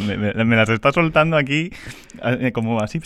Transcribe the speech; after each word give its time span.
Me, 0.00 0.16
me- 0.16 0.44
me 0.44 0.56
las 0.56 0.68
está 0.68 0.92
soltando 0.92 1.36
aquí 1.36 1.70
eh, 2.22 2.52
como 2.52 2.80
así 2.80 3.00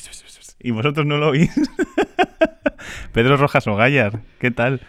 y 0.63 0.71
vosotros 0.73 1.07
no 1.07 1.17
lo 1.19 1.29
oís. 1.31 1.51
Pedro 3.13 3.37
Rojas 3.37 3.67
Ogallar, 3.67 4.21
¿qué 4.39 4.51
tal? 4.51 4.81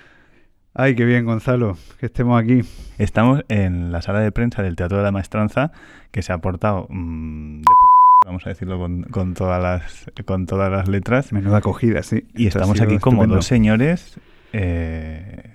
Ay, 0.74 0.96
qué 0.96 1.04
bien, 1.06 1.26
Gonzalo, 1.26 1.78
que 2.00 2.06
estemos 2.06 2.42
aquí. 2.42 2.62
Estamos 2.98 3.44
en 3.50 3.92
la 3.92 4.02
sala 4.02 4.20
de 4.22 4.32
prensa 4.32 4.64
del 4.64 4.76
Teatro 4.76 4.98
de 4.98 5.04
la 5.04 5.12
Maestranza 5.12 5.72
que 6.12 6.22
se 6.22 6.32
ha 6.34 6.38
portado 6.38 6.88
mm, 6.90 7.60
de 7.60 7.66
p 7.66 8.26
vamos 8.28 8.46
a 8.46 8.50
decirlo 8.50 8.78
con, 8.78 9.04
con 9.04 9.34
todas 9.34 9.62
las 9.62 10.06
con 10.26 10.46
todas 10.46 10.72
las 10.72 10.88
letras 10.88 11.34
Menuda 11.34 11.58
acogida, 11.58 12.04
sí. 12.04 12.24
y 12.36 12.48
Esto 12.48 12.60
estamos 12.60 12.80
aquí 12.80 13.00
como 13.00 13.16
estupendo. 13.24 13.36
dos 13.38 13.46
señores 13.48 14.20
eh, 14.54 15.50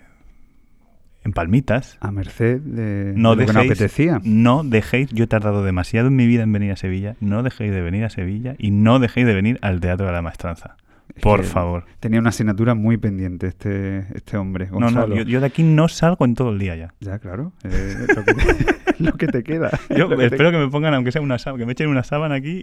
en 1.26 1.32
palmitas. 1.32 1.98
A 2.00 2.10
merced 2.10 2.60
de, 2.60 3.12
No 3.16 3.34
de 3.34 3.42
lo 3.42 3.46
que 3.46 3.52
nos 3.52 3.64
apetecía. 3.64 4.20
No 4.22 4.62
dejéis, 4.64 5.10
yo 5.10 5.24
he 5.24 5.26
tardado 5.26 5.64
demasiado 5.64 6.08
en 6.08 6.16
mi 6.16 6.26
vida 6.26 6.44
en 6.44 6.52
venir 6.52 6.72
a 6.72 6.76
Sevilla, 6.76 7.16
no 7.20 7.42
dejéis 7.42 7.72
de 7.72 7.82
venir 7.82 8.04
a 8.04 8.10
Sevilla 8.10 8.54
y 8.58 8.70
no 8.70 8.98
dejéis 8.98 9.26
de 9.26 9.34
venir 9.34 9.58
al 9.60 9.80
Teatro 9.80 10.06
de 10.06 10.12
la 10.12 10.22
Maestranza. 10.22 10.76
Por 11.20 11.40
que 11.40 11.46
favor. 11.46 11.84
Tenía 12.00 12.20
una 12.20 12.28
asignatura 12.28 12.74
muy 12.74 12.98
pendiente 12.98 13.46
este, 13.48 14.06
este 14.14 14.36
hombre, 14.36 14.66
No, 14.66 14.72
Gonzalo. 14.80 15.08
no, 15.08 15.16
yo, 15.16 15.22
yo 15.22 15.40
de 15.40 15.46
aquí 15.46 15.62
no 15.62 15.88
salgo 15.88 16.24
en 16.24 16.34
todo 16.34 16.50
el 16.50 16.58
día 16.58 16.76
ya. 16.76 16.94
Ya, 17.00 17.18
claro. 17.18 17.52
eh, 17.64 17.94
lo, 18.14 18.24
que 18.24 18.34
te, 18.34 18.76
lo 19.02 19.12
que 19.14 19.26
te 19.28 19.42
queda. 19.42 19.70
Yo 19.96 20.08
te- 20.08 20.26
espero 20.26 20.50
que 20.52 20.58
me 20.58 20.68
pongan, 20.68 20.94
aunque 20.94 21.12
sea 21.12 21.22
una 21.22 21.38
sábana, 21.38 21.62
que 21.62 21.66
me 21.66 21.72
echen 21.72 21.88
una 21.88 22.02
sábana 22.04 22.34
aquí 22.36 22.60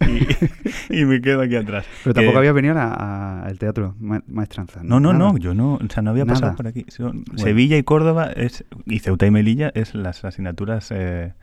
y, 0.90 1.00
y 1.02 1.06
me 1.06 1.20
quedo 1.22 1.42
aquí 1.42 1.56
atrás. 1.56 1.86
Pero 2.04 2.14
tampoco 2.14 2.34
Que- 2.34 2.38
había 2.40 2.52
venido 2.54 2.76
al 2.78 3.58
teatro, 3.60 3.96
ma- 4.00 4.24
maestranza. 4.28 4.82
No, 4.84 5.00
no, 5.00 5.14
no, 5.14 5.38
yo 5.38 5.54
no, 5.54 5.76
o 5.76 5.80
sea, 5.90 6.04
no 6.04 6.12
había 6.12 6.26
pasado 6.26 6.48
Nada. 6.48 6.56
por 6.58 6.68
aquí. 6.68 6.86
Son- 6.90 7.26
Sevilla 7.36 7.78
y 7.78 7.84
Córdoba 7.84 8.32
es, 8.36 8.64
y 8.86 9.00
Ceuta 9.00 9.26
y 9.26 9.32
Melilla 9.32 9.72
es 9.74 9.96
las 9.96 10.24
asignaturas 10.26 10.90
eh, 10.92 11.34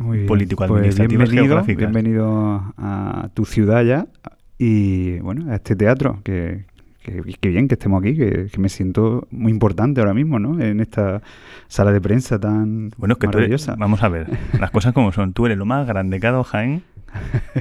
bien. 0.00 0.26
político-administrativas 0.26 1.06
Pues 1.26 1.30
bienvenido, 1.30 1.44
geográficas. 1.56 1.92
bienvenido 1.92 2.74
a 2.76 3.28
tu 3.34 3.44
ciudad 3.44 3.82
ya 3.84 4.06
y 4.58 5.18
bueno, 5.20 5.50
a 5.52 5.56
este 5.56 5.76
teatro, 5.76 6.20
que, 6.24 6.64
que, 7.02 7.22
que 7.40 7.48
bien 7.48 7.68
que 7.68 7.74
estemos 7.74 8.02
aquí, 8.02 8.16
que, 8.16 8.46
que 8.46 8.60
me 8.60 8.68
siento 8.68 9.26
muy 9.30 9.52
importante 9.52 10.00
ahora 10.00 10.14
mismo, 10.14 10.38
¿no? 10.38 10.60
En 10.60 10.80
esta 10.80 11.22
sala 11.68 11.92
de 11.92 12.00
prensa 12.00 12.38
tan 12.38 12.90
Bueno, 12.96 13.14
es 13.14 13.18
que 13.18 13.28
tú 13.28 13.38
eres, 13.38 13.50
maravillosa. 13.50 13.76
vamos 13.76 14.02
a 14.02 14.08
ver, 14.08 14.28
las 14.58 14.70
cosas 14.70 14.92
como 14.92 15.12
son. 15.12 15.32
Tú 15.32 15.46
eres 15.46 15.58
lo 15.58 15.66
más 15.66 15.86
grande 15.86 16.20
que 16.20 16.26
ha 16.26 16.32
dado 16.32 16.44
Jaén 16.44 16.82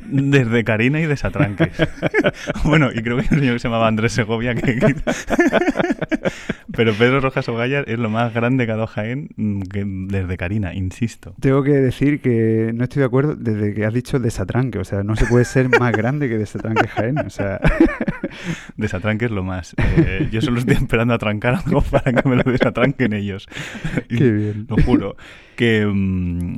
desde 0.06 0.64
Karina 0.64 1.00
y 1.00 1.06
de 1.06 1.18
Satranques. 1.18 1.72
bueno, 2.64 2.90
y 2.94 3.02
creo 3.02 3.18
que 3.18 3.24
hay 3.24 3.28
un 3.32 3.40
señor 3.40 3.54
que 3.56 3.60
se 3.60 3.68
llamaba 3.68 3.88
Andrés 3.88 4.14
Segovia 4.14 4.56
que... 4.56 4.76
Pero 6.72 6.94
Pedro 6.94 7.22
Rojas 7.22 7.48
Ogallar 7.48 7.86
es 7.88 7.98
lo 8.00 8.10
más 8.10 8.34
grande 8.34 8.66
que 8.66 8.72
ha 8.74 8.76
dado 8.76 8.88
Jaén 8.88 9.30
mm, 9.38 9.62
que 9.62 9.84
desde 9.86 10.36
Karina, 10.38 10.74
insisto. 10.74 11.34
Tengo 11.40 11.64
que 11.64 11.72
decir 11.72 12.20
que 12.20 12.72
no 12.74 12.84
estoy 12.84 13.02
de 13.02 13.06
acuerdo 13.06 13.36
desde 13.36 13.74
que 13.74 13.86
has 13.86 13.94
dicho 13.94 14.20
desatranque, 14.20 14.80
o 14.80 14.84
sea, 14.84 15.04
no 15.04 15.16
se 15.16 15.26
puede 15.26 15.46
ser 15.46 15.70
más 15.80 15.94
grande 15.94 16.28
que 16.28 16.38
desatranque 16.38 16.88
Jaén, 16.88 17.20
o 17.20 17.30
sea, 17.30 17.62
De 18.78 18.88
Satranques 18.88 19.32
lo 19.32 19.44
más. 19.44 19.76
Eh, 19.78 20.30
yo 20.32 20.42
solo 20.42 20.60
estoy 20.60 20.76
esperando 20.76 21.14
a 21.14 21.18
trancar 21.18 21.56
algo 21.66 21.82
para 21.82 22.14
que 22.14 22.28
me 22.28 22.36
lo 22.36 22.44
desatranquen 22.44 23.14
ellos. 23.14 23.48
Qué 24.10 24.32
bien. 24.32 24.68
Lo 24.70 24.78
juro. 24.84 25.16
Que... 25.56 25.86
mm, 25.86 26.58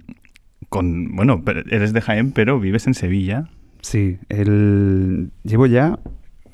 con, 0.70 1.16
bueno, 1.16 1.44
pero 1.46 1.62
eres 1.70 1.94
de 1.94 2.02
Jaén, 2.02 2.32
pero 2.32 2.60
vives 2.60 2.88
en 2.88 2.94
Sevilla. 2.94 3.50
Sí, 3.82 4.18
el... 4.30 5.30
llevo 5.44 5.66
ya 5.68 6.00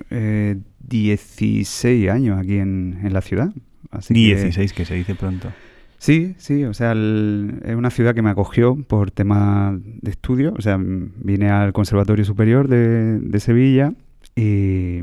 eh, 0.09 0.57
16 0.87 2.09
años 2.09 2.39
aquí 2.39 2.57
en, 2.57 2.99
en 3.03 3.13
la 3.13 3.21
ciudad. 3.21 3.51
Así 3.91 4.13
que- 4.13 4.19
16, 4.19 4.73
que 4.73 4.85
se 4.85 4.95
dice 4.95 5.15
pronto. 5.15 5.51
Sí, 5.97 6.35
sí, 6.37 6.65
o 6.65 6.73
sea, 6.73 6.91
el- 6.91 7.61
es 7.63 7.75
una 7.75 7.89
ciudad 7.89 8.13
que 8.13 8.21
me 8.21 8.29
acogió 8.29 8.75
por 8.75 9.09
tema 9.11 9.79
de 10.01 10.11
estudio. 10.11 10.53
O 10.57 10.61
sea, 10.61 10.77
vine 10.79 11.49
al 11.49 11.71
Conservatorio 11.71 12.25
Superior 12.25 12.67
de, 12.67 13.19
de 13.19 13.39
Sevilla 13.39 13.93
y 14.35 14.99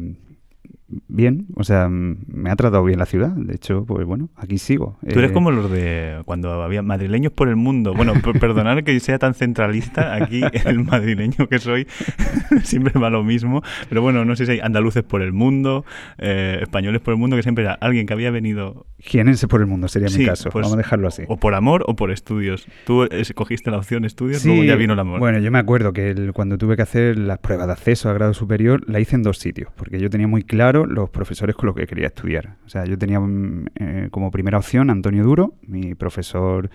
bien, 1.09 1.47
o 1.57 1.65
sea, 1.65 1.89
me 1.89 2.51
ha 2.51 2.57
tratado 2.57 2.85
bien 2.85 2.99
la 2.99 3.07
ciudad. 3.07 3.31
De 3.31 3.55
hecho, 3.55 3.85
pues 3.87 4.07
bueno, 4.07 4.29
aquí 4.37 4.59
sigo. 4.59 4.99
Tú 5.09 5.19
eres 5.19 5.31
Eh, 5.31 5.35
como 5.35 5.51
los 5.51 5.71
de 5.71 6.23
cuando 6.25 6.63
había 6.63 6.83
madrileños 6.83 7.33
por 7.33 7.49
el 7.49 7.57
mundo. 7.57 7.95
Bueno, 7.95 8.15
per- 8.23 8.39
perdonad 8.41 8.83
que 8.83 8.99
sea 9.01 9.19
tan 9.19 9.35
centralista. 9.35 10.15
Aquí 10.15 10.41
el 10.67 10.85
madrileño 10.85 11.47
que 11.49 11.59
soy 11.59 11.87
siempre 12.63 12.99
va 13.01 13.11
lo 13.11 13.23
mismo. 13.25 13.63
Pero 13.89 14.03
bueno, 14.03 14.25
no 14.25 14.37
sé 14.37 14.47
si 14.47 14.53
hay 14.53 14.61
andaluces 14.61 15.03
por 15.03 15.23
el 15.23 15.33
mundo, 15.33 15.85
eh, 16.19 16.59
españoles 16.63 17.01
por 17.01 17.13
el 17.15 17.19
mundo, 17.21 17.37
que 17.37 17.43
siempre 17.43 17.65
era 17.65 17.75
alguien 17.75 18.07
que 18.07 18.13
había 18.13 18.31
venido 18.31 18.87
Jienense 18.99 19.49
por 19.49 19.61
el 19.61 19.67
mundo 19.67 19.89
sería 19.89 20.09
Sí, 20.09 20.19
mi 20.21 20.27
caso. 20.27 20.51
pues, 20.51 20.63
Vamos 20.65 20.75
a 20.75 20.77
dejarlo 20.77 21.09
así. 21.09 21.23
o 21.29 21.37
por 21.39 21.55
amor 21.55 21.85
o 21.87 21.97
por 21.97 22.11
estudios. 22.11 22.67
Tú 22.85 23.05
escogiste 23.05 23.71
la 23.71 23.79
opción 23.79 24.05
estudios, 24.05 24.43
Sí, 24.43 24.49
luego 24.49 24.65
ya 24.65 24.77
vino 24.77 24.93
el 24.93 24.99
amor. 24.99 25.19
Bueno, 25.21 25.39
yo 25.39 25.51
me 25.51 25.59
acuerdo 25.59 25.93
que 25.93 26.11
el- 26.11 26.33
cuando 26.33 26.59
tuve 26.59 26.77
que 26.77 26.83
hacer 26.83 27.19
las 27.19 27.39
pruebas 27.39 27.67
de 27.69 27.73
acceso 27.73 28.11
a 28.11 28.13
grado 28.13 28.35
superior, 28.35 28.83
la 28.89 29.01
hice 29.01 29.17
en 29.17 29.23
dos 29.23 29.39
sitios, 29.39 29.71
porque 29.77 29.99
yo 30.01 30.11
tenía 30.11 30.27
muy 30.29 30.43
claro 30.43 30.80
los 30.87 31.11
profesores 31.11 31.57
con 31.57 31.67
los 31.67 31.77
que 31.77 31.87
quería 31.87 32.09
estudiar. 32.09 32.57
O 32.67 32.69
sea, 32.69 32.85
yo 32.85 32.99
tenía 32.99 33.21
mm, 33.21 33.67
eh, 33.75 34.09
como 34.11 34.31
primera 34.31 34.59
opción 34.59 34.91
Antonio 34.91 35.25
Duro, 35.25 35.55
mi 35.67 35.95
profesor, 35.95 36.71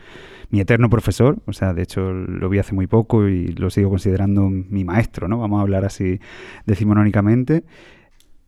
mi 0.50 0.60
eterno 0.60 0.90
profesor, 0.90 1.38
o 1.46 1.54
sea, 1.54 1.74
de 1.74 1.84
hecho 1.84 2.12
lo 2.12 2.50
vi 2.50 2.60
hace 2.60 2.74
muy 2.74 2.88
poco 2.88 3.28
y 3.28 3.48
lo 3.50 3.70
sigo 3.70 3.90
considerando 3.90 4.50
mi 4.50 4.84
maestro, 4.84 5.28
¿no? 5.28 5.40
Vamos 5.40 5.60
a 5.60 5.62
hablar 5.62 5.86
así 5.86 6.20
decimonónicamente. 6.66 7.64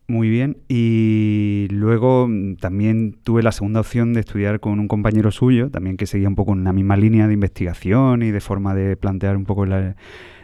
Muy 0.09 0.29
bien. 0.29 0.57
Y 0.69 1.67
luego 1.69 2.28
mm, 2.29 2.56
también 2.57 3.17
tuve 3.23 3.44
la 3.44 3.51
segunda 3.51 3.81
opción 3.81 4.13
de 4.13 4.22
estudiar 4.22 4.62
con 4.62 4.79
un 4.79 4.88
compañero 4.88 5.31
suyo, 5.31 5.69
también 5.69 5.97
que 5.97 6.06
seguía 6.06 6.29
un 6.29 6.35
poco 6.35 6.53
en 6.53 6.63
la 6.63 6.72
misma 6.72 6.96
línea 6.96 7.28
de 7.28 7.34
investigación 7.34 8.23
y 8.23 8.31
de 8.31 8.40
forma 8.40 8.73
de 8.73 8.96
plantear 8.96 9.35
un 9.35 9.44
poco 9.44 9.66
la 9.66 9.96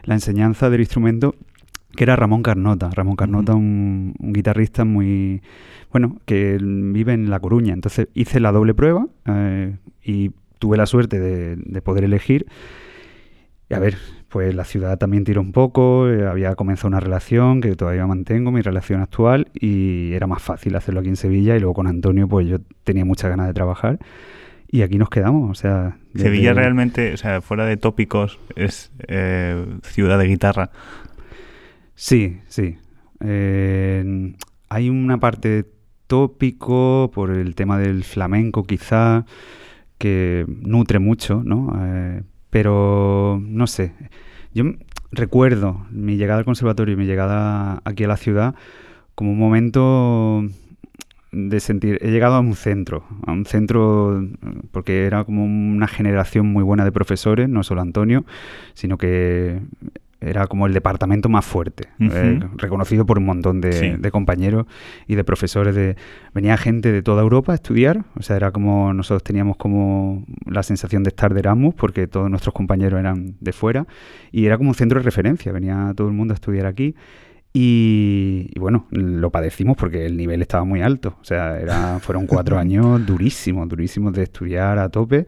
enseñanza 0.06 0.70
del 0.70 0.82
instrumento, 0.82 1.36
que 1.96 2.04
era 2.04 2.16
Ramón 2.16 2.44
Carnota. 2.44 2.90
Ramón 2.94 3.16
Carnota, 3.16 3.56
un, 3.56 4.14
un 4.20 4.34
guitarrista 4.34 4.86
muy, 4.86 5.42
bueno, 5.92 6.18
que 6.26 6.58
vive 6.62 7.14
en 7.14 7.30
La 7.30 7.40
Coruña. 7.40 7.74
Entonces 7.74 8.08
hice 8.14 8.40
la 8.40 8.52
doble 8.52 8.74
prueba 8.74 9.08
eh, 9.26 9.76
y 10.04 10.32
tuve 10.60 10.78
la 10.78 10.86
suerte 10.86 11.20
de, 11.20 11.56
de 11.56 11.82
poder 11.82 12.04
elegir. 12.04 12.48
Y 13.70 13.76
a 13.76 13.80
ver, 13.80 13.98
pues 14.34 14.56
la 14.56 14.66
ciudad 14.66 14.98
también 14.98 15.24
tiró 15.24 15.42
un 15.42 15.52
poco, 15.52 16.10
eh, 16.10 16.28
había 16.28 16.56
comenzado 16.56 16.88
una 16.88 17.00
relación 17.00 17.62
que 17.62 17.76
todavía 17.76 18.08
mantengo, 18.08 18.52
mi 18.52 18.62
relación 18.62 19.00
actual, 19.00 19.48
y 19.54 20.12
era 20.14 20.26
más 20.26 20.42
fácil 20.42 20.76
hacerlo 20.76 21.02
aquí 21.02 21.10
en 21.10 21.16
Sevilla 21.16 21.56
y 21.56 21.60
luego 21.60 21.76
con 21.76 21.86
Antonio 21.86 22.28
pues 22.28 22.48
yo 22.48 22.58
tenía 22.84 23.06
muchas 23.06 23.30
ganas 23.30 23.46
de 23.46 23.54
trabajar 23.54 24.00
y 24.68 24.82
aquí 24.82 24.98
nos 24.98 25.12
quedamos, 25.12 25.52
o 25.52 25.54
sea... 25.54 25.98
Sevilla 26.16 26.54
realmente, 26.54 27.14
o 27.14 27.18
sea, 27.18 27.42
fuera 27.42 27.66
de 27.68 27.78
tópicos, 27.78 28.40
es 28.56 28.92
eh, 29.08 29.66
ciudad 29.84 30.18
de 30.18 30.26
guitarra. 30.26 30.72
Sí, 31.96 32.40
sí. 32.48 32.78
Eh, 33.20 34.34
hay 34.70 34.90
una 34.90 35.20
parte 35.20 35.66
tópico 36.08 37.12
por 37.14 37.32
el 37.32 37.56
tema 37.56 37.78
del 37.78 38.04
flamenco 38.04 38.64
quizá 38.64 39.26
que 39.98 40.46
nutre 40.48 41.00
mucho, 41.00 41.42
¿no? 41.44 41.74
Eh, 41.80 42.24
pero 42.50 43.42
no 43.42 43.68
sé. 43.68 43.94
Yo 44.54 44.66
recuerdo 45.12 45.86
mi 45.92 46.18
llegada 46.18 46.40
al 46.40 46.46
conservatorio 46.46 46.94
y 46.94 46.98
mi 46.98 47.06
llegada 47.06 47.82
aquí 47.86 48.04
a 48.04 48.08
la 48.08 48.18
ciudad 48.18 48.56
como 49.16 49.32
un 49.32 49.40
momento 49.40 50.44
de 51.32 51.60
sentir, 51.60 51.98
he 52.02 52.12
llegado 52.12 52.36
a 52.36 52.40
un 52.40 52.56
centro, 52.56 53.06
a 53.26 53.32
un 53.32 53.46
centro 53.46 54.22
eh, 54.22 54.30
porque 54.72 55.06
era 55.06 55.24
como 55.24 55.46
una 55.46 55.88
generación 55.88 56.48
muy 56.48 56.64
buena 56.64 56.86
de 56.86 56.92
profesores, 56.92 57.50
no 57.50 57.64
solo 57.64 57.82
Antonio, 57.82 58.26
sino 58.76 58.98
que 58.98 59.60
era 60.26 60.48
como 60.48 60.68
el 60.68 60.74
departamento 60.74 61.30
más 61.30 61.46
fuerte, 61.46 61.90
eh, 62.00 62.40
reconocido 62.58 63.06
por 63.06 63.18
un 63.18 63.26
montón 63.26 63.62
de, 63.62 63.72
Sí. 63.74 63.90
de 63.98 64.12
compañeros 64.12 64.66
y 65.08 65.16
de 65.16 65.24
profesores. 65.24 65.76
De, 65.76 65.96
venía 66.34 66.58
gente 66.58 66.92
de 66.92 67.02
toda 67.02 67.22
Europa 67.22 67.52
a 67.52 67.56
estudiar, 67.56 68.06
o 68.18 68.22
sea, 68.22 68.36
era 68.36 68.52
como 68.52 68.94
nosotros 68.94 69.24
teníamos 69.24 69.58
como 69.58 70.26
la 70.46 70.64
sensación 70.64 71.04
de 71.04 71.10
estar 71.10 71.34
de 71.34 71.40
Erasmus, 71.40 71.76
porque 71.76 72.08
todos 72.08 72.30
nuestros 72.30 72.54
compañeros 72.54 73.00
eran 73.00 73.36
de 73.40 73.52
fuera, 73.54 73.86
y 74.32 74.46
era 74.46 74.58
como 74.58 74.70
un 74.70 74.76
centro 74.76 75.00
de 75.00 75.04
referencia, 75.06 75.52
venía 75.52 75.94
todo 75.96 76.08
el 76.08 76.14
mundo 76.14 76.34
a 76.34 76.36
estudiar 76.36 76.66
aquí. 76.66 76.96
Y, 77.56 78.50
y 78.56 78.60
bueno, 78.60 78.88
lo 78.90 79.30
padecimos 79.30 79.78
porque 79.78 80.08
el 80.08 80.18
nivel 80.18 80.42
estaba 80.42 80.64
muy 80.64 80.82
alto. 80.82 81.18
O 81.22 81.24
sea, 81.24 81.60
era, 81.60 82.00
fueron 82.00 82.26
cuatro 82.26 82.58
años 82.60 83.06
durísimos, 83.06 83.70
durísimos 83.70 84.12
de 84.14 84.24
estudiar 84.24 84.80
a 84.80 84.90
tope. 84.90 85.28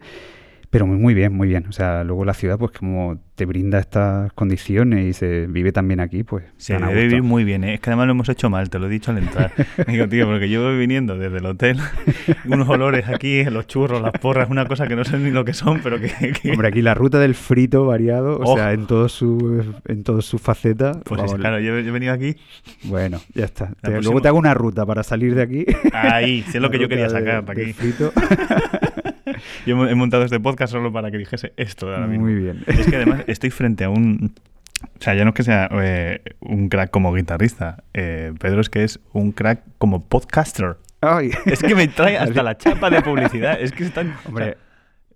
Pero 0.70 0.88
muy, 0.88 0.98
muy 0.98 1.14
bien, 1.14 1.34
muy 1.34 1.48
bien. 1.48 1.66
O 1.68 1.72
sea, 1.72 2.04
luego 2.04 2.26
la 2.26 2.34
ciudad, 2.34 2.58
pues 2.58 2.72
como 2.78 3.18
te 3.36 3.46
brinda 3.46 3.80
estas 3.80 4.32
condiciones 4.34 5.06
y 5.06 5.14
se 5.14 5.46
vive 5.48 5.72
también 5.74 6.00
aquí, 6.00 6.24
pues... 6.24 6.46
Se 6.58 6.78
debe 6.78 7.02
vivir 7.04 7.22
muy 7.24 7.44
bien, 7.44 7.64
¿eh? 7.66 7.74
Es 7.76 7.80
que 7.82 7.90
además 7.90 8.08
lo 8.08 8.12
hemos 8.12 8.30
hecho 8.30 8.50
mal, 8.50 8.70
te 8.70 8.80
lo 8.80 8.86
he 8.88 8.90
dicho 8.90 9.12
al 9.12 9.18
entrar. 9.18 9.52
Digo, 9.88 10.08
tío, 10.08 10.26
porque 10.26 10.50
yo 10.50 10.64
voy 10.64 10.78
viniendo 10.78 11.18
desde 11.18 11.38
el 11.40 11.46
hotel, 11.46 11.78
unos 12.46 12.68
olores 12.70 13.08
aquí, 13.10 13.44
los 13.46 13.68
churros, 13.68 14.02
las 14.02 14.14
porras, 14.14 14.50
una 14.50 14.66
cosa 14.66 14.88
que 14.88 14.96
no 14.96 15.04
sé 15.04 15.18
ni 15.20 15.32
lo 15.32 15.44
que 15.44 15.54
son, 15.54 15.82
pero 15.84 16.00
que... 16.00 16.08
que- 16.42 16.52
Hombre, 16.52 16.70
aquí 16.70 16.82
la 16.82 16.94
ruta 16.94 17.20
del 17.20 17.36
frito 17.36 17.86
variado, 17.86 18.38
o 18.38 18.44
Oh. 18.54 18.56
sea, 18.56 18.72
en 18.74 18.86
todos 18.88 19.12
sus 19.12 19.66
en 19.88 20.04
todas 20.04 20.24
sus 20.26 20.42
facetas. 20.42 20.98
Pues 21.04 21.20
vamos, 21.20 21.36
claro, 21.36 21.60
yo, 21.60 21.78
yo 21.80 21.90
he 21.90 21.92
venido 21.92 22.14
aquí, 22.14 22.36
Bueno, 22.86 23.20
ya 23.34 23.46
está. 23.46 23.74
Te- 23.82 24.02
Luego 24.02 24.22
te 24.22 24.30
hago 24.30 24.38
una 24.40 24.54
ruta 24.54 24.86
para 24.86 25.04
salir 25.04 25.36
de 25.36 25.42
aquí. 25.42 25.66
ahí, 25.94 26.42
sé 26.44 26.60
lo 26.62 26.68
La 26.68 26.72
que 26.72 26.80
yo 26.80 26.88
quería 26.88 27.06
de- 27.06 27.10
sacar 27.10 27.44
del 27.46 27.64
aquí. 27.66 27.74
frito. 27.74 28.14
Yo 29.66 29.88
he 29.88 29.96
montado 29.96 30.24
este 30.24 30.40
podcast 30.40 30.74
solo 30.74 30.92
para 30.92 31.12
que 31.12 31.18
dijese 31.18 31.54
esto 31.58 31.88
de 31.88 31.96
ahora 31.96 32.08
mismo. 32.08 32.26
Muy 32.26 32.36
bien. 32.36 32.64
Es 32.68 32.88
que 32.88 32.96
además 32.96 33.24
estoy 33.28 33.52
frente 33.52 33.84
a 33.84 33.90
un... 33.90 34.34
O 34.84 35.02
sea, 35.02 35.16
ya 35.16 35.24
no 35.24 35.30
es 35.30 35.36
que 35.36 35.44
sea 35.44 35.70
eh, 35.72 36.22
un 36.42 36.70
crack 36.70 36.92
como 36.92 37.14
guitarrista, 37.14 37.84
eh, 37.94 38.34
Pedro 38.40 38.62
es 38.62 38.70
que 38.70 38.84
es 38.84 39.00
un 39.14 39.32
crack 39.32 39.62
como 39.78 40.06
podcaster. 40.06 40.78
Ay. 41.02 41.32
Es 41.46 41.62
que 41.62 41.76
me 41.76 41.88
trae 41.88 42.18
hasta 42.20 42.44
la 42.44 42.58
chapa 42.58 42.90
de 42.90 43.02
publicidad. 43.02 43.60
Es 43.60 43.72
que 43.72 43.84
está 43.84 44.02
en, 44.02 44.14
Hombre, 44.26 44.52
o 44.52 44.52
sea, 44.52 44.58
lo 44.58 44.58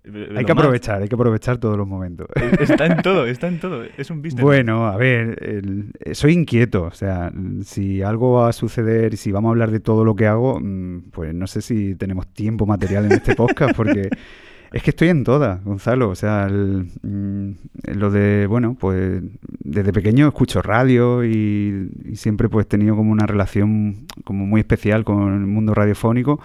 hay 0.04 0.44
que 0.44 0.54
más- 0.54 0.62
aprovechar, 0.64 1.02
hay 1.02 1.08
que 1.08 1.14
aprovechar 1.14 1.58
todos 1.58 1.76
los 1.76 1.86
momentos. 1.86 2.26
Está 2.58 2.86
en 2.86 3.02
todo, 3.02 3.26
está 3.26 3.48
en 3.48 3.60
todo. 3.60 3.82
Es 3.98 4.10
un 4.10 4.22
business. 4.22 4.42
Bueno, 4.42 4.86
a 4.86 4.96
ver, 4.96 5.36
el- 5.42 5.92
eh, 6.00 6.14
soy 6.14 6.32
inquieto, 6.32 6.84
o 6.84 6.90
sea, 6.92 7.30
si 7.64 8.02
algo 8.02 8.32
va 8.32 8.48
a 8.48 8.52
suceder 8.52 9.12
y 9.14 9.16
si 9.16 9.30
vamos 9.32 9.48
a 9.48 9.52
hablar 9.52 9.70
de 9.70 9.80
todo 9.80 10.04
lo 10.04 10.14
que 10.16 10.26
hago, 10.26 10.58
mm, 10.60 11.10
pues 11.10 11.34
no 11.34 11.46
sé 11.46 11.60
si 11.62 11.94
tenemos 11.96 12.26
tiempo 12.28 12.64
material 12.66 13.04
en 13.06 13.12
este 13.12 13.34
podcast, 13.36 13.76
porque 13.76 14.08
es 14.72 14.82
que 14.82 14.90
estoy 14.90 15.08
en 15.08 15.24
todas, 15.24 15.62
Gonzalo, 15.64 16.08
o 16.08 16.14
sea, 16.14 16.46
el- 16.46 16.86
mm, 17.02 17.50
lo 17.98 18.10
de, 18.10 18.46
bueno, 18.46 18.76
pues 18.80 19.22
desde 19.62 19.92
pequeño 19.92 20.28
escucho 20.28 20.62
radio 20.62 21.24
y, 21.24 21.90
y 22.04 22.16
siempre 22.16 22.48
pues 22.48 22.64
he 22.66 22.68
tenido 22.68 22.96
como 22.96 23.12
una 23.12 23.26
relación 23.26 24.06
como 24.24 24.46
muy 24.46 24.60
especial 24.60 25.04
con 25.04 25.34
el 25.34 25.46
mundo 25.46 25.74
radiofónico 25.74 26.40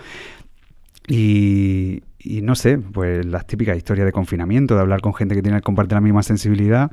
y, 1.08 2.02
y 2.26 2.42
no 2.42 2.56
sé, 2.56 2.78
pues 2.78 3.26
las 3.26 3.46
típicas 3.48 3.78
historias 3.78 4.06
de 4.06 4.12
confinamiento, 4.12 4.76
de 4.76 4.82
hablar 4.82 5.02
con 5.02 5.14
gente 5.14 5.36
que 5.36 5.42
tiene 5.42 5.62
comparte 5.62 5.96
la 5.96 6.02
misma 6.02 6.24
sensibilidad 6.24 6.92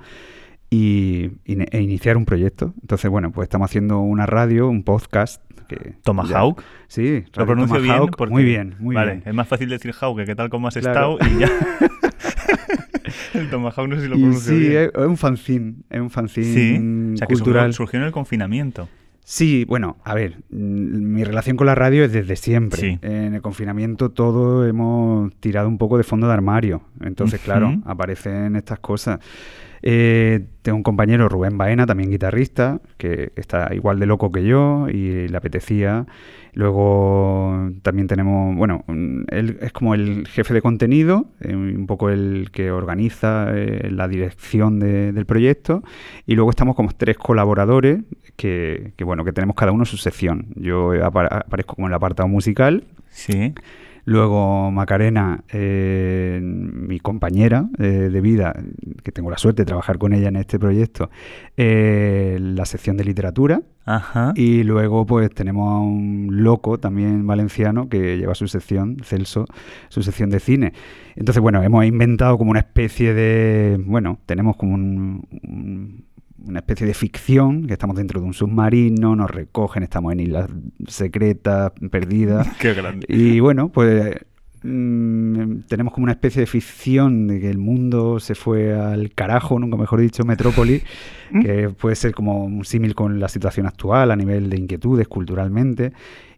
y, 0.71 1.31
e 1.45 1.81
iniciar 1.83 2.17
un 2.17 2.25
proyecto. 2.25 2.73
Entonces, 2.81 3.11
bueno, 3.11 3.31
pues 3.33 3.47
estamos 3.47 3.71
haciendo 3.71 4.01
una 4.01 4.27
radio, 4.27 4.69
un 4.69 4.83
podcast. 4.85 5.43
Que 5.69 5.95
Tomahawk. 6.03 6.59
ya- 6.59 6.65
sí, 6.89 7.25
Lo 7.35 7.47
pronuncio 7.47 7.77
bien. 7.81 7.87
Tomahawk, 7.95 8.17
porque- 8.17 8.33
Muy 8.33 8.45
bien, 8.45 8.75
muy 8.79 8.95
vale, 8.95 9.13
bien. 9.17 9.23
es 9.27 9.35
más 9.35 9.49
fácil 9.49 9.69
decir 9.71 9.93
Hawk 9.99 10.19
que 10.19 10.25
qué 10.27 10.35
tal 10.35 10.51
como 10.51 10.69
has 10.69 10.75
Claro. 10.75 11.19
estado 11.19 11.35
y 11.35 11.41
ya. 11.41 11.51
el 13.35 13.51
Tomahawk 13.51 13.89
no 13.89 13.97
sé 13.97 14.03
si 14.03 14.09
lo 14.09 14.17
pronuncio 14.17 14.53
sí, 14.53 14.59
bien. 14.59 14.83
es, 14.85 14.91
es 14.95 15.07
un 15.07 15.17
fanzine, 15.17 15.75
es 15.91 16.01
un 16.01 16.11
fanzine 16.11 16.47
Sí, 16.55 17.13
o 17.15 17.17
sea 17.17 17.27
que 17.27 17.37
surgió 17.37 17.99
en 18.01 18.05
el 18.07 18.13
confinamiento. 18.13 18.89
Sí, 19.25 19.65
bueno, 19.65 19.99
a 20.05 20.15
ver, 20.15 20.39
mm, 20.51 21.15
mi 21.15 21.25
relación 21.25 21.57
con 21.57 21.67
la 21.67 21.75
radio 21.75 22.05
es 22.05 22.13
desde 22.13 22.37
siempre. 22.37 22.81
Sí. 22.81 22.99
En 23.03 23.35
el 23.35 23.43
confinamiento 23.43 24.11
todo 24.11 24.67
hemos 24.67 25.33
tirado 25.37 25.69
un 25.69 25.79
poco 25.79 25.97
de 25.97 26.05
fondo 26.05 26.27
de 26.27 26.33
armario. 26.33 26.83
Entonces, 27.01 27.41
claro, 27.41 27.81
aparecen 27.85 28.57
estas 28.57 28.81
cosas. 28.81 29.21
Eh, 29.83 30.47
tengo 30.63 30.77
un 30.77 30.83
compañero, 30.83 31.29
Rubén 31.29 31.59
Baena, 31.59 31.87
también 31.87 32.11
guitarrista, 32.11 32.81
que 32.99 33.33
está 33.37 33.75
igual 33.75 33.99
de 33.99 34.07
loco 34.07 34.31
que 34.31 34.45
yo 34.45 34.89
y 34.89 35.29
le 35.29 35.37
apetecía. 35.37 36.07
Luego 36.55 37.71
también 37.83 38.09
tenemos, 38.09 38.55
bueno, 38.57 38.85
él 39.29 39.59
es 39.63 39.73
como 39.73 39.95
el 39.95 40.27
jefe 40.29 40.53
de 40.55 40.61
contenido, 40.63 41.27
eh, 41.41 41.55
un 41.57 41.87
poco 41.87 42.11
el 42.11 42.51
que 42.53 42.71
organiza 42.71 43.47
eh, 43.55 43.91
la 43.91 44.07
dirección 44.09 44.79
de- 44.79 45.13
del 45.13 45.25
proyecto. 45.27 45.83
Y 46.27 46.35
luego 46.35 46.51
estamos 46.51 46.77
como 46.77 46.91
tres 46.97 47.17
colaboradores 47.17 48.01
que, 48.37 48.93
que, 48.97 49.05
bueno, 49.05 49.25
que 49.25 49.33
tenemos 49.33 49.57
cada 49.57 49.73
uno 49.73 49.85
su 49.85 49.97
sección. 49.97 50.47
Yo 50.57 50.93
apa- 51.05 51.27
aparezco 51.27 51.75
como 51.75 51.89
el 51.89 51.95
apartado 51.95 52.29
musical. 52.29 52.85
Sí. 53.09 53.55
Luego 54.05 54.71
Macarena, 54.73 55.45
eh, 55.53 56.41
mi 56.43 56.99
compañera 56.99 57.69
eh, 57.79 58.09
de 58.13 58.21
vida, 58.21 58.55
que 59.05 59.13
tengo 59.13 59.31
la 59.31 59.39
suerte 59.39 59.63
de 59.63 59.67
trabajar 59.67 59.99
con 59.99 60.13
ella 60.13 60.29
en 60.29 60.37
este 60.37 60.59
proyecto, 60.59 61.09
eh, 61.57 62.37
la 62.41 62.65
sección 62.65 62.97
de 62.97 63.05
literatura. 63.05 63.63
Ajá. 63.85 64.33
Y 64.37 64.63
luego 64.65 65.07
pues 65.07 65.31
tenemos 65.31 65.69
a 65.73 65.79
un 65.79 66.29
loco 66.31 66.79
también 66.79 67.27
valenciano 67.27 67.89
que 67.89 68.17
lleva 68.19 68.35
su 68.35 68.47
sección, 68.49 68.97
Celso, 69.03 69.45
su 69.89 70.03
sección 70.03 70.31
de 70.31 70.41
cine. 70.41 70.73
Entonces, 71.17 71.41
bueno, 71.43 71.63
hemos 71.63 71.85
inventado 71.85 72.39
como 72.39 72.51
una 72.53 72.61
especie 72.61 73.13
de, 73.15 73.79
bueno, 73.85 74.19
tenemos 74.27 74.57
como 74.57 74.75
un- 74.75 75.27
un- 75.43 76.05
una 76.47 76.61
especie 76.61 76.87
de 76.87 76.95
ficción, 76.95 77.67
que 77.67 77.73
estamos 77.73 77.97
dentro 77.97 78.21
de 78.21 78.27
un 78.27 78.35
submarino, 78.35 79.17
nos 79.17 79.31
recogen, 79.31 79.83
estamos 79.83 80.13
en 80.13 80.21
islas 80.21 80.51
secretas, 80.87 81.73
perdidas. 81.91 82.49
Qué 82.61 82.75
grande. 82.75 83.07
Y 83.09 83.41
bueno, 83.41 83.69
pues 83.71 84.15
mm, 84.63 85.61
tenemos 85.69 85.93
como 85.93 86.05
una 86.05 86.13
especie 86.13 86.41
de 86.41 86.47
ficción 86.47 87.27
de 87.27 87.41
que 87.41 87.51
el 87.51 87.59
mundo 87.59 88.21
se 88.21 88.35
fue 88.35 88.75
al 88.75 89.13
carajo, 89.13 89.59
nunca 89.59 89.77
mejor 89.77 90.01
dicho, 90.01 90.25
metrópoli, 90.25 90.83
que 91.43 91.69
puede 91.71 91.97
ser 91.97 92.15
como 92.15 92.45
un 92.45 92.65
símil 92.65 92.95
con 92.95 93.21
la 93.21 93.29
situación 93.29 93.67
actual 93.67 94.11
a 94.11 94.17
nivel 94.17 94.51
de 94.51 94.59
inquietudes 94.59 95.09
culturalmente. 95.09 95.93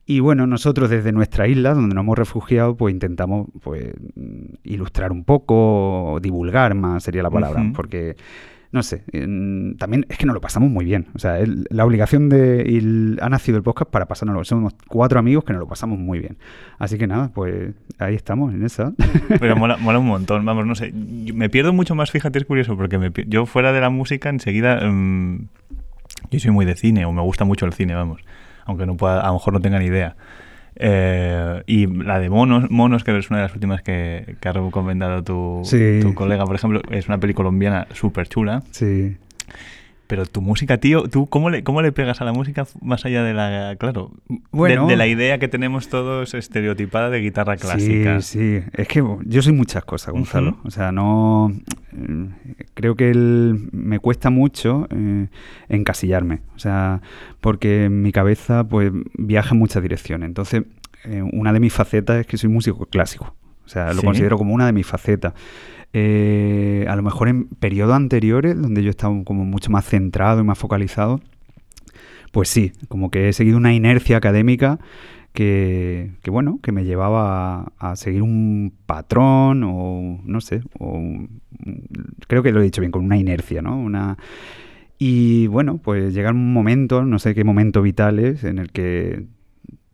Y 0.06 0.20
bueno, 0.20 0.46
nosotros 0.46 0.90
desde 0.90 1.12
nuestra 1.12 1.48
isla, 1.48 1.72
donde 1.72 1.94
nos 1.94 2.02
hemos 2.02 2.18
refugiado, 2.18 2.76
pues 2.76 2.92
intentamos 2.92 3.48
pues 3.62 3.94
ilustrar 4.62 5.12
un 5.12 5.24
poco, 5.24 6.18
divulgar 6.20 6.74
más 6.74 7.04
sería 7.04 7.22
la 7.22 7.30
palabra, 7.30 7.64
porque 7.74 8.14
no 8.74 8.82
sé, 8.82 9.04
también 9.78 10.04
es 10.08 10.18
que 10.18 10.26
nos 10.26 10.34
lo 10.34 10.40
pasamos 10.40 10.68
muy 10.68 10.84
bien. 10.84 11.06
O 11.14 11.20
sea, 11.20 11.38
el- 11.38 11.64
la 11.70 11.84
obligación 11.84 12.28
de. 12.28 12.62
el- 12.62 13.18
ha 13.22 13.28
nacido 13.28 13.56
el 13.56 13.62
podcast 13.62 13.88
para 13.88 14.06
pasárnoslo. 14.06 14.44
Somos 14.44 14.74
cuatro 14.88 15.20
amigos 15.20 15.44
que 15.44 15.52
nos 15.52 15.60
lo 15.60 15.68
pasamos 15.68 15.96
muy 15.96 16.18
bien. 16.18 16.38
Así 16.80 16.98
que 16.98 17.06
nada, 17.06 17.30
pues 17.32 17.72
ahí 18.00 18.16
estamos, 18.16 18.52
en 18.52 18.64
esa. 18.64 18.92
Pero 19.40 19.54
mola, 19.54 19.76
mola 19.76 20.00
un 20.00 20.06
montón, 20.06 20.44
vamos, 20.44 20.66
no 20.66 20.74
sé. 20.74 20.92
me 20.92 21.48
pierdo 21.48 21.72
mucho 21.72 21.94
más, 21.94 22.10
fíjate, 22.10 22.40
es 22.40 22.44
curioso, 22.44 22.76
porque 22.76 22.98
me 22.98 23.12
yo 23.28 23.46
fuera 23.46 23.72
de 23.72 23.80
la 23.80 23.90
música 23.90 24.28
enseguida. 24.28 24.80
mm, 24.84 25.46
yo 26.32 26.40
soy 26.40 26.50
muy 26.50 26.64
de 26.66 26.74
cine, 26.74 27.04
o 27.04 27.12
me 27.12 27.22
gusta 27.22 27.44
mucho 27.44 27.66
el 27.66 27.72
cine, 27.74 27.94
vamos. 27.94 28.22
Aunque 28.66 28.86
no 28.86 28.96
pueda, 28.96 29.20
a 29.20 29.28
lo 29.28 29.34
mejor 29.34 29.52
no 29.54 29.60
tenga 29.60 29.78
ni 29.78 29.84
idea. 29.86 30.16
Eh, 30.76 31.62
y 31.66 31.86
la 31.86 32.18
de 32.18 32.28
Monos, 32.30 32.70
Monos, 32.70 33.04
que 33.04 33.16
es 33.16 33.30
una 33.30 33.38
de 33.40 33.44
las 33.44 33.54
últimas 33.54 33.82
que, 33.82 34.36
que 34.40 34.48
ha 34.48 34.52
recomendado 34.52 35.22
tu, 35.22 35.60
Sí. 35.64 36.00
tu 36.02 36.14
colega, 36.14 36.44
por 36.44 36.56
ejemplo, 36.56 36.80
es 36.90 37.06
una 37.08 37.18
peli 37.18 37.34
colombiana 37.34 37.86
súper 37.92 38.28
chula. 38.28 38.62
sí. 38.70 39.16
Pero 40.06 40.26
tu 40.26 40.42
música, 40.42 40.76
tío, 40.78 41.04
¿tú 41.08 41.26
cómo 41.26 41.48
le, 41.48 41.64
cómo 41.64 41.80
le 41.80 41.90
pegas 41.90 42.20
a 42.20 42.26
la 42.26 42.32
música 42.34 42.66
más 42.82 43.06
allá 43.06 43.22
de 43.22 43.32
la. 43.32 43.74
Claro, 43.79 44.10
de- 44.29 44.38
Bueno. 44.50 44.86
de, 44.86 44.96
la 44.96 45.06
idea 45.06 45.38
que 45.38 45.48
tenemos 45.48 45.88
todos 45.88 46.34
estereotipada 46.34 47.08
de 47.08 47.20
guitarra 47.20 47.56
clásica? 47.56 48.20
Sí, 48.20 48.60
sí. 48.60 48.69
Es 48.74 48.86
que 48.86 49.02
yo 49.24 49.43
soy 49.43 49.55
muchas 49.55 49.82
cosas, 49.84 50.12
Gonzalo. 50.12 50.50
Ujú. 50.50 50.69
O 50.69 50.70
sea, 50.70 50.93
no. 50.93 51.50
eh, 51.96 52.29
Creo 52.74 52.96
que 52.96 53.10
el- 53.10 53.69
me 53.72 53.98
cuesta 53.98 54.29
mucho 54.29 54.86
eh, 54.90 55.29
encasillarme. 55.70 56.40
O 56.55 56.58
sea, 56.58 57.00
porque 57.40 57.88
mi 57.88 58.12
cabeza 58.12 58.64
pues 58.64 58.93
viaja 59.17 59.55
en 59.55 59.58
muchas 59.58 59.82
direcciones. 59.82 60.26
Entonces, 60.26 60.64
eh, 61.05 61.22
una 61.32 61.52
de 61.52 61.60
mis 61.60 61.72
facetas 61.72 62.20
es 62.20 62.26
que 62.26 62.36
soy 62.36 62.50
músico 62.50 62.84
clásico. 62.86 63.34
O 63.64 63.69
sea, 63.69 63.88
lo 63.94 64.00
Sí. 64.00 64.06
considero 64.06 64.36
como 64.36 64.52
una 64.55 64.67
de 64.67 64.72
mis 64.74 64.86
facetas. 64.86 65.32
Eh, 65.96 66.84
a 66.89 66.96
lo 66.96 67.03
mejor 67.03 67.29
en 67.29 67.46
periodos 67.46 67.94
anteriores, 67.94 68.60
donde 68.60 68.82
yo 68.82 68.91
estaba 68.91 69.15
como 69.22 69.44
mucho 69.44 69.70
más 69.70 69.86
centrado 69.86 70.41
y 70.41 70.44
más 70.44 70.58
focalizado, 70.58 71.20
pues 72.32 72.48
sí, 72.48 72.72
como 72.89 73.10
que 73.10 73.29
he 73.29 73.32
seguido 73.32 73.56
una 73.56 73.72
inercia 73.74 74.17
académica 74.17 74.81
que, 75.32 76.10
bueno, 76.27 76.58
que 76.63 76.72
me 76.72 76.84
llevaba 76.84 77.72
a, 77.79 77.93
a 77.93 77.96
seguir 77.96 78.22
un 78.22 78.72
patrón 78.86 79.63
o 79.65 80.20
no 80.24 80.41
sé, 80.41 80.63
o 80.81 81.01
creo 82.27 82.43
que 82.43 82.51
lo 82.51 82.60
he 82.60 82.65
dicho 82.65 82.81
bien, 82.81 82.91
con 82.91 83.05
una 83.05 83.17
inercia, 83.17 83.63
¿no? 83.63 83.79
Una, 83.79 84.19
y 84.98 85.46
bueno, 85.46 85.79
pues 85.79 86.13
llega 86.13 86.31
un 86.31 86.53
momento, 86.53 87.05
no 87.05 87.20
sé 87.20 87.34
qué 87.36 87.44
momento 87.44 87.82
vital 87.82 88.19
es, 88.19 88.43
en 88.43 88.58
el 88.58 88.72
que 88.72 89.27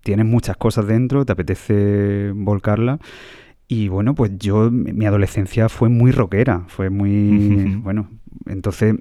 tienes 0.02 0.24
muchas 0.24 0.56
cosas 0.56 0.86
dentro, 0.86 1.26
te 1.26 1.32
apetece 1.32 2.32
volcarlas. 2.34 3.00
Y 3.72 3.86
bueno, 3.86 4.14
pues 4.16 4.32
yo, 4.36 4.68
mi 4.72 5.06
adolescencia 5.06 5.68
fue 5.68 5.88
muy 5.88 6.10
rockera, 6.10 6.64
fue 6.66 6.90
muy, 6.90 7.76
bueno, 7.84 8.08
entonces 8.46 8.96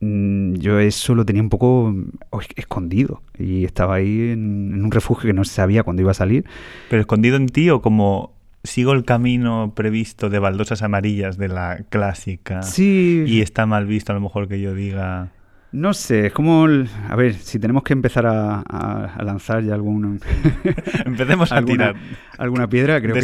mm, 0.00 0.54
yo 0.54 0.78
eso 0.80 1.14
lo 1.14 1.24
tenía 1.24 1.42
un 1.42 1.50
poco 1.50 1.94
oh, 2.30 2.40
es- 2.40 2.48
escondido 2.56 3.22
y 3.38 3.64
estaba 3.64 3.94
ahí 3.94 4.30
en, 4.30 4.72
en 4.74 4.84
un 4.84 4.90
refugio 4.90 5.28
que 5.28 5.32
no 5.34 5.44
sabía 5.44 5.82
cuándo 5.84 6.02
iba 6.02 6.10
a 6.10 6.14
salir. 6.14 6.44
¿Pero 6.88 7.00
escondido 7.00 7.36
en 7.36 7.46
ti 7.46 7.70
o 7.70 7.80
como 7.80 8.32
sigo 8.64 8.92
el 8.92 9.04
camino 9.04 9.72
previsto 9.74 10.28
de 10.30 10.38
baldosas 10.38 10.82
amarillas 10.82 11.38
de 11.38 11.48
la 11.48 11.84
clásica? 11.88 12.62
Sí, 12.62 13.22
Y 13.26 13.40
está 13.40 13.66
mal 13.66 13.86
visto 13.86 14.12
a 14.12 14.14
lo 14.16 14.20
mejor 14.20 14.48
que 14.48 14.60
yo 14.60 14.74
diga... 14.74 15.30
No 15.72 15.94
sé, 15.94 16.26
es 16.26 16.32
como. 16.32 16.66
el- 16.66 16.88
a 17.08 17.14
ver, 17.14 17.34
si 17.34 17.58
tenemos 17.60 17.84
que 17.84 17.92
empezar 17.92 18.26
a, 18.26 18.56
a- 18.68 19.14
a 19.16 19.22
lanzar 19.22 19.62
ya 19.62 19.74
algún. 19.74 20.18
Empecemos 21.06 21.52
a 21.52 21.58
alguna, 21.58 21.92
tirar. 21.92 21.96
alguna 22.38 22.68
piedra, 22.68 23.00
creo 23.00 23.14
que 23.14 23.20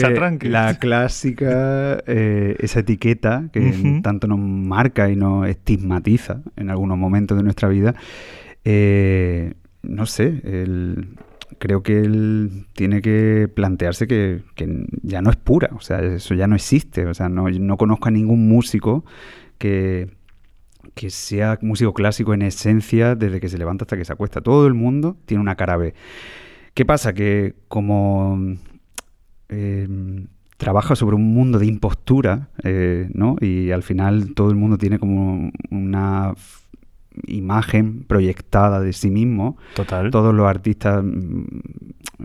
la 0.49 0.79
clásica, 0.79 1.99
eh, 2.07 2.55
esa 2.61 2.81
etiqueta 2.81 3.49
que 3.53 4.01
tanto 4.03 4.29
nos 4.29 4.39
marca 4.39 5.11
y 5.11 5.17
nos 5.17 5.49
estigmatiza 5.49 6.43
en 6.57 6.71
algunos 6.71 6.97
momentos 6.99 7.37
de 7.37 7.43
nuestra 7.43 7.69
vida, 7.69 7.95
eh, 8.65 9.55
no 9.83 10.07
sé, 10.07 10.41
el- 10.45 11.09
creo 11.59 11.83
que 11.83 12.01
él 12.01 12.67
tiene 12.75 13.01
que 13.01 13.49
plantearse 13.53 14.07
que, 14.07 14.43
que 14.55 14.87
ya 15.03 15.23
no 15.23 15.31
es 15.31 15.37
pura, 15.37 15.71
o 15.75 15.81
sea, 15.81 16.01
eso 16.03 16.35
ya 16.35 16.47
no 16.47 16.55
existe, 16.57 17.07
o 17.07 17.15
sea, 17.15 17.29
no, 17.29 17.49
no 17.49 17.77
conozco 17.77 18.09
a 18.09 18.11
ningún 18.11 18.49
músico 18.49 19.05
que, 19.59 20.11
que 20.97 21.11
sea 21.11 21.59
músico 21.61 21.93
clásico 21.93 22.33
en 22.33 22.41
esencia 22.41 23.15
desde 23.15 23.39
que 23.39 23.51
se 23.51 23.59
levanta 23.59 23.85
hasta 23.85 23.99
que 23.99 24.05
se 24.07 24.15
acuesta. 24.15 24.41
Todo 24.41 24.67
el 24.67 24.73
mundo 24.73 25.19
tiene 25.27 25.43
una 25.43 25.55
cara 25.55 25.77
B. 25.77 25.93
¿Qué 26.73 26.87
pasa? 26.87 27.13
Que 27.13 27.55
como 27.69 28.57
eh, 29.51 29.87
trabaja 30.57 30.97
sobre 30.97 31.17
un 31.17 31.35
mundo 31.35 31.59
de 31.59 31.67
impostura, 31.67 32.49
eh, 32.65 33.11
¿no? 33.13 33.37
Y 33.43 33.73
al 33.73 33.83
final 33.83 34.33
todo 34.35 34.49
el 34.49 34.57
mundo 34.57 34.79
tiene 34.79 34.99
como 34.99 35.51
una 35.71 36.33
imagen 37.27 38.05
proyectada 38.05 38.81
de 38.81 38.95
sí 38.95 39.11
mismo. 39.11 39.59
Total. 39.75 40.11
Todos 40.11 40.35
los 40.35 40.47
artistas, 40.47 41.05
mm, 41.05 41.45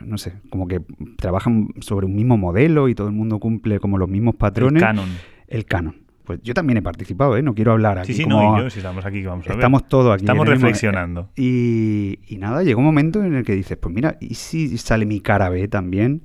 no 0.06 0.18
sé, 0.18 0.36
como 0.50 0.70
que 0.70 0.80
trabajan 1.18 1.68
sobre 1.82 2.06
un 2.06 2.16
mismo 2.16 2.38
modelo 2.38 2.88
y 2.88 2.96
todo 2.96 3.08
el 3.08 3.14
mundo 3.14 3.38
cumple 3.40 3.82
como 3.82 3.98
los 3.98 4.08
mismos 4.08 4.36
El 4.36 4.40
patrones. 4.40 4.82
canon. 4.82 5.10
El 5.48 5.66
canon. 5.66 5.96
Pues 6.32 6.42
yo 6.44 6.54
también 6.54 6.78
he 6.78 6.82
participado, 6.82 7.36
¿eh? 7.36 7.42
No 7.42 7.54
quiero 7.54 7.74
hablar 7.74 8.00
aquí 8.00 8.14
Sí, 8.14 8.20
sí, 8.20 8.24
como- 8.24 8.54
no, 8.54 8.58
y 8.58 8.64
yo, 8.64 8.70
si 8.70 8.80
estamos 8.80 9.06
aquí, 9.06 9.22
vamos 9.24 9.46
a 9.46 9.50
ver. 9.50 9.58
Estamos 9.58 9.90
todos 9.90 10.14
aquí. 10.14 10.24
Estamos 10.24 10.48
reflexionando. 10.48 11.30
Y, 11.36 12.20
y 12.26 12.38
nada, 12.38 12.64
llega 12.64 12.78
un 12.78 12.86
momento 12.86 13.22
en 13.22 13.34
el 13.36 13.44
que 13.44 13.54
dices, 13.54 13.78
pues 13.78 13.94
mira, 13.94 14.18
¿y 14.22 14.36
si 14.36 14.78
sale 14.78 15.06
mi 15.06 15.20
cara 15.20 15.50
B 15.50 15.68
también? 15.68 16.22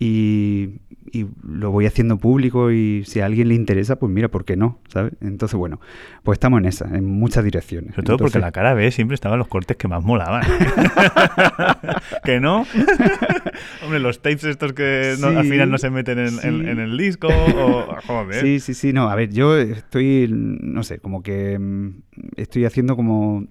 Y, 0.00 0.80
y 1.12 1.26
lo 1.46 1.70
voy 1.70 1.86
haciendo 1.86 2.18
público 2.18 2.70
y 2.70 3.04
si 3.06 3.20
a 3.20 3.26
alguien 3.26 3.48
le 3.48 3.54
interesa, 3.54 3.96
pues 3.96 4.10
mira, 4.12 4.28
¿por 4.28 4.44
qué 4.44 4.56
no? 4.56 4.78
¿Sabes? 4.88 5.12
Entonces, 5.20 5.56
bueno, 5.56 5.80
pues 6.22 6.36
estamos 6.36 6.58
en 6.60 6.66
esa, 6.66 6.84
en 6.96 7.04
muchas 7.04 7.44
direcciones. 7.44 7.94
Sobre 7.94 8.06
todo 8.06 8.18
porque 8.18 8.38
la 8.38 8.52
cara 8.52 8.74
B 8.74 8.90
siempre 8.90 9.14
estaban 9.14 9.38
los 9.38 9.48
cortes 9.48 9.76
que 9.76 9.88
más 9.88 10.02
molaban. 10.04 10.42
¿Que 12.24 12.40
no? 12.40 12.66
Hombre, 13.84 14.00
los 14.00 14.20
tapes 14.20 14.44
estos 14.44 14.72
que 14.72 15.14
no- 15.20 15.28
al 15.28 15.44
Sí, 15.44 15.50
final 15.50 15.70
no 15.70 15.78
se 15.78 15.90
meten 15.90 16.18
en, 16.18 16.28
sí. 16.30 16.46
el 16.48 16.96
disco. 16.98 17.28
O, 17.28 17.96
joder. 18.06 18.40
Sí, 18.42 18.60
sí, 18.60 18.74
sí, 18.74 18.92
no, 18.92 19.08
a 19.08 19.14
ver, 19.14 19.30
yo 19.32 19.56
estoy, 19.56 20.28
no 20.30 20.82
sé, 20.82 20.98
como 20.98 21.22
que 21.22 21.58
mm, 21.58 21.90
estoy 22.36 22.64
haciendo 22.64 22.96
como 22.96 23.46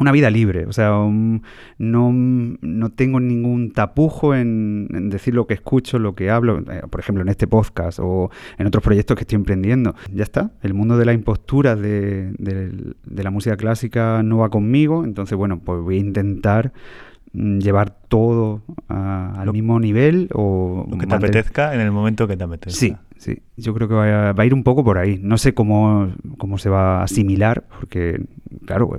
una 0.00 0.12
vida 0.12 0.30
libre, 0.30 0.66
o 0.66 0.72
sea, 0.72 0.96
un- 0.96 1.42
no, 1.78 2.10
no 2.12 2.90
tengo 2.90 3.20
ningún 3.20 3.70
tapujo 3.72 4.34
en, 4.34 4.88
en 4.92 5.10
decir 5.10 5.34
lo 5.34 5.46
que 5.46 5.54
escucho, 5.54 5.98
lo 5.98 6.14
que 6.14 6.30
hablo, 6.30 6.58
eh, 6.70 6.82
por 6.90 7.00
ejemplo, 7.00 7.22
en 7.22 7.28
este 7.28 7.46
podcast 7.46 7.98
o 8.02 8.30
en 8.58 8.66
otros 8.66 8.82
proyectos 8.82 9.16
que 9.16 9.22
estoy 9.22 9.36
emprendiendo. 9.36 9.94
Ya 10.12 10.22
está, 10.24 10.50
el 10.62 10.74
mundo 10.74 10.96
de 10.96 11.04
la 11.04 11.12
impostura 11.12 11.76
de, 11.76 12.32
de- 12.38 12.94
de 13.04 13.22
la 13.22 13.30
música 13.30 13.56
clásica 13.56 14.22
no 14.22 14.38
va 14.38 14.48
conmigo, 14.48 15.04
entonces, 15.04 15.36
bueno, 15.36 15.60
pues 15.60 15.80
voy 15.82 15.96
a 15.96 16.00
intentar 16.00 16.72
mm, 17.32 17.58
llevar 17.58 17.90
todo 18.08 18.62
a- 18.88 19.34
al 19.40 19.52
mismo 19.52 19.78
nivel 19.78 20.28
o 20.32 20.86
Lo 20.90 20.96
que 20.98 21.06
te 21.06 21.12
mantener- 21.14 21.30
apetezca 21.38 21.74
en 21.74 21.80
el 21.80 21.92
momento 21.92 22.26
que 22.26 22.36
te 22.36 22.44
apetezca. 22.44 22.78
Sí, 22.78 22.96
sí. 23.20 23.42
Yo 23.56 23.74
creo 23.74 23.86
que 23.86 23.94
va 23.94 24.30
a, 24.30 24.32
va 24.32 24.42
a 24.42 24.46
ir 24.46 24.54
un 24.54 24.64
poco 24.64 24.82
por 24.82 24.98
ahí. 24.98 25.18
No 25.22 25.38
sé 25.38 25.54
cómo, 25.54 26.12
cómo 26.38 26.58
se 26.58 26.70
va 26.70 27.00
a 27.00 27.04
asimilar, 27.04 27.64
porque, 27.78 28.20
claro, 28.66 28.98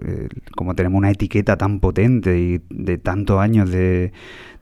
como 0.56 0.76
tenemos 0.76 0.98
una 0.98 1.12
etiqueta 1.12 1.58
tan 1.58 1.80
potente 1.80 2.40
y 2.40 2.62
de 2.70 2.98
tantos 2.98 3.40
años 3.40 3.72
de, 3.72 4.14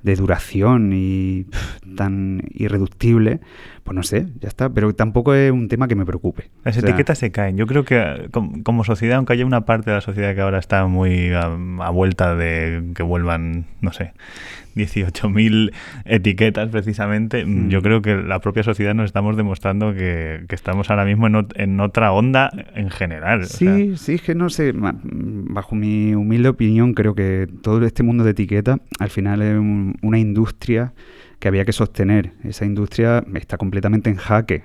de 0.04 0.16
duración 0.16 0.92
y 0.94 1.44
pf, 1.44 1.96
tan 1.96 2.44
irreductible, 2.54 3.42
pues 3.90 3.96
no 3.96 4.04
sé, 4.04 4.28
ya 4.40 4.48
está. 4.48 4.70
Pero 4.70 4.94
tampoco 4.94 5.34
es 5.34 5.52
un 5.52 5.68
tema 5.68 5.88
que 5.88 5.96
me 5.96 6.06
preocupe. 6.06 6.50
Las 6.64 6.78
O 6.78 6.82
sea, 6.82 6.90
etiquetas 6.90 7.18
se 7.18 7.32
caen. 7.32 7.58
Yo 7.58 7.66
creo 7.66 7.84
que 7.86 8.28
com- 8.32 8.62
como 8.62 8.84
sociedad, 8.84 9.18
aunque 9.18 9.34
haya 9.34 9.46
una 9.48 9.66
parte 9.66 9.90
de 9.90 9.96
la 9.96 10.02
sociedad 10.02 10.36
que 10.36 10.42
ahora 10.42 10.60
está 10.60 10.86
muy 10.86 11.32
a, 11.34 11.46
a 11.80 11.90
vuelta 11.90 12.36
de 12.36 12.84
que 12.94 13.02
vuelvan, 13.02 13.66
no 13.82 13.92
sé, 13.92 14.14
18.000 14.76 15.72
etiquetas 16.06 16.70
precisamente, 16.70 17.46
mm, 17.46 17.66
Mm. 17.66 17.70
yo 17.70 17.82
creo 17.82 18.02
que 18.02 18.16
la 18.16 18.40
propia 18.40 18.64
sociedad 18.64 18.94
nos 18.94 19.06
estamos 19.06 19.36
demostrando 19.38 19.94
que, 19.94 20.46
que 20.48 20.56
estamos 20.56 20.90
ahora 20.90 21.06
mismo 21.06 21.28
en, 21.28 21.34
ot- 21.34 21.54
en 21.56 21.80
otra 21.80 22.12
onda 22.12 22.52
en 22.76 22.90
general. 22.90 23.42
o 23.42 23.46
sea, 23.46 23.76
Sí, 23.76 23.98
sí, 23.98 24.14
es 24.14 24.22
que 24.22 24.36
no 24.36 24.50
sé, 24.50 24.72
bajo 24.76 25.76
mi 25.76 26.14
humilde 26.16 26.50
opinión, 26.50 26.94
creo 26.94 27.16
que 27.16 27.48
todo 27.62 27.84
este 27.86 28.04
mundo 28.04 28.24
de 28.24 28.32
etiqueta 28.32 28.78
al 29.00 29.10
final 29.10 29.42
es 29.42 29.58
un- 29.58 29.96
una 30.02 30.20
industria 30.20 30.94
que 31.40 31.48
había 31.48 31.66
que 31.66 31.74
sostener. 31.74 32.34
Esa 32.44 32.66
industria 32.66 33.24
está 33.34 33.58
completamente 33.58 34.10
en 34.10 34.18
jaque. 34.18 34.64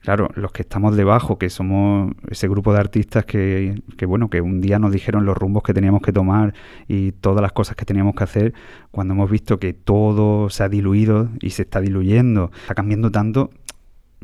Claro, 0.00 0.30
los 0.34 0.50
que 0.50 0.62
estamos 0.62 0.96
debajo, 0.96 1.38
que 1.38 1.48
somos 1.48 2.12
ese 2.28 2.48
grupo 2.48 2.72
de 2.72 2.80
artistas 2.80 3.24
que, 3.24 3.80
que, 3.96 4.04
bueno, 4.04 4.28
que 4.30 4.40
un 4.40 4.60
día 4.60 4.80
nos 4.80 4.90
dijeron 4.90 5.24
los 5.24 5.36
rumbos 5.36 5.62
que 5.62 5.72
teníamos 5.72 6.02
que 6.02 6.12
tomar 6.12 6.54
y 6.88 7.12
todas 7.12 7.40
las 7.40 7.52
cosas 7.52 7.76
que 7.76 7.84
teníamos 7.84 8.16
que 8.16 8.24
hacer, 8.24 8.54
cuando 8.90 9.14
hemos 9.14 9.30
visto 9.30 9.60
que 9.60 9.74
todo 9.74 10.50
se 10.50 10.64
ha 10.64 10.68
diluido 10.68 11.28
y 11.40 11.50
se 11.50 11.62
está 11.62 11.80
diluyendo, 11.80 12.50
está 12.62 12.74
cambiando 12.74 13.12
tanto, 13.12 13.50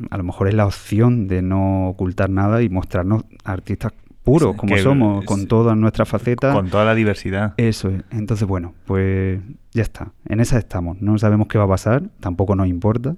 a 0.09 0.17
lo 0.17 0.23
mejor 0.23 0.49
es 0.49 0.53
la 0.53 0.65
opción 0.65 1.27
de 1.27 1.41
no 1.41 1.87
ocultar 1.87 2.29
nada 2.29 2.61
y 2.61 2.67
mostrarnos 2.67 3.23
artistas 3.45 3.93
puros 4.23 4.55
como 4.55 4.75
que- 4.75 4.81
somos, 4.81 5.25
con 5.25 5.47
todas 5.47 5.75
nuestras 5.77 6.07
facetas. 6.07 6.53
con 6.55 6.69
toda 6.69 6.85
la 6.85 6.95
diversidad. 6.95 7.53
Eso 7.57 7.89
es. 7.89 8.03
Entonces, 8.11 8.47
bueno, 8.47 8.73
pues 8.85 9.39
ya 9.71 9.81
está. 9.83 10.11
En 10.27 10.39
esa 10.39 10.57
estamos. 10.57 11.01
No 11.01 11.17
sabemos 11.17 11.47
qué 11.47 11.57
va 11.57 11.63
a 11.65 11.69
pasar, 11.69 12.03
tampoco 12.19 12.55
nos 12.55 12.67
importa. 12.67 13.15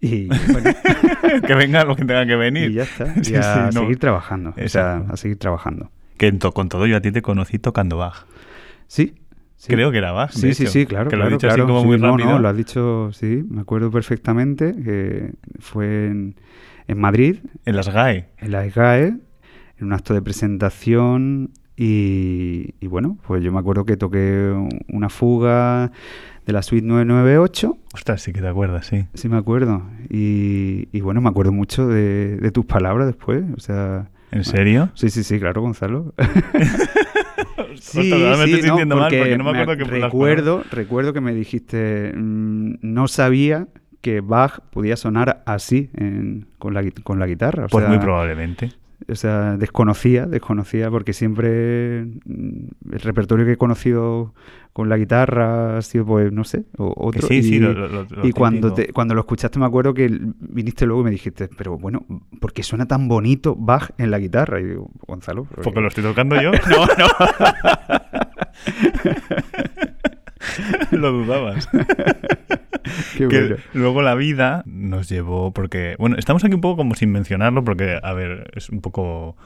Y 0.00 0.26
bueno, 0.52 0.70
que 1.46 1.54
venga 1.54 1.84
lo 1.84 1.96
que 1.96 2.04
tenga 2.04 2.26
que 2.26 2.36
venir. 2.36 2.70
y 2.70 2.74
ya 2.74 2.82
está. 2.84 3.12
Y 3.20 3.24
Sí, 3.24 3.34
a 3.36 3.42
sí, 3.70 3.74
no. 3.76 3.82
seguir 3.82 3.98
trabajando. 3.98 4.54
O 4.62 4.68
sea, 4.68 5.04
a 5.08 5.16
seguir 5.16 5.38
trabajando. 5.38 5.90
Que 6.18 6.30
to- 6.32 6.52
con 6.52 6.68
todo 6.68 6.86
yo 6.86 6.96
a 6.96 7.00
ti 7.00 7.10
te 7.12 7.22
conocí 7.22 7.58
tocando 7.58 7.96
Bach. 7.96 8.26
Sí. 8.86 9.14
sí. 9.56 9.72
Creo 9.72 9.90
que 9.90 9.98
era 9.98 10.12
Bach. 10.12 10.30
Sí, 10.32 10.54
sí, 10.54 10.66
sí, 10.66 10.86
claro. 10.86 11.10
Que 11.10 11.16
lo 11.16 11.22
claro, 11.22 11.36
dicho 11.36 11.46
así 11.48 11.56
claro. 11.56 11.68
como 11.68 11.80
Sí, 11.80 11.86
muy 11.88 11.98
no, 11.98 12.10
rápido. 12.12 12.30
No, 12.30 12.38
lo 12.38 12.48
has 12.48 12.56
dicho, 12.56 13.10
sí, 13.12 13.44
me 13.48 13.62
acuerdo 13.62 13.90
perfectamente 13.90 14.74
que 14.74 15.32
fue 15.58 16.06
en, 16.06 16.36
en 16.86 16.98
Madrid, 17.00 17.38
En 17.64 17.76
las 17.76 17.88
GAE. 17.88 18.28
en 18.38 18.52
la 18.52 18.64
SGAE, 18.70 19.14
en 19.78 19.86
un 19.86 19.92
acto 19.92 20.14
de 20.14 20.22
presentación 20.22 21.50
y, 21.76 22.74
y 22.80 22.86
bueno, 22.86 23.18
pues 23.26 23.42
yo 23.42 23.50
me 23.52 23.58
acuerdo 23.58 23.84
que 23.84 23.96
toqué 23.96 24.52
una 24.88 25.08
fuga 25.08 25.90
de 26.46 26.52
la 26.52 26.62
suite 26.62 26.86
998, 26.86 27.76
Ostras, 27.94 28.22
sí 28.22 28.32
que 28.32 28.40
te 28.40 28.48
acuerdas, 28.48 28.86
sí. 28.86 29.06
sí 29.14 29.28
me 29.28 29.36
acuerdo, 29.36 29.82
y, 30.10 30.88
y 30.92 31.00
bueno, 31.00 31.20
me 31.20 31.28
acuerdo 31.30 31.52
mucho 31.52 31.88
de, 31.88 32.36
de 32.36 32.50
tus 32.50 32.64
palabras 32.66 33.06
después, 33.06 33.42
o 33.56 33.60
sea... 33.60 34.08
¿En 34.30 34.44
serio? 34.44 34.90
Sí, 34.94 35.10
sí, 35.10 35.22
sí, 35.22 35.38
claro, 35.38 35.62
Gonzalo. 35.62 36.12
Me 37.94 38.00
estoy 38.00 38.62
sintiendo 38.62 38.96
mal 38.96 39.12
porque 39.16 39.38
no 39.38 39.44
me 39.44 39.50
acuerdo 39.60 39.76
que 39.76 39.84
recuerdo, 39.84 40.64
recuerdo 40.70 41.12
que 41.12 41.20
me 41.20 41.34
dijiste, 41.34 42.12
mm, 42.16 42.74
no 42.82 43.08
sabía 43.08 43.68
que 44.00 44.20
Bach 44.20 44.60
podía 44.70 44.96
sonar 44.96 45.42
así 45.46 45.90
en- 45.94 46.46
con, 46.58 46.74
la, 46.74 46.82
con 47.02 47.18
la 47.18 47.26
guitarra. 47.26 47.66
O 47.66 47.68
Pues 47.68 47.82
sea, 47.84 47.90
muy 47.90 47.98
probablemente. 48.02 48.70
O 49.08 49.14
sea, 49.16 49.56
desconocía, 49.56 50.24
desconocía, 50.26 50.90
porque 50.90 51.12
siempre 51.12 52.04
mm, 52.24 52.92
el 52.92 53.00
repertorio 53.00 53.44
que 53.44 53.52
he 53.52 53.56
conocido 53.56 54.32
con 54.72 54.88
la 54.88 54.96
guitarra 54.96 55.76
ha 55.78 55.82
sido, 55.82 56.04
pues, 56.06 56.32
no 56.32 56.42
sé, 56.44 56.64
o- 56.78 56.94
otro. 56.96 57.26
sí, 57.28 57.34
y, 57.36 57.42
sí, 57.42 57.58
lo- 57.58 57.72
lo- 57.74 57.88
lo- 57.88 58.04
lo 58.04 58.26
y 58.26 58.32
cuando, 58.32 58.72
te- 58.74 58.92
cuando 58.92 59.14
lo 59.14 59.20
escuchaste 59.20 59.58
me 59.58 59.66
acuerdo 59.66 59.94
que 59.94 60.08
viniste 60.40 60.86
luego 60.86 61.02
y 61.02 61.04
me 61.04 61.10
dijiste, 61.10 61.48
pero 61.56 61.76
bueno, 61.78 62.04
¿por 62.40 62.52
qué 62.52 62.62
suena 62.62 62.86
tan 62.86 63.06
bonito 63.08 63.54
Bach 63.56 63.90
en 63.98 64.10
la 64.10 64.18
guitarra? 64.18 64.60
Y 64.60 64.64
digo, 64.64 64.90
Gonzalo, 65.06 65.46
pero- 65.50 65.62
Porque 65.62 65.80
lo 65.80 65.88
estoy 65.88 66.02
tocando 66.04 66.40
yo. 66.40 66.50
No, 66.70 66.86
no. 66.86 67.06
lo 70.98 71.12
dudabas. 71.12 71.68
Qué 73.16 73.28
que 73.28 73.56
luego 73.72 74.02
la 74.02 74.14
vida 74.14 74.62
nos 74.66 75.08
llevó, 75.08 75.52
porque, 75.52 75.96
bueno, 75.98 76.16
estamos 76.18 76.44
aquí 76.44 76.54
un 76.54 76.60
poco 76.60 76.76
como 76.76 76.94
sin 76.94 77.10
mencionarlo, 77.10 77.64
porque, 77.64 77.98
a 78.02 78.12
ver, 78.12 78.50
es 78.54 78.70
un 78.70 78.80
poco 78.80 79.36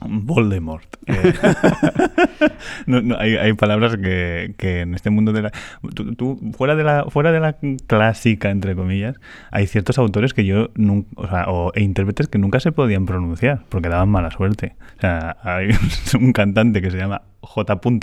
Voldemort. 0.00 0.86
Eh, 1.06 1.32
no, 2.86 3.00
no, 3.02 3.18
hay, 3.18 3.36
hay 3.36 3.52
palabras 3.54 3.96
que, 3.96 4.54
que 4.56 4.80
en 4.80 4.94
este 4.94 5.10
mundo 5.10 5.32
de 5.32 5.42
la... 5.42 5.52
Tú, 5.94 6.14
tú, 6.14 6.52
fuera, 6.56 6.76
de 6.76 6.84
la... 6.84 7.06
fuera 7.10 7.32
de 7.32 7.40
la 7.40 7.56
clásica, 7.86 8.50
entre 8.50 8.74
comillas, 8.74 9.16
hay 9.50 9.66
ciertos 9.66 9.98
autores 9.98 10.34
que 10.34 10.44
yo 10.44 10.70
nunca... 10.74 11.08
O 11.16 11.28
sea, 11.28 11.44
o, 11.48 11.72
e 11.74 11.82
intérpretes 11.82 12.28
que 12.28 12.38
nunca 12.38 12.60
se 12.60 12.72
podían 12.72 13.06
pronunciar, 13.06 13.64
porque 13.68 13.88
daban 13.88 14.08
mala 14.08 14.30
suerte. 14.30 14.76
O 14.98 15.00
sea, 15.00 15.36
hay 15.42 15.70
un 16.20 16.32
cantante 16.32 16.80
que 16.80 16.90
se 16.90 16.98
llama 16.98 17.22
J.P. 17.48 17.98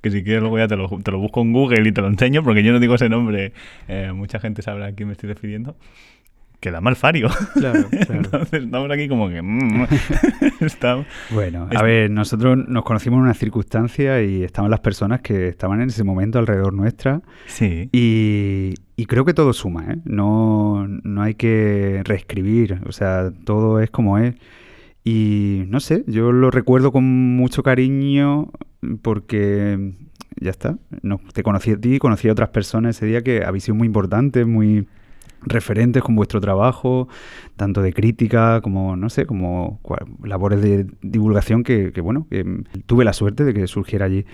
que 0.00 0.10
si 0.10 0.22
quieres 0.22 0.40
luego 0.40 0.58
ya 0.58 0.68
te 0.68 0.76
lo, 0.76 0.88
te 1.02 1.10
lo 1.10 1.18
busco 1.18 1.42
en 1.42 1.52
Google 1.52 1.88
y 1.88 1.92
te 1.92 2.00
lo 2.00 2.06
enseño, 2.08 2.42
porque 2.42 2.62
yo 2.62 2.72
no 2.72 2.80
digo 2.80 2.94
ese 2.94 3.08
nombre. 3.08 3.52
Eh, 3.88 4.12
mucha 4.14 4.38
gente 4.38 4.62
sabrá 4.62 4.86
a 4.86 4.92
quién 4.92 5.08
me 5.08 5.12
estoy 5.12 5.28
refiriendo 5.28 5.76
que 6.58 6.70
da 6.70 6.80
mal 6.80 6.96
fario. 6.96 7.28
Claro, 7.54 7.86
claro. 7.90 8.14
Entonces 8.14 8.64
estamos 8.64 8.90
aquí 8.90 9.08
como 9.08 9.28
que... 9.28 9.42
mm, 9.42 9.86
estamos- 10.60 11.06
Bueno, 11.30 11.68
Es- 11.70 11.76
a 11.78 11.82
ver, 11.82 12.10
nosotros 12.10 12.56
nos 12.66 12.82
conocimos 12.82 13.18
en 13.18 13.24
una 13.24 13.34
circunstancia 13.34 14.22
y 14.22 14.42
estaban 14.42 14.70
las 14.70 14.80
personas 14.80 15.20
que 15.20 15.48
estaban 15.48 15.80
en 15.82 15.88
ese 15.88 16.02
momento 16.02 16.38
alrededor 16.38 16.72
nuestra 16.72 17.20
Sí. 17.46 17.90
y, 17.92 18.72
y 18.96 19.04
creo 19.06 19.24
que 19.26 19.34
todo 19.34 19.52
suma, 19.52 19.84
¿eh? 19.92 19.96
No, 20.06 20.86
no 20.88 21.22
hay 21.22 21.34
que 21.34 22.00
reescribir, 22.04 22.80
o 22.86 22.92
sea, 22.92 23.30
todo 23.44 23.80
es 23.80 23.90
como 23.90 24.16
es. 24.18 24.34
Y 25.08 25.66
no 25.68 25.78
sé, 25.78 26.02
yo 26.08 26.32
lo 26.32 26.50
recuerdo 26.50 26.90
con 26.90 27.04
mucho 27.36 27.62
cariño 27.62 28.50
porque 29.02 29.92
ya 30.40 30.50
está, 30.50 30.78
no, 31.02 31.20
te 31.32 31.44
conocí 31.44 31.70
a 31.70 31.76
ti, 31.76 32.00
conocí 32.00 32.28
a 32.28 32.32
otras 32.32 32.48
personas 32.48 32.96
ese 32.96 33.06
día 33.06 33.22
que 33.22 33.44
habéis 33.44 33.62
sido 33.62 33.76
muy 33.76 33.86
importantes, 33.86 34.44
muy 34.48 34.88
referentes 35.42 36.02
con 36.02 36.16
vuestro 36.16 36.40
trabajo, 36.40 37.06
tanto 37.54 37.82
de 37.82 37.92
crítica 37.92 38.60
como, 38.62 38.96
no 38.96 39.08
sé, 39.08 39.26
como 39.26 39.78
labores 40.24 40.60
de 40.60 40.86
divulgación 41.02 41.62
que, 41.62 41.92
que, 41.92 42.00
bueno, 42.00 42.26
que 42.28 42.44
tuve 42.86 43.04
la 43.04 43.12
suerte 43.12 43.44
de 43.44 43.54
que 43.54 43.68
surgiera 43.68 44.06
allí. 44.06 44.26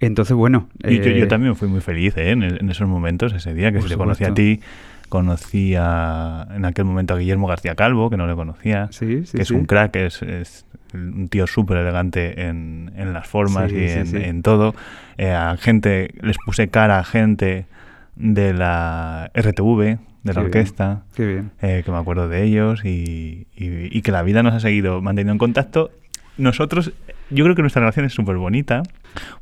Entonces, 0.00 0.34
bueno... 0.34 0.70
Y 0.88 1.00
yo, 1.00 1.10
yo 1.10 1.24
eh, 1.24 1.26
también 1.26 1.54
fui 1.54 1.68
muy 1.68 1.82
feliz 1.82 2.16
¿eh? 2.16 2.30
en, 2.30 2.42
en 2.44 2.70
esos 2.70 2.88
momentos, 2.88 3.34
ese 3.34 3.52
día, 3.52 3.72
que 3.72 3.82
si 3.82 3.90
te 3.90 3.96
conocí 3.98 4.24
a 4.24 4.32
ti, 4.32 4.60
conocí 5.14 5.76
a, 5.78 6.48
en 6.56 6.64
aquel 6.64 6.84
momento 6.86 7.14
a 7.14 7.18
Guillermo 7.18 7.46
García 7.46 7.76
Calvo, 7.76 8.10
que 8.10 8.16
no 8.16 8.26
le 8.26 8.34
conocía, 8.34 8.88
Sí, 8.90 9.24
sí, 9.24 9.36
que 9.36 9.42
es 9.42 9.48
sí. 9.48 9.54
un 9.54 9.64
crack, 9.64 9.94
es, 9.94 10.20
es 10.22 10.66
un 10.92 11.28
tío 11.28 11.46
súper 11.46 11.76
elegante 11.76 12.48
en, 12.48 12.90
en 12.96 13.12
las 13.12 13.28
formas 13.28 13.70
y 13.72 13.76
en, 13.86 14.42
todo. 14.42 14.74
Eh, 15.16 15.30
a 15.30 15.56
gente, 15.56 16.10
les 16.20 16.36
puse 16.44 16.66
cara 16.68 16.98
a 16.98 17.04
gente 17.04 17.66
de 18.16 18.52
la 18.54 19.30
RTV, 19.34 19.78
de 19.84 19.98
Qué 20.24 20.32
la 20.32 20.32
bien. 20.32 20.44
orquesta, 20.46 21.02
Qué 21.14 21.24
bien. 21.26 21.50
eh, 21.62 21.82
que 21.84 21.92
me 21.92 21.98
acuerdo 21.98 22.28
de 22.28 22.42
ellos 22.42 22.84
y, 22.84 23.46
y- 23.56 23.96
y 23.96 24.02
que 24.02 24.10
la 24.10 24.22
vida 24.24 24.42
nos 24.42 24.52
ha 24.54 24.58
seguido 24.60 25.00
manteniendo 25.00 25.32
en 25.32 25.38
contacto. 25.38 25.90
Nosotros, 26.38 26.92
yo 27.30 27.44
creo 27.44 27.54
que 27.54 27.62
nuestra 27.62 27.80
relación 27.80 28.04
es 28.06 28.12
súper 28.14 28.36
bonita 28.36 28.82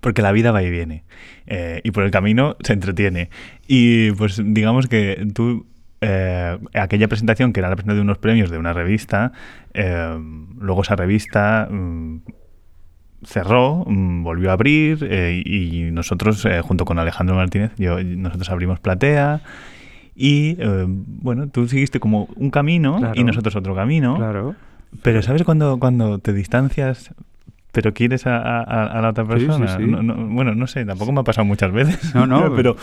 porque 0.01 0.23
la 0.23 0.33
vida 0.33 0.53
va 0.53 0.63
y 0.63 0.71
viene 0.71 1.05
eh, 1.47 1.81
y 1.85 1.91
por 1.91 2.05
el 2.05 2.11
camino 2.11 2.57
se 2.63 2.73
entretiene. 2.73 3.31
Y 3.67 4.13
pues 4.13 4.41
digamos 4.45 4.87
que 4.87 5.27
tú, 5.35 5.67
eh, 6.01 6.59
aquella 6.75 7.09
presentación 7.09 7.53
que 7.53 7.61
era 7.61 7.69
la 7.69 7.77
presentación 7.77 8.07
de 8.07 8.11
unos 8.11 8.19
premios 8.19 8.51
de 8.51 8.59
una 8.59 8.73
revista, 8.73 9.33
eh, 9.75 10.19
luego 10.59 10.83
esa 10.83 10.97
revista... 10.97 11.69
mm, 11.71 12.19
cerró, 13.25 13.85
mm, 13.87 14.25
volvió 14.25 14.51
a 14.51 14.55
abrir 14.55 15.07
eh, 15.09 15.43
y 15.45 15.93
nosotros, 15.93 16.45
eh, 16.45 16.61
junto 16.61 16.85
con 16.85 16.99
Alejandro 16.99 17.37
Martínez, 17.37 17.71
yo, 17.79 18.03
nosotros 18.03 18.51
abrimos 18.51 18.81
Platea 18.81 19.43
y, 20.17 20.57
eh, 20.59 20.87
bueno, 20.89 21.49
tú 21.49 21.69
seguiste 21.69 22.01
como 22.01 22.29
un 22.35 22.51
camino 22.51 22.99
Claro. 22.99 23.13
y 23.15 23.23
nosotros 23.23 23.55
otro 23.55 23.77
camino. 23.77 24.17
Claro. 24.17 24.57
Pero 25.05 25.23
¿sabes 25.23 25.45
cuando, 25.45 25.79
cuando 25.79 26.19
te 26.19 26.33
distancias 26.33 27.15
pero 27.73 27.93
quieres 27.95 28.27
a, 28.27 28.37
a- 28.39 28.85
a 28.87 29.01
la 29.03 29.09
otra 29.11 29.25
Sí, 29.25 29.31
sí, 29.41 29.47
persona? 29.47 29.77
sí. 29.77 29.85
No- 29.87 30.03
no- 30.03 30.15
bueno, 30.29 30.55
no 30.55 30.67
sé, 30.67 30.85
tampoco 30.85 31.11
me 31.13 31.21
ha 31.21 31.25
pasado 31.25 31.45
muchas 31.47 31.73
veces. 31.73 32.15
No, 32.15 32.27
no, 32.27 32.53
pero, 32.57 32.77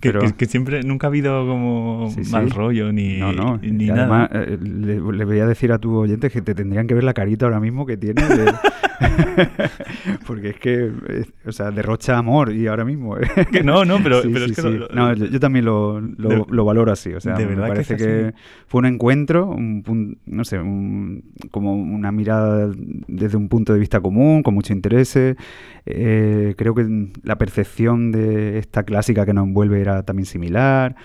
que, 0.00 0.12
pero- 0.12 0.20
que- 0.20 0.32
que 0.34 0.46
siempre, 0.46 0.82
nunca 0.82 1.06
ha 1.06 1.10
habido 1.10 1.46
como 1.46 2.10
mal 2.30 2.50
rollo 2.50 2.92
ni, 2.92 3.18
No, 3.18 3.58
ni 3.58 3.86
nada. 3.86 4.30
eh, 4.32 4.56
le, 4.60 5.00
le 5.00 5.24
voy 5.24 5.40
a 5.40 5.46
decir 5.46 5.72
a 5.72 5.78
tu 5.78 5.94
oyente 5.96 6.30
que 6.30 6.40
te 6.42 6.54
tendrían 6.54 6.86
que 6.86 6.94
ver 6.94 7.04
la 7.04 7.12
carita 7.14 7.44
ahora 7.46 7.60
mismo 7.60 7.84
que 7.86 7.96
tiene. 7.96 8.22
de- 8.22 8.52
Porque 10.26 10.50
es 10.50 10.56
que, 10.56 10.84
eh, 11.08 11.24
o 11.46 11.52
sea, 11.52 11.70
derrocha 11.70 12.16
amor 12.16 12.52
y 12.52 12.66
ahora 12.66 12.84
mismo. 12.84 13.16
eh. 13.18 13.22
Que 13.52 13.62
no, 13.62 13.84
no, 13.84 13.98
pero, 14.02 14.18
es 14.22 14.56
que 14.56 14.62
lo- 14.62 14.88
lo- 14.88 15.14
yo, 15.14 15.26
yo 15.26 15.40
también 15.40 15.64
lo, 15.64 16.00
lo, 16.00 16.64
valoro 16.64 16.92
así. 16.92 17.12
O 17.12 17.20
sea, 17.20 17.34
de 17.36 17.46
me 17.46 17.54
que 17.54 17.60
parece 17.60 17.96
que, 17.96 18.32
fue 18.66 18.78
un 18.80 18.86
encuentro, 18.86 19.46
un 19.46 19.82
pun- 19.84 20.18
no 20.26 20.44
sé, 20.44 20.58
un- 20.58 21.22
como 21.50 21.74
una 21.74 22.10
mirada 22.12 22.70
desde 23.06 23.36
un 23.36 23.48
punto 23.48 23.72
de 23.72 23.78
vista 23.80 24.00
común, 24.00 24.35
con 24.42 24.54
mucho 24.54 24.72
interés. 24.72 25.16
Eh, 25.16 26.54
creo 26.56 26.74
que 26.74 27.12
la 27.22 27.38
percepción 27.38 28.12
de 28.12 28.58
esta 28.58 28.82
clásica 28.82 29.26
que 29.26 29.32
nos 29.32 29.44
envuelve 29.44 29.80
era 29.80 30.02
también 30.02 30.26
similar. 30.26 30.96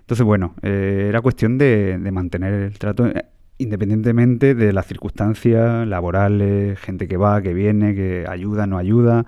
Entonces, 0.00 0.24
bueno, 0.24 0.54
eh, 0.62 1.06
era 1.08 1.20
cuestión 1.20 1.58
de, 1.58 1.98
de 1.98 2.10
mantener 2.10 2.52
el 2.54 2.78
trato 2.78 3.06
eh, 3.06 3.24
independientemente 3.58 4.54
de 4.54 4.72
las 4.72 4.86
circunstancias 4.86 5.86
laborales, 5.86 6.78
gente 6.80 7.06
que 7.06 7.16
va, 7.16 7.40
que 7.42 7.54
viene, 7.54 7.94
que 7.94 8.24
ayuda, 8.28 8.66
no 8.66 8.78
ayuda. 8.78 9.24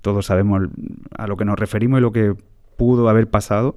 Todos 0.00 0.26
sabemos 0.26 0.68
a 1.16 1.26
lo 1.26 1.36
que 1.36 1.44
nos 1.44 1.58
referimos 1.58 1.98
y 1.98 2.02
lo 2.02 2.12
que 2.12 2.34
pudo 2.76 3.08
haber 3.08 3.28
pasado. 3.30 3.76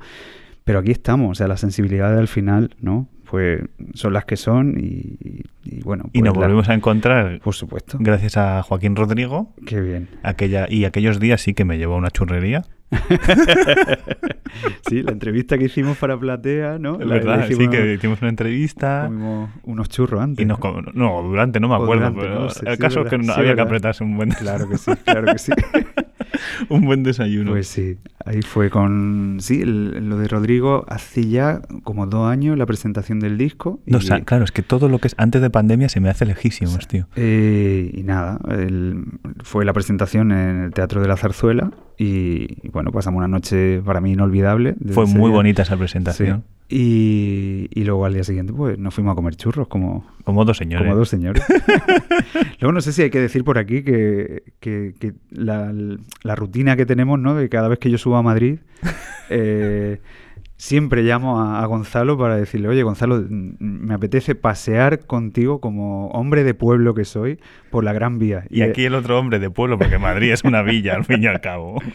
Pero 0.63 0.79
aquí 0.79 0.91
estamos, 0.91 1.31
o 1.31 1.35
sea, 1.35 1.47
las 1.47 1.59
sensibilidades 1.59 2.17
al 2.17 2.27
final, 2.27 2.75
¿no? 2.79 3.07
Pues 3.29 3.61
son 3.93 4.13
las 4.13 4.25
que 4.25 4.37
son 4.37 4.75
y, 4.79 5.17
y 5.63 5.81
bueno. 5.83 6.05
Y 6.13 6.19
pues 6.19 6.25
nos 6.25 6.35
la- 6.37 6.41
volvimos 6.47 6.69
a 6.69 6.73
encontrar 6.73 7.39
Por 7.43 7.55
supuesto. 7.55 7.97
gracias 7.99 8.37
a 8.37 8.61
Joaquín 8.63 8.95
Rodrigo. 8.95 9.53
Qué 9.65 9.81
bien. 9.81 10.07
Aquella, 10.23 10.67
y 10.69 10.85
aquellos 10.85 11.19
días 11.19 11.41
sí 11.41 11.53
que 11.53 11.65
me 11.65 11.77
llevó 11.77 11.95
a 11.95 11.97
una 11.97 12.11
churrería. 12.11 12.63
Sí, 14.87 15.01
la 15.01 15.11
entrevista 15.11 15.57
que 15.57 15.65
hicimos 15.65 15.97
para 15.97 16.17
Platea, 16.17 16.77
¿no? 16.79 16.93
Es 16.93 16.99
La- 16.99 17.05
la 17.05 17.13
verdad, 17.15 17.47
sí 17.49 17.67
que 17.67 17.93
hicimos 17.95 18.21
una 18.21 18.29
entrevista. 18.29 19.03
Comimos 19.05 19.49
unos 19.63 19.89
churros 19.89 20.21
antes. 20.21 20.43
Y 20.43 20.45
nos 20.47 20.59
no, 20.93 21.21
durante, 21.23 21.59
no 21.59 21.67
me 21.67 21.73
O 21.73 21.83
acuerdo. 21.83 21.95
durante, 22.11 22.21
pero 22.21 22.39
no 22.41 22.49
sé, 22.49 22.65
el 22.69 22.75
sí, 22.75 22.81
caso 22.81 23.01
es 23.01 23.09
que 23.09 23.17
no 23.17 23.33
sí, 23.33 23.39
había 23.39 23.55
que 23.55 23.61
apretarse 23.61 24.03
un 24.03 24.15
buen, 24.15 24.29
Claro 24.29 24.69
que 24.69 24.77
sí, 24.77 24.91
claro 25.03 25.33
que 25.33 25.39
sí. 25.39 25.51
un 26.69 26.85
buen 26.85 27.03
desayuno. 27.03 27.51
Pues 27.51 27.67
sí, 27.67 27.97
ahí 28.25 28.41
fue 28.41 28.69
con... 28.69 29.37
Sí, 29.39 29.61
el- 29.61 30.07
lo 30.09 30.17
de 30.17 30.27
Rodrigo 30.27 30.85
hace 30.87 31.27
ya 31.27 31.61
como 31.83 32.05
dos 32.07 32.29
años 32.29 32.57
la 32.57 32.65
presentación 32.65 33.19
del 33.19 33.37
disco. 33.37 33.79
No, 33.85 33.97
y- 33.97 33.99
o 33.99 34.01
sea, 34.01 34.21
claro, 34.23 34.43
es 34.43 34.51
que 34.51 34.61
todo 34.61 34.89
lo 34.89 34.99
que 34.99 35.07
es 35.07 35.15
antes 35.17 35.41
de 35.41 35.49
pandemia 35.49 35.89
se 35.89 35.99
me 35.99 36.09
hace 36.09 36.25
lejísimos, 36.25 36.87
tío. 36.87 37.07
Eh, 37.15 37.91
y 37.93 38.03
nada, 38.03 38.39
el- 38.49 39.03
fue 39.43 39.65
la 39.65 39.73
presentación 39.73 40.31
en 40.31 40.63
el 40.63 40.71
Teatro 40.73 41.01
de 41.01 41.07
la 41.07 41.17
Zarzuela 41.17 41.71
y, 41.97 42.47
y 42.65 42.69
bueno, 42.69 42.91
pasamos 42.91 43.17
una 43.19 43.27
noche 43.27 43.81
para 43.83 44.01
mí 44.01 44.11
inolvidable. 44.13 44.75
Fue 44.91 45.05
muy 45.05 45.29
día. 45.29 45.35
bonita 45.37 45.61
esa 45.63 45.73
Sí. 45.75 45.79
presentación. 45.79 46.43
Y, 46.67 47.67
y 47.71 47.83
luego 47.83 48.05
al 48.05 48.15
día 48.15 48.23
siguiente 48.23 48.51
pues 48.51 48.79
nos 48.79 48.91
fuimos 48.93 49.11
a 49.13 49.15
comer 49.15 49.35
churros 49.35 49.67
como, 49.67 50.03
Como 50.23 50.45
dos 50.45 50.57
señores. 50.57 50.87
como 50.87 50.97
dos 50.97 51.09
señores. 51.09 51.43
luego 52.59 52.71
no 52.73 52.81
sé 52.81 52.91
si 52.91 53.03
hay 53.03 53.09
que 53.11 53.19
decir 53.19 53.43
por 53.43 53.57
aquí 53.59 53.83
que, 53.83 54.43
que- 54.59 54.93
que 54.99 55.13
la, 55.29 55.71
la 56.23 56.35
rutina 56.35 56.75
que 56.75 56.85
tenemos, 56.87 57.19
¿no? 57.19 57.35
De 57.35 57.49
cada 57.49 57.67
vez 57.67 57.77
que 57.79 57.91
yo 57.91 57.97
subo 57.99 58.15
a 58.17 58.23
Madrid, 58.23 58.57
eh, 59.29 59.99
siempre 60.57 61.03
llamo 61.03 61.39
a, 61.41 61.61
a 61.61 61.65
Gonzalo 61.65 62.17
para 62.17 62.37
decirle, 62.37 62.67
oye 62.69 62.83
Gonzalo, 62.83 63.17
mm, 63.17 63.55
me 63.59 63.93
apetece 63.93 64.35
pasear 64.35 65.05
contigo 65.05 65.59
como 65.59 66.07
hombre 66.09 66.43
de 66.43 66.53
pueblo 66.53 66.93
que 66.93 67.05
soy 67.05 67.39
por 67.69 67.83
la 67.83 67.91
Gran 67.93 68.19
Vía. 68.19 68.45
Y 68.49 68.61
aquí 68.61 68.85
el 68.85 68.95
otro 68.95 69.19
hombre 69.19 69.39
de 69.39 69.49
pueblo, 69.49 69.77
porque 69.77 69.97
Madrid 69.97 70.31
es 70.31 70.43
una 70.45 70.61
villa, 70.61 70.95
al 70.95 71.03
fin 71.03 71.21
y 71.21 71.27
al 71.27 71.41
cabo. 71.41 71.81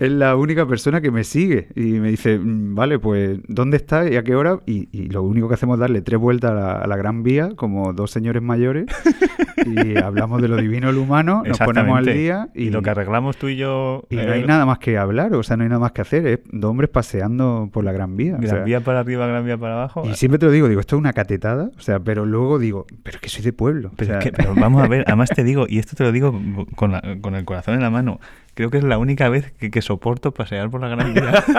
Es 0.00 0.10
la 0.10 0.36
única 0.36 0.66
persona 0.66 1.00
que 1.00 1.10
me 1.10 1.24
sigue 1.24 1.68
y 1.74 1.98
me 2.00 2.10
dice, 2.10 2.38
"Mm, 2.38 2.74
vale, 2.74 2.98
pues, 2.98 3.38
¿dónde 3.48 3.78
está 3.78 4.08
y 4.10 4.16
a 4.16 4.22
qué 4.22 4.34
hora? 4.34 4.60
Y, 4.66 4.88
y 4.92 5.08
lo 5.08 5.22
único 5.22 5.48
que 5.48 5.54
hacemos 5.54 5.76
es 5.76 5.80
darle 5.80 6.02
tres 6.02 6.20
vueltas 6.20 6.50
a 6.50 6.54
la, 6.54 6.72
a 6.72 6.86
la 6.86 6.96
Gran 6.96 7.22
Vía, 7.22 7.50
como 7.56 7.92
dos 7.94 8.10
señores 8.10 8.42
mayores, 8.42 8.86
y 9.66 9.96
hablamos 9.98 10.42
de 10.42 10.48
lo 10.48 10.56
divino 10.56 10.90
y 10.90 10.94
lo 10.94 11.02
humano, 11.02 11.42
nos 11.46 11.58
ponemos 11.58 11.96
al 11.98 12.06
día 12.06 12.48
Y, 12.54 12.70
lo 12.70 12.82
que 12.82 12.90
arreglamos 12.90 13.36
tú 13.38 13.48
y 13.48 13.56
yo. 13.56 14.04
y 14.10 14.16
no 14.16 14.22
eh, 14.22 14.32
hay 14.32 14.44
nada 14.44 14.66
más 14.66 14.78
que 14.78 14.98
hablar, 14.98 15.32
o 15.34 15.42
sea, 15.42 15.56
no 15.56 15.62
hay 15.62 15.70
nada 15.70 15.80
más 15.80 15.92
que 15.92 16.02
hacer, 16.02 16.26
es 16.26 16.40
dos 16.52 16.70
hombres 16.70 16.90
paseando 16.90 17.45
por 17.72 17.84
la 17.84 17.92
Gran 17.92 18.16
Vía. 18.16 18.34
o 18.34 18.38
Gran 18.38 18.48
sea, 18.50 18.64
vía 18.64 18.80
para 18.80 19.00
arriba, 19.00 19.26
gran 19.26 19.44
vía 19.44 19.56
para 19.58 19.74
abajo. 19.74 20.02
y 20.08 20.14
siempre 20.14 20.38
te 20.38 20.46
lo 20.46 20.52
digo, 20.52 20.68
digo, 20.68 20.80
esto 20.80 20.96
es 20.96 21.00
una 21.00 21.12
catetada, 21.12 21.70
o 21.76 21.80
sea, 21.80 22.00
pero 22.00 22.24
luego 22.26 22.58
digo, 22.58 22.86
pero 23.02 23.16
es 23.16 23.20
que 23.22 23.28
soy 23.28 23.42
de 23.42 23.52
pueblo. 23.52 23.88
o 23.88 23.92
Pero, 23.96 24.18
es 24.18 24.24
que- 24.24 24.32
pero 24.32 24.54
vamos 24.54 24.82
a 24.82 24.88
ver, 24.88 25.04
además 25.06 25.30
te 25.30 25.44
digo, 25.44 25.66
y 25.68 25.78
esto 25.78 25.96
te 25.96 26.04
lo 26.04 26.12
digo 26.12 26.38
con, 26.76 26.92
la- 26.92 27.02
con 27.20 27.34
el 27.34 27.44
corazón 27.44 27.74
en 27.74 27.80
la 27.82 27.90
mano, 27.90 28.20
creo 28.54 28.70
que 28.70 28.78
es 28.78 28.84
la 28.84 28.98
única 28.98 29.28
vez 29.28 29.52
que, 29.52 29.70
que 29.70 29.82
soporto 29.82 30.32
pasear 30.32 30.70
por 30.70 30.80
la 30.80 30.88
Gran 30.88 31.14
Vía. 31.14 31.44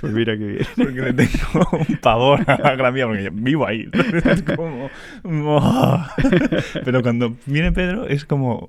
pues 0.00 0.12
mira 0.12 0.36
qué 0.38 0.44
bien. 0.46 0.66
Porque 0.76 1.00
le 1.00 1.12
tengo 1.12 1.68
un 1.88 1.96
pavor 2.00 2.40
a 2.46 2.58
la 2.58 2.76
Gran 2.76 2.94
Vía, 2.94 3.06
porque 3.06 3.24
yo 3.24 3.30
vivo 3.32 3.66
ahí. 3.66 3.88
Es 4.24 4.42
como... 4.42 4.88
¡oh! 5.24 6.06
Pero 6.84 7.02
cuando 7.02 7.36
viene 7.46 7.72
Pedro, 7.72 8.06
es 8.06 8.24
como... 8.24 8.68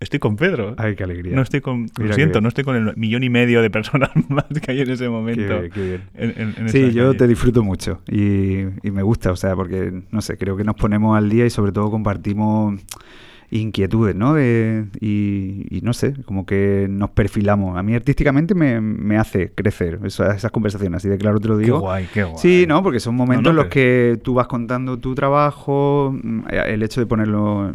Estoy 0.00 0.18
con 0.18 0.36
Pedro. 0.36 0.74
Ay, 0.78 0.96
qué 0.96 1.04
alegría. 1.04 1.36
No 1.36 1.42
estoy 1.42 1.60
con... 1.60 1.90
Lo 1.98 2.14
siento, 2.14 2.40
no 2.40 2.48
estoy 2.48 2.64
con 2.64 2.74
el 2.74 2.96
millón 2.96 3.22
y 3.22 3.28
medio 3.28 3.60
de 3.60 3.68
personas 3.68 4.10
más 4.30 4.46
que 4.62 4.72
hay 4.72 4.80
en 4.80 4.90
ese 4.90 5.08
momento. 5.10 5.60
qué 5.74 5.80
bien. 5.82 6.02
en- 6.14 6.30
en- 6.36 6.54
en 6.56 6.68
Sí, 6.70 6.90
yo 6.92 7.14
te 7.14 7.28
disfruto 7.28 7.62
mucho 7.62 8.00
y, 8.10 8.60
y 8.82 8.90
me 8.90 9.02
gusta, 9.02 9.30
o 9.30 9.36
sea, 9.36 9.54
porque, 9.54 9.92
no 10.10 10.22
sé, 10.22 10.38
creo 10.38 10.56
que 10.56 10.64
nos 10.64 10.74
ponemos 10.76 11.16
al 11.18 11.28
día 11.28 11.44
y 11.44 11.50
sobre 11.50 11.72
todo 11.72 11.90
compartimos 11.90 12.80
inquietudes, 13.50 14.14
¿no? 14.14 14.34
De- 14.34 14.86
y, 15.00 15.66
y 15.70 15.80
no 15.82 15.92
sé, 15.92 16.14
como 16.24 16.46
que 16.46 16.86
nos 16.88 17.10
perfilamos. 17.10 17.76
A 17.76 17.82
mí 17.82 17.94
artísticamente 17.94 18.54
me, 18.54 18.80
me 18.80 19.16
hace 19.18 19.52
crecer 19.52 19.98
esa- 20.04 20.34
esas 20.34 20.50
conversaciones, 20.50 20.98
así 20.98 21.08
de 21.08 21.18
claro 21.18 21.40
te 21.40 21.48
lo 21.48 21.58
Qué 21.58 21.64
digo. 21.64 21.80
guay, 21.80 22.06
qué 22.14 22.22
guay. 22.24 22.36
Sí, 22.38 22.64
¿no? 22.68 22.82
Porque 22.82 23.00
son 23.00 23.16
momentos 23.16 23.42
No, 23.44 23.52
no, 23.52 23.60
en 23.60 23.64
los 23.66 23.72
que 23.72 24.18
tú 24.22 24.34
vas 24.34 24.46
contando 24.46 24.98
tu 24.98 25.14
trabajo, 25.14 26.14
mm, 26.22 26.40
el 26.66 26.82
hecho 26.82 27.00
de 27.00 27.06
ponerlo 27.06 27.72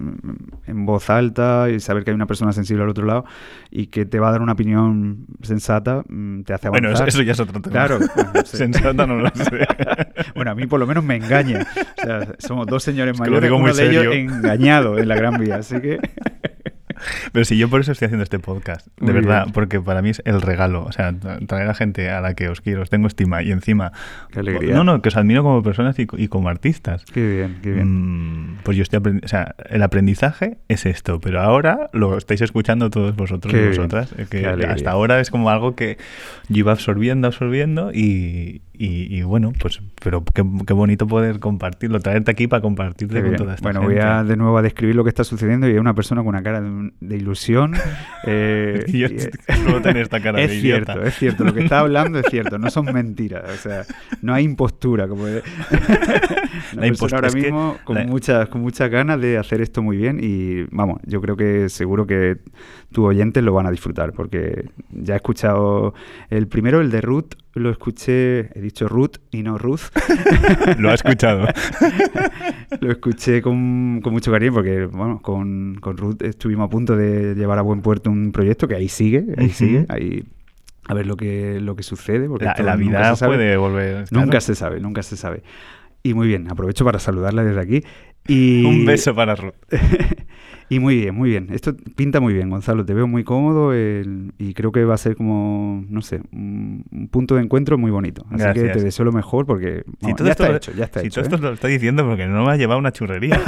en 0.65 0.85
voz 0.85 1.09
alta 1.09 1.69
y 1.69 1.79
saber 1.79 2.03
que 2.03 2.11
hay 2.11 2.15
una 2.15 2.25
persona 2.27 2.53
sensible 2.53 2.83
al 2.83 2.89
otro 2.89 3.05
lado 3.05 3.25
y 3.69 3.87
que 3.87 4.05
te 4.05 4.19
va 4.19 4.29
a 4.29 4.31
dar 4.31 4.41
una 4.41 4.53
opinión 4.53 5.25
sensata, 5.41 6.03
mm, 6.07 6.41
te 6.43 6.53
hace 6.53 6.67
avanzar. 6.67 6.91
Bueno, 6.93 7.05
eso, 7.07 7.21
ya 7.21 7.31
es 7.33 7.39
otro 7.39 7.61
tema. 7.61 7.71
Claro, 7.71 7.99
no 8.33 8.41
sé. 8.45 8.57
Sensata 8.57 9.05
no 9.05 9.17
lo 9.17 9.29
sé. 9.29 9.43
Bueno, 10.35 10.51
a 10.51 10.55
mí 10.55 10.65
por 10.67 10.79
lo 10.79 10.87
menos 10.87 11.03
me 11.03 11.15
engaña. 11.15 11.65
O 11.97 12.01
sea, 12.01 12.35
somos 12.39 12.67
dos 12.67 12.83
señores 12.83 13.13
Es 13.15 13.21
que 13.21 13.25
lo 13.29 13.39
mayores, 13.39 13.49
digo 13.49 13.55
uno 13.57 13.67
muy 13.67 13.77
de 13.77 13.89
ellos 13.89 14.13
engañado 14.15 14.97
en 14.97 15.07
la 15.07 15.15
Gran 15.15 15.39
Vía, 15.39 15.63
así 15.71 15.81
que... 15.81 15.99
Pero 17.33 17.43
sí, 17.43 17.57
yo 17.57 17.69
por 17.69 17.81
eso 17.81 17.91
estoy 17.91 18.05
haciendo 18.05 18.23
este 18.23 18.39
podcast. 18.39 18.87
De 18.97 19.11
Muy 19.11 19.13
verdad, 19.15 19.43
bien. 19.43 19.53
porque 19.53 19.81
para 19.81 20.01
mí 20.01 20.11
es 20.11 20.21
el 20.25 20.41
regalo. 20.41 20.85
O 20.85 20.91
sea, 20.93 21.11
tra- 21.11 21.45
traer 21.45 21.69
a 21.69 21.73
gente 21.73 22.09
a 22.09 22.21
la 22.21 22.35
que 22.35 22.47
os 22.47 22.61
quiero, 22.61 22.81
os 22.83 22.89
tengo 22.89 23.07
estima 23.07 23.43
y 23.43 23.51
encima. 23.51 23.91
Qué 24.31 24.39
alegría. 24.39 24.73
No, 24.73 24.85
no, 24.85 25.01
que 25.01 25.09
os 25.09 25.17
admiro 25.17 25.43
como 25.43 25.61
personas 25.61 25.99
y, 25.99 26.05
co- 26.05 26.17
y 26.17 26.29
como 26.29 26.47
artistas. 26.47 27.03
Qué 27.05 27.35
bien, 27.35 27.59
qué 27.61 27.71
bien. 27.73 28.51
Mm, 28.53 28.57
pues 28.63 28.77
yo 28.77 28.83
estoy 28.83 28.97
aprendiendo. 28.99 29.25
O 29.25 29.29
sea, 29.29 29.55
el 29.69 29.83
aprendizaje 29.83 30.57
es 30.69 30.85
esto, 30.85 31.19
pero 31.19 31.41
ahora 31.41 31.89
lo 31.91 32.17
estáis 32.17 32.39
escuchando 32.41 32.89
todos 32.89 33.13
vosotros 33.15 33.53
Qué 33.53 33.65
y 33.65 33.67
vosotras. 33.67 34.13
eh, 34.17 34.25
Que 34.29 34.47
hasta 34.47 34.89
ahora 34.91 35.19
es 35.19 35.29
como 35.29 35.49
algo 35.49 35.75
que 35.75 35.97
yo 36.47 36.59
iba 36.59 36.71
absorbiendo, 36.71 37.27
absorbiendo 37.27 37.91
y, 37.93 38.61
y- 38.79 39.17
y 39.17 39.23
bueno, 39.23 39.53
pues, 39.59 39.81
pero 40.03 40.23
qué, 40.23 40.43
qué 40.65 40.73
bonito 40.73 41.07
poder 41.07 41.39
compartirlo, 41.39 41.99
traerte 41.99 42.31
aquí 42.31 42.47
para 42.47 42.61
compartirte 42.61 43.21
con 43.21 43.35
toda 43.35 43.55
esta 43.55 43.63
Bueno, 43.63 43.81
gente. 43.81 43.95
voy 43.95 44.03
a 44.03 44.23
de 44.23 44.35
nuevo 44.37 44.57
a 44.57 44.61
describir 44.61 44.95
lo 44.95 45.03
que 45.03 45.09
está 45.09 45.23
sucediendo 45.23 45.67
y 45.67 45.71
hay 45.73 45.77
una 45.77 45.93
persona 45.93 46.21
con 46.21 46.29
una 46.29 46.43
cara 46.43 46.61
de, 46.61 46.91
de 46.99 47.15
ilusión. 47.17 47.73
eh, 48.25 48.83
yo 48.87 49.81
tener 49.81 50.03
esta 50.03 50.19
cara 50.21 50.41
es 50.41 50.51
de 50.51 50.59
cierto, 50.61 50.91
idiota. 50.93 51.07
es 51.07 51.15
cierto. 51.15 51.43
Lo 51.43 51.53
que 51.53 51.63
está 51.63 51.79
hablando 51.79 52.19
es 52.19 52.25
cierto. 52.29 52.57
No 52.57 52.69
son 52.69 52.85
mentiras. 52.93 53.43
O 53.49 53.57
sea, 53.57 53.83
no 54.21 54.33
hay 54.33 54.43
impostura. 54.43 55.07
Como 55.07 55.25
de- 55.25 55.41
persona 55.71 56.87
impostura 56.87 57.17
ahora 57.17 57.29
que 57.29 57.41
mismo 57.41 57.77
con, 57.83 57.95
la- 57.95 58.05
muchas, 58.05 58.47
con 58.49 58.61
muchas 58.61 58.89
ganas 58.89 59.19
de 59.21 59.37
hacer 59.37 59.61
esto 59.61 59.81
muy 59.81 59.97
bien 59.97 60.19
y 60.21 60.63
vamos, 60.71 60.99
yo 61.05 61.21
creo 61.21 61.35
que 61.35 61.69
seguro 61.69 62.05
que 62.07 62.37
tus 62.91 63.05
oyentes 63.05 63.43
lo 63.43 63.53
van 63.53 63.65
a 63.67 63.71
disfrutar 63.71 64.13
porque 64.13 64.69
ya 64.91 65.13
he 65.13 65.17
escuchado 65.17 65.93
el 66.29 66.47
primero, 66.47 66.81
el 66.81 66.91
de 66.91 67.01
Ruth, 67.01 67.33
lo 67.55 67.69
escuché, 67.71 68.49
he 68.57 68.61
dicho 68.61 68.87
Ruth 68.87 69.15
y 69.31 69.41
no 69.43 69.57
Ruth. 69.57 69.81
Lo 70.77 70.89
ha 70.91 70.93
escuchado. 70.93 71.47
Lo 72.81 72.91
escuché 72.91 73.41
con, 73.41 74.01
con 74.03 74.13
mucho 74.13 74.31
cariño 74.31 74.53
porque, 74.53 74.85
bueno, 74.85 75.21
con, 75.21 75.75
con 75.79 75.97
Ruth 75.97 76.21
estuvimos 76.21 76.65
a 76.67 76.69
punto 76.69 76.95
de 76.95 77.33
llevar 77.35 77.57
a 77.59 77.61
buen 77.61 77.81
puerto 77.81 78.09
un 78.09 78.31
proyecto 78.31 78.67
que 78.67 78.75
ahí 78.75 78.89
sigue, 78.89 79.25
ahí 79.37 79.45
Ujú. 79.45 79.53
sigue, 79.55 79.85
ahí 79.89 80.23
a 80.87 80.93
ver 80.93 81.07
lo 81.07 81.15
que, 81.15 81.59
lo 81.61 81.75
que 81.75 81.83
sucede. 81.83 82.27
Porque 82.27 82.45
La, 82.45 82.55
la 82.59 82.75
nunca 82.75 82.89
vida 82.89 83.09
se 83.11 83.19
sabe. 83.21 83.35
puede 83.35 83.57
volver. 83.57 84.05
Nunca 84.11 84.25
claro. 84.31 84.41
se 84.41 84.55
sabe, 84.55 84.79
nunca 84.79 85.01
se 85.03 85.15
sabe. 85.17 85.43
Y 86.03 86.13
muy 86.13 86.27
bien, 86.27 86.51
aprovecho 86.51 86.85
para 86.85 86.99
saludarla 86.99 87.43
desde 87.43 87.59
aquí. 87.61 87.83
Y, 88.27 88.65
Un 88.65 88.85
beso 88.85 89.15
para 89.15 89.35
Ruth. 89.35 89.53
y 90.69 90.79
muy 90.79 90.95
bien, 90.97 91.13
muy 91.15 91.29
bien. 91.29 91.47
Esto 91.51 91.75
pinta 91.95 92.19
muy 92.19 92.33
bien, 92.33 92.49
Gonzalo. 92.49 92.85
Te 92.85 92.93
veo 92.93 93.07
muy 93.07 93.23
cómodo 93.23 93.73
el- 93.73 94.33
y 94.39 94.53
creo 94.53 94.71
que 94.71 94.83
va 94.83 94.95
a 94.95 94.97
ser 94.97 95.15
como, 95.15 95.85
no 95.89 96.01
sé, 96.01 96.21
un, 96.31 96.83
un 96.91 97.07
punto 97.07 97.35
de 97.35 97.43
encuentro 97.43 97.77
muy 97.77 97.91
bonito. 97.91 98.25
Así 98.31 98.43
que 98.53 98.69
te 98.69 98.81
deseo 98.81 99.05
lo 99.05 99.11
mejor 99.11 99.45
porque 99.45 99.83
Si 99.85 99.91
vamos, 100.01 100.17
todo 100.17 100.25
ya 100.27 100.31
esto- 100.31 100.43
está 100.45 100.55
hecho, 100.57 100.71
ya 100.73 100.85
está 100.85 100.99
si 101.01 101.07
hecho. 101.07 101.21
todo 101.21 101.29
¿eh? 101.31 101.35
esto 101.35 101.47
lo 101.47 101.53
está 101.53 101.67
diciendo 101.67 102.05
porque 102.05 102.25
no 102.27 102.43
me 102.45 102.51
ha 102.51 102.55
llevado 102.57 102.79
una 102.79 102.91
churrería. 102.91 103.39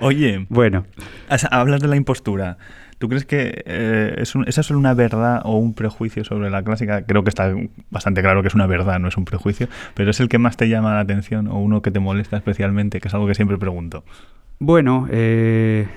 Oye, 0.00 0.46
Bueno, 0.48 0.84
has- 1.28 1.46
hablas 1.50 1.80
de 1.80 1.88
la 1.88 1.96
impostura. 1.96 2.58
¿Tú 3.02 3.08
crees 3.08 3.24
que 3.26 3.64
eh, 3.66 4.14
es 4.18 4.36
un- 4.36 4.46
esa 4.46 4.60
es 4.60 4.66
solo 4.68 4.78
una 4.78 4.94
verdad 4.94 5.40
o 5.44 5.58
un 5.58 5.74
prejuicio 5.74 6.22
sobre 6.22 6.50
la 6.50 6.62
clásica? 6.62 7.04
Creo 7.04 7.24
que 7.24 7.30
está 7.30 7.52
bastante 7.90 8.22
claro 8.22 8.42
que 8.42 8.46
es 8.48 8.54
una 8.54 8.68
verdad, 8.68 9.00
no 9.00 9.08
es 9.08 9.16
un 9.16 9.24
prejuicio, 9.24 9.66
pero 9.94 10.12
es 10.12 10.20
el 10.20 10.28
que 10.28 10.38
más 10.38 10.56
te 10.56 10.68
llama 10.68 10.94
la 10.94 11.00
atención 11.00 11.48
o 11.48 11.58
uno 11.58 11.82
que 11.82 11.90
te 11.90 11.98
molesta 11.98 12.36
especialmente, 12.36 13.00
que 13.00 13.08
es 13.08 13.14
algo 13.14 13.26
que 13.26 13.34
siempre 13.34 13.58
pregunto. 13.58 14.04
Bueno, 14.60 15.08
eh, 15.10 15.88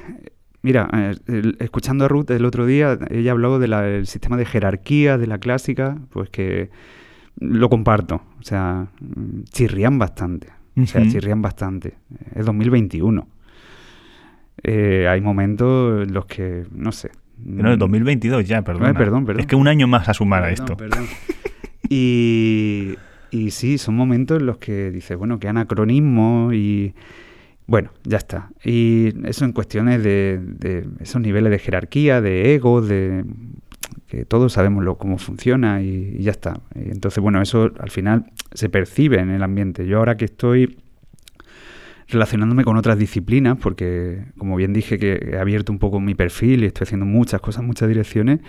mira, 0.64 0.90
eh, 1.28 1.54
escuchando 1.60 2.06
a 2.06 2.08
Ruth 2.08 2.32
el 2.32 2.44
otro 2.44 2.66
día, 2.66 2.98
ella 3.12 3.34
habló 3.34 3.60
del 3.60 4.08
sistema 4.08 4.36
de 4.36 4.46
jerarquía 4.46 5.20
de 5.20 5.28
la 5.28 5.38
clásica, 5.38 6.00
pues 6.10 6.32
que 6.32 6.72
lo 7.40 7.70
comparto. 7.70 8.16
O 8.40 8.44
sea, 8.44 8.88
mm, 9.00 9.44
chirrían 9.52 10.00
bastante. 10.00 10.48
O 10.76 10.88
sea, 10.88 11.04
chirrían 11.08 11.44
bastante. 11.44 11.94
Es 12.34 12.48
2021. 12.48 13.28
Eh, 14.68 15.08
hay 15.08 15.22
momentos 15.22 16.08
en 16.08 16.14
los 16.14 16.26
que, 16.26 16.64
no 16.72 16.92
sé. 16.92 17.12
No, 17.38 17.72
es 17.72 17.78
2022 17.78 18.48
ya, 18.48 18.64
perdón. 18.64 18.88
Ay, 18.88 18.94
perdón, 18.94 19.24
perdón. 19.24 19.42
Es 19.42 19.46
que 19.46 19.56
un 19.56 19.68
año 19.68 19.88
más 19.88 20.10
a 20.10 20.14
sumar 20.16 20.44
a 20.44 20.50
esto. 20.50 20.76
perdón. 20.76 21.06
Y, 21.88 22.96
y 23.30 23.52
sí, 23.52 23.78
son 23.78 23.96
momentos 23.96 24.40
en 24.40 24.48
los 24.48 24.58
que 24.58 24.90
dices, 24.90 25.16
bueno, 25.18 25.40
qué 25.40 25.48
anacronismo 25.48 26.52
y... 26.52 26.96
Bueno, 27.68 27.92
ya 28.04 28.18
está. 28.18 28.50
Y 28.64 29.14
eso 29.28 29.46
en 29.46 29.52
cuestiones 29.52 30.04
de, 30.04 30.40
de 30.42 30.88
esos 31.00 31.22
niveles 31.22 31.52
de 31.52 31.60
jerarquía, 31.60 32.22
de 32.22 32.56
ego, 32.56 32.82
de 32.82 33.24
que 34.08 34.26
todos 34.26 34.54
sabemos 34.54 34.84
lo, 34.84 34.98
cómo 34.98 35.20
funciona 35.20 35.82
y, 35.82 36.16
y 36.18 36.24
ya 36.24 36.32
está. 36.32 36.60
Entonces, 36.74 37.22
bueno, 37.22 37.42
eso 37.42 37.72
al 37.80 37.92
final 37.92 38.26
se 38.54 38.70
percibe 38.70 39.20
en 39.20 39.30
el 39.30 39.44
ambiente. 39.44 39.86
Yo 39.86 40.00
ahora 40.00 40.18
que 40.18 40.26
estoy 40.26 40.78
relacionándome 42.08 42.64
con 42.64 42.78
otras 42.78 42.98
disciplinas, 42.98 43.58
porque 43.58 44.26
como 44.38 44.56
bien 44.56 44.74
dije 44.74 44.98
que 45.00 45.32
he 45.34 45.38
abierto 45.38 45.72
un 45.72 45.80
poco 45.80 46.00
mi 46.00 46.16
perfil 46.16 46.64
y 46.64 46.68
estoy 46.68 46.86
haciendo 46.86 47.06
muchas 47.06 47.42
cosas, 47.42 47.64
muchas 47.64 47.88
direcciones, 47.88 48.40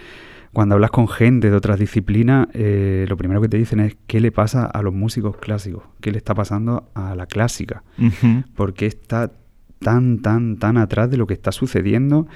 cuando 0.53 0.75
hablas 0.75 0.91
con 0.91 1.09
gente 1.09 1.51
de 1.51 1.57
otras 1.57 1.79
disciplinas, 1.79 2.49
eh, 2.55 3.05
lo 3.09 3.17
primero 3.17 3.41
que 3.41 3.49
te 3.49 3.59
dicen 3.59 3.81
es 3.81 3.97
qué 4.07 4.21
le 4.21 4.33
pasa 4.33 4.65
a 4.65 4.83
los 4.83 4.95
músicos 4.95 5.37
clásicos, 5.37 5.83
qué 6.01 6.13
le 6.13 6.19
está 6.19 6.35
pasando 6.35 6.91
a 6.95 7.15
la 7.15 7.27
clásica, 7.27 7.83
Ujú. 7.99 8.45
porque 8.55 8.87
está 8.87 9.33
tan, 9.81 10.21
tan, 10.23 10.57
tan 10.57 10.79
atrás 10.79 11.11
de 11.11 11.19
lo 11.19 11.27
que 11.27 11.35
está 11.35 11.53
sucediendo 11.53 12.27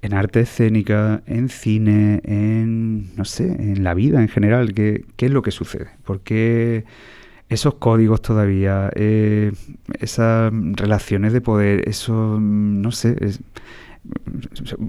en 0.00 0.14
arte 0.14 0.40
escénica, 0.40 1.22
en 1.26 1.50
cine, 1.50 2.22
en, 2.24 3.14
no 3.16 3.26
sé, 3.26 3.44
en 3.44 3.84
la 3.84 3.92
vida 3.92 4.22
en 4.22 4.28
general, 4.28 4.72
qué, 4.72 5.04
qué 5.16 5.26
es 5.26 5.32
lo 5.32 5.42
que 5.42 5.50
sucede, 5.50 5.88
por 6.04 6.20
qué 6.20 6.84
esos 7.48 7.74
códigos 7.76 8.22
todavía, 8.22 8.90
eh, 8.96 9.52
esas 10.00 10.52
relaciones 10.52 11.32
de 11.32 11.40
poder, 11.40 11.88
eso, 11.88 12.38
mm, 12.40 12.80
no 12.82 12.90
sé, 12.92 13.16
es- 13.20 13.40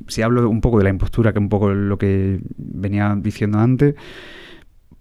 si 0.08 0.22
hablo 0.22 0.50
un 0.50 0.62
poco 0.62 0.78
de 0.78 0.84
la 0.86 0.89
impostura, 0.89 1.34
que 1.34 1.39
es 1.39 1.43
un 1.43 1.50
poco 1.50 1.70
lo 1.74 1.98
que 1.98 2.39
venía 2.58 3.15
diciendo 3.20 3.60
antes, 3.60 3.96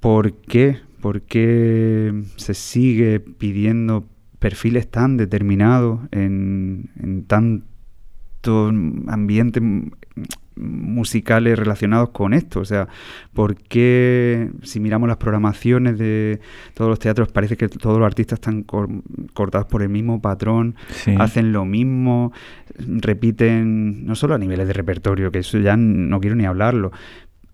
¿por 0.01 0.33
qué? 0.35 0.79
¿Por 1.01 1.23
qué 1.23 2.23
se 2.37 2.55
sigue 2.55 3.21
pidiendo 3.21 4.05
perfiles 4.39 4.89
tan 4.91 5.17
determinados 5.17 6.01
en, 6.11 6.91
en 7.03 7.25
tantos 7.25 8.73
ambientes 9.09 9.63
m- 9.63 9.91
musicales 10.57 11.59
relacionados 11.59 12.11
con 12.11 12.33
esto? 12.33 12.61
O 12.61 12.65
sea, 12.65 12.89
¿por 13.35 13.57
qué 13.57 14.51
si 14.63 14.81
miramos 14.81 15.09
las 15.09 15.19
programaciones 15.19 15.99
de 15.99 16.41
todos 16.75 16.89
los 16.89 16.99
teatros 16.99 17.31
parece 17.31 17.57
que 17.57 17.69
todos 17.69 17.99
los 17.99 18.07
artistas 18.07 18.39
están 18.39 18.63
cor- 18.63 18.89
cortados 19.35 19.67
por 19.67 19.83
el 19.83 19.89
mismo 19.91 20.21
patrón? 20.23 20.75
Sí. 20.91 21.15
hacen 21.19 21.53
lo 21.53 21.65
mismo, 21.65 22.33
repiten, 22.79 24.07
no 24.07 24.15
solo 24.15 24.35
a 24.35 24.39
niveles 24.39 24.67
de 24.67 24.73
repertorio, 24.73 25.31
que 25.31 25.41
eso 25.41 25.59
ya 25.59 25.77
no 25.77 26.21
quiero 26.21 26.37
ni 26.37 26.47
hablarlo, 26.47 26.93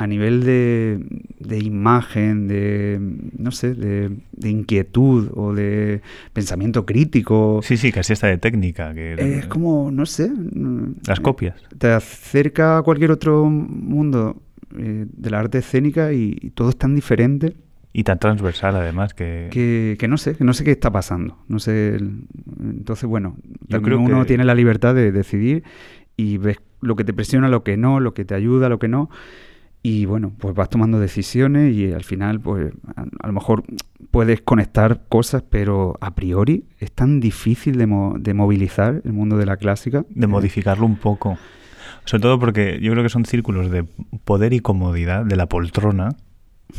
a 0.02 0.06
nivel 0.06 0.44
de, 0.44 0.98
de 1.38 1.58
imagen, 1.58 2.48
de, 2.48 2.98
no 3.38 3.50
sé, 3.50 3.74
de, 3.74 4.10
de 4.32 4.50
inquietud 4.50 5.30
o 5.34 5.54
de 5.54 6.02
pensamiento 6.32 6.84
crítico. 6.86 7.60
Sí, 7.62 7.76
sí, 7.76 7.92
casi 7.92 8.12
está 8.12 8.26
de 8.26 8.38
técnica. 8.38 8.92
Que, 8.94 9.14
Es 9.38 9.46
como, 9.46 9.90
no 9.90 10.06
sé. 10.06 10.28
mm, 10.30 10.94
Las 11.06 11.20
copias. 11.20 11.56
Te 11.78 11.88
acerca 11.92 12.78
a 12.78 12.82
cualquier 12.82 13.10
otro 13.10 13.44
mundo 13.46 14.42
eh, 14.78 15.06
de 15.10 15.30
la 15.30 15.38
arte 15.40 15.58
escénica 15.58 16.12
y, 16.12 16.36
y 16.40 16.50
todo 16.50 16.68
es 16.70 16.76
tan 16.76 16.94
diferente 16.94 17.54
Y 17.92 18.04
tan 18.04 18.18
transversal, 18.18 18.74
además, 18.76 19.12
que... 19.14 19.48
que, 19.50 19.96
que 19.98 20.08
no 20.08 20.16
sé, 20.16 20.34
que 20.34 20.44
no 20.44 20.54
sé 20.54 20.64
qué 20.64 20.70
está 20.72 20.90
pasando. 20.90 21.36
No 21.48 21.58
sé. 21.58 21.96
entonces, 22.60 23.04
bueno, 23.08 23.36
Yo 23.68 23.82
creo 23.82 24.00
uno 24.00 24.20
que- 24.20 24.26
tiene 24.28 24.44
la 24.44 24.54
libertad 24.54 24.94
de 24.94 25.12
decidir 25.12 25.62
y 26.16 26.38
ves 26.38 26.56
lo 26.80 26.96
que 26.96 27.04
te 27.04 27.12
presiona, 27.12 27.48
lo 27.48 27.62
que 27.62 27.76
no, 27.76 28.00
lo 28.00 28.12
que 28.14 28.24
te 28.24 28.34
ayuda, 28.34 28.68
lo 28.68 28.78
que 28.78 28.88
no. 28.88 29.08
Y 29.84 30.04
bueno, 30.06 30.32
pues 30.38 30.54
vas 30.54 30.68
tomando 30.70 31.00
decisiones 31.00 31.74
y 31.74 31.92
al 31.92 32.04
final, 32.04 32.38
pues 32.40 32.72
a, 32.96 33.02
a 33.20 33.26
lo 33.26 33.32
mejor 33.32 33.64
puedes 34.12 34.40
conectar 34.40 35.02
cosas, 35.08 35.42
pero 35.48 35.96
a 36.00 36.14
priori 36.14 36.64
es 36.78 36.92
tan 36.92 37.18
difícil 37.18 37.76
de, 37.78 37.86
mo- 37.86 38.14
de 38.18 38.32
movilizar 38.34 39.02
el 39.04 39.12
mundo 39.12 39.36
de 39.38 39.46
la 39.46 39.56
clásica. 39.56 40.04
de 40.08 40.26
modificarlo 40.28 40.86
un 40.86 40.96
poco. 40.96 41.36
Sobre 42.04 42.22
todo 42.22 42.38
porque 42.38 42.78
yo 42.80 42.92
creo 42.92 43.02
que 43.02 43.08
son 43.08 43.24
círculos 43.24 43.70
de 43.70 43.84
poder 44.24 44.52
y 44.52 44.60
comodidad, 44.60 45.24
de 45.24 45.34
la 45.36 45.46
poltrona. 45.46 46.10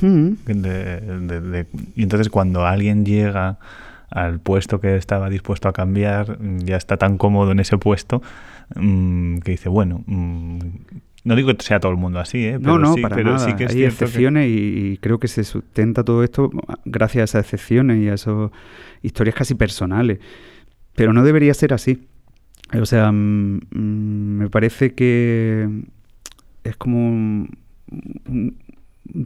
Mm, 0.01 0.27
de- 0.45 1.01
de- 1.01 1.41
de- 1.41 1.67
y 1.95 2.03
entonces 2.03 2.29
cuando 2.29 2.65
alguien 2.65 3.05
llega 3.05 3.59
al 4.09 4.39
puesto 4.39 4.79
que 4.79 4.95
estaba 4.95 5.29
dispuesto 5.29 5.67
a 5.67 5.73
cambiar, 5.73 6.37
ya 6.63 6.77
está 6.77 6.97
tan 6.97 7.17
cómodo 7.17 7.51
en 7.51 7.59
ese 7.59 7.77
puesto 7.77 8.21
mm, 8.75 9.37
que 9.39 9.51
dice, 9.51 9.69
bueno, 9.69 10.03
mm, 10.07 10.59
no 11.23 11.35
digo 11.35 11.53
que 11.55 11.63
sea 11.63 11.79
todo 11.79 11.91
el 11.91 11.97
mundo 11.97 12.19
así, 12.19 12.45
¿eh? 12.45 12.59
Pero 12.59 12.77
no, 12.77 12.95
no, 12.95 13.01
para 13.01 13.21
nada. 13.23 13.39
Sí 13.39 13.53
que 13.55 13.65
Hay 13.67 13.83
excepciones 13.85 14.49
y, 14.49 14.97
creo 15.01 15.19
que 15.19 15.27
se 15.27 15.43
sustenta 15.43 16.03
todo 16.03 16.23
esto 16.23 16.49
gracias 16.85 17.21
a 17.21 17.23
esas 17.23 17.45
excepciones 17.45 18.03
y 18.03 18.09
a 18.09 18.15
esas 18.15 18.51
historias 19.01 19.35
casi 19.35 19.55
personales. 19.55 20.19
Pero 20.95 21.13
no 21.13 21.23
debería 21.23 21.53
ser 21.53 21.73
así. 21.73 22.07
O 22.73 22.85
sea, 22.85 23.11
mm, 23.11 23.59
me 23.71 24.49
parece 24.49 24.93
que 24.93 25.69
es 26.63 26.75
como 26.75 27.07
un 27.07 28.57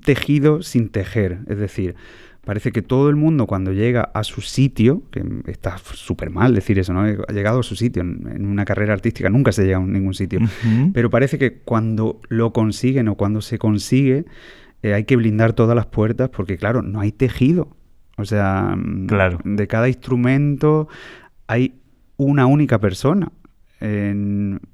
tejido 0.04 0.62
sin 0.62 0.90
tejer. 0.90 1.40
Es 1.48 1.58
decir, 1.58 1.96
parece 2.48 2.72
que 2.72 2.82
todo 2.82 3.10
el 3.10 3.18
mundo 3.18 3.46
cuando 3.46 3.74
llega 3.74 4.04
a 4.14 4.24
su 4.24 4.40
sitio, 4.40 5.04
que 5.12 5.22
está 5.48 5.78
súper 5.80 6.30
mal 6.30 6.56
decir 6.56 6.80
eso, 6.80 6.94
¿no? 6.94 7.02
Ha 7.02 7.34
llegado 7.34 7.60
a 7.60 7.64
su 7.64 7.76
sitio 7.76 8.02
en, 8.02 8.46
una 8.46 8.64
carrera 8.64 8.94
artística, 8.94 9.30
nunca 9.30 9.52
se 9.52 9.66
llega 9.66 9.80
a 9.80 9.82
ningún 9.82 10.14
sitio, 10.14 10.40
pero 10.94 11.10
parece 11.10 11.38
que 11.38 11.58
cuando 11.58 12.22
lo 12.30 12.54
consiguen 12.54 13.10
o 13.10 13.16
cuando 13.16 13.42
se 13.42 13.58
consigue, 13.58 14.24
eh, 14.82 14.94
hay 14.94 15.04
que 15.04 15.18
blindar 15.18 15.52
todas 15.52 15.76
las 15.76 15.88
puertas 15.88 16.30
porque, 16.30 16.56
claro, 16.56 16.82
no 16.82 17.02
hay 17.02 17.12
tejido. 17.12 17.76
O 18.16 18.24
sea, 18.24 18.78
claro. 19.08 19.40
de 19.44 19.68
cada 19.68 19.90
instrumento 19.90 20.88
hay 21.48 21.82
una 22.16 22.46
única 22.46 22.80
persona, 22.80 23.30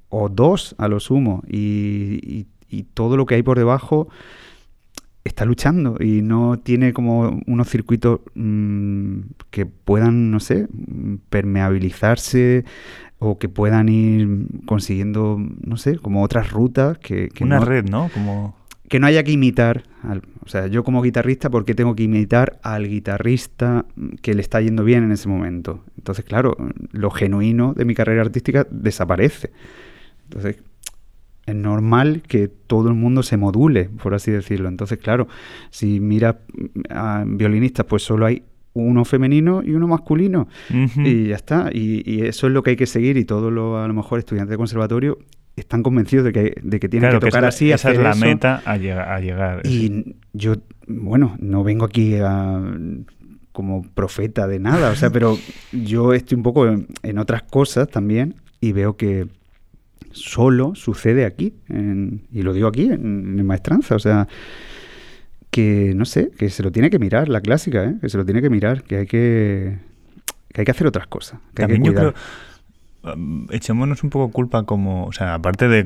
o 0.09 0.29
dos 0.29 0.75
a 0.77 0.87
lo 0.87 0.99
sumo, 0.99 1.41
y 1.47 2.45
todo 2.93 3.17
lo 3.17 3.25
que 3.25 3.33
hay 3.33 3.41
por 3.41 3.57
debajo 3.57 4.09
está 5.23 5.45
luchando 5.45 5.97
y 5.99 6.21
no 6.21 6.59
tiene 6.59 6.93
como 6.93 7.41
unos 7.47 7.69
circuitos 7.69 8.19
mm, 8.35 9.19
que 9.49 9.65
puedan, 9.65 10.31
no 10.31 10.39
sé, 10.39 10.67
permeabilizarse 11.29 12.65
o 13.19 13.37
que 13.39 13.47
puedan 13.47 13.87
ir 13.87 14.47
consiguiendo, 14.65 15.37
no 15.39 15.77
sé, 15.77 15.97
como 15.97 16.23
otras 16.23 16.51
rutas 16.51 16.97
que... 16.97 17.29
Una 17.41 17.59
red, 17.59 17.85
¿no? 17.85 18.09
Como... 18.13 18.55
Que 18.89 18.99
no 18.99 19.07
haya 19.07 19.23
que 19.23 19.31
imitar, 19.31 19.83
o 20.45 20.49
sea, 20.49 20.67
yo 20.67 20.83
como 20.83 21.01
guitarrista, 21.01 21.49
¿por 21.49 21.63
qué 21.65 21.73
tengo 21.73 21.95
que 21.95 22.03
imitar 22.03 22.59
al 22.63 22.87
guitarrista 22.87 23.85
que 24.21 24.33
le 24.33 24.41
está 24.41 24.61
yendo 24.61 24.83
bien 24.83 25.03
en 25.03 25.11
ese 25.13 25.29
momento? 25.29 25.83
Entonces, 25.97 26.25
claro, 26.25 26.55
lo 26.91 27.09
genuino 27.09 27.73
de 27.73 27.85
mi 27.85 27.95
carrera 27.95 28.21
artística 28.21 28.67
desaparece. 28.69 29.51
Entonces, 30.25 30.57
es 30.57 30.63
normal 31.47 32.21
que 32.27 32.47
todo 32.47 32.89
el 32.89 32.95
mundo 32.95 33.23
se 33.23 33.37
module, 33.37 33.89
por 34.01 34.13
así 34.13 34.31
decirlo. 34.31 34.69
Entonces, 34.69 34.99
claro, 34.99 35.27
si 35.71 35.99
miras 35.99 36.35
a 36.89 37.23
violinistas, 37.25 37.85
pues 37.85 38.03
solo 38.03 38.25
hay 38.25 38.43
uno 38.73 39.05
femenino 39.05 39.61
y 39.63 39.71
uno 39.71 39.87
masculino. 39.87 40.47
Y 40.69 41.27
ya 41.27 41.35
está. 41.35 41.69
Y, 41.71 42.21
eso 42.21 42.47
es 42.47 42.53
lo 42.53 42.63
que 42.63 42.71
hay 42.71 42.75
que 42.75 42.87
seguir. 42.87 43.17
Y 43.17 43.25
todos 43.25 43.51
los, 43.51 43.77
a 43.77 43.87
lo 43.87 43.93
mejor, 43.93 44.19
estudiantes 44.19 44.51
de 44.51 44.57
conservatorio 44.57 45.19
están 45.55 45.83
convencidos 45.83 46.25
de 46.25 46.31
que, 46.31 46.55
de 46.63 46.79
que 46.79 46.89
tienen 46.89 47.11
que 47.11 47.19
tocar 47.19 47.45
así. 47.45 47.71
Esa 47.71 47.91
es 47.91 47.99
la 47.99 48.15
meta 48.15 48.61
a, 48.65 48.77
llegar. 48.77 49.61
Y 49.65 50.15
yo, 50.31 50.55
bueno, 50.87 51.35
no 51.39 51.63
vengo 51.63 51.85
aquí 51.85 52.15
como 53.51 53.83
profeta 53.83 54.47
de 54.47 54.57
nada, 54.57 54.89
o 54.89 54.95
sea, 54.95 55.11
pero 55.11 55.37
yo 55.71 56.13
estoy 56.13 56.37
un 56.37 56.43
poco 56.43 56.67
en 56.67 57.17
otras 57.19 57.43
cosas 57.43 57.87
también 57.87 58.35
y 58.59 58.71
veo 58.71 58.97
que 58.97 59.27
solo 60.13 60.75
sucede 60.75 61.25
aquí, 61.25 61.53
y 62.31 62.41
lo 62.41 62.53
digo 62.53 62.67
aquí, 62.67 62.89
en, 62.89 63.45
Maestranza, 63.45 63.95
o 63.95 63.99
sea, 63.99 64.27
que 65.51 65.93
no 65.95 66.05
sé, 66.05 66.31
que 66.37 66.49
se 66.49 66.63
lo 66.63 66.71
tiene 66.71 66.89
que 66.89 66.99
mirar, 66.99 67.29
la 67.29 67.41
clásica, 67.41 67.83
¿eh? 67.83 67.95
que 68.01 68.09
se 68.09 68.17
lo 68.17 68.25
tiene 68.25 68.41
que 68.41 68.49
mirar, 68.49 68.83
que 68.83 68.97
hay 68.97 69.05
que, 69.05 69.77
que 70.49 70.61
hay 70.61 70.65
que 70.65 70.71
hacer 70.71 70.87
otras 70.87 71.07
cosas. 71.07 71.39
Que 71.53 71.63
hay 71.63 71.81
que. 71.81 71.89
Um, 71.89 72.13
echémonos 73.49 74.03
un 74.03 74.09
poco 74.09 74.31
culpa 74.31 74.63
como, 74.63 75.05
o 75.05 75.11
sea, 75.11 75.35
aparte 75.35 75.67
de, 75.67 75.83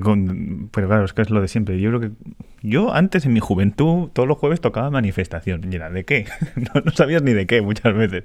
pero 0.72 0.88
claro, 0.88 1.06
es 1.06 1.14
que 1.14 1.24
es 1.24 1.30
lo 1.30 1.42
de 1.42 1.48
siempre. 1.48 1.80
Yo 1.80 1.90
creo 1.90 2.02
que 2.02 2.12
yo 2.62 2.94
antes 2.94 3.26
en 3.26 3.34
mi 3.34 3.40
juventud 3.40 4.10
todos 4.14 4.28
los 4.28 4.38
jueves 4.38 4.62
tocaba 4.62 4.90
manifestación. 4.92 5.62
Y 5.72 5.76
era, 5.76 5.90
¿de 5.90 6.06
qué? 6.06 6.26
no, 6.86 6.92
sabías 6.92 7.24
ni 7.24 7.34
de 7.34 7.48
qué 7.48 7.62
muchas 7.62 7.96
veces. 7.96 8.24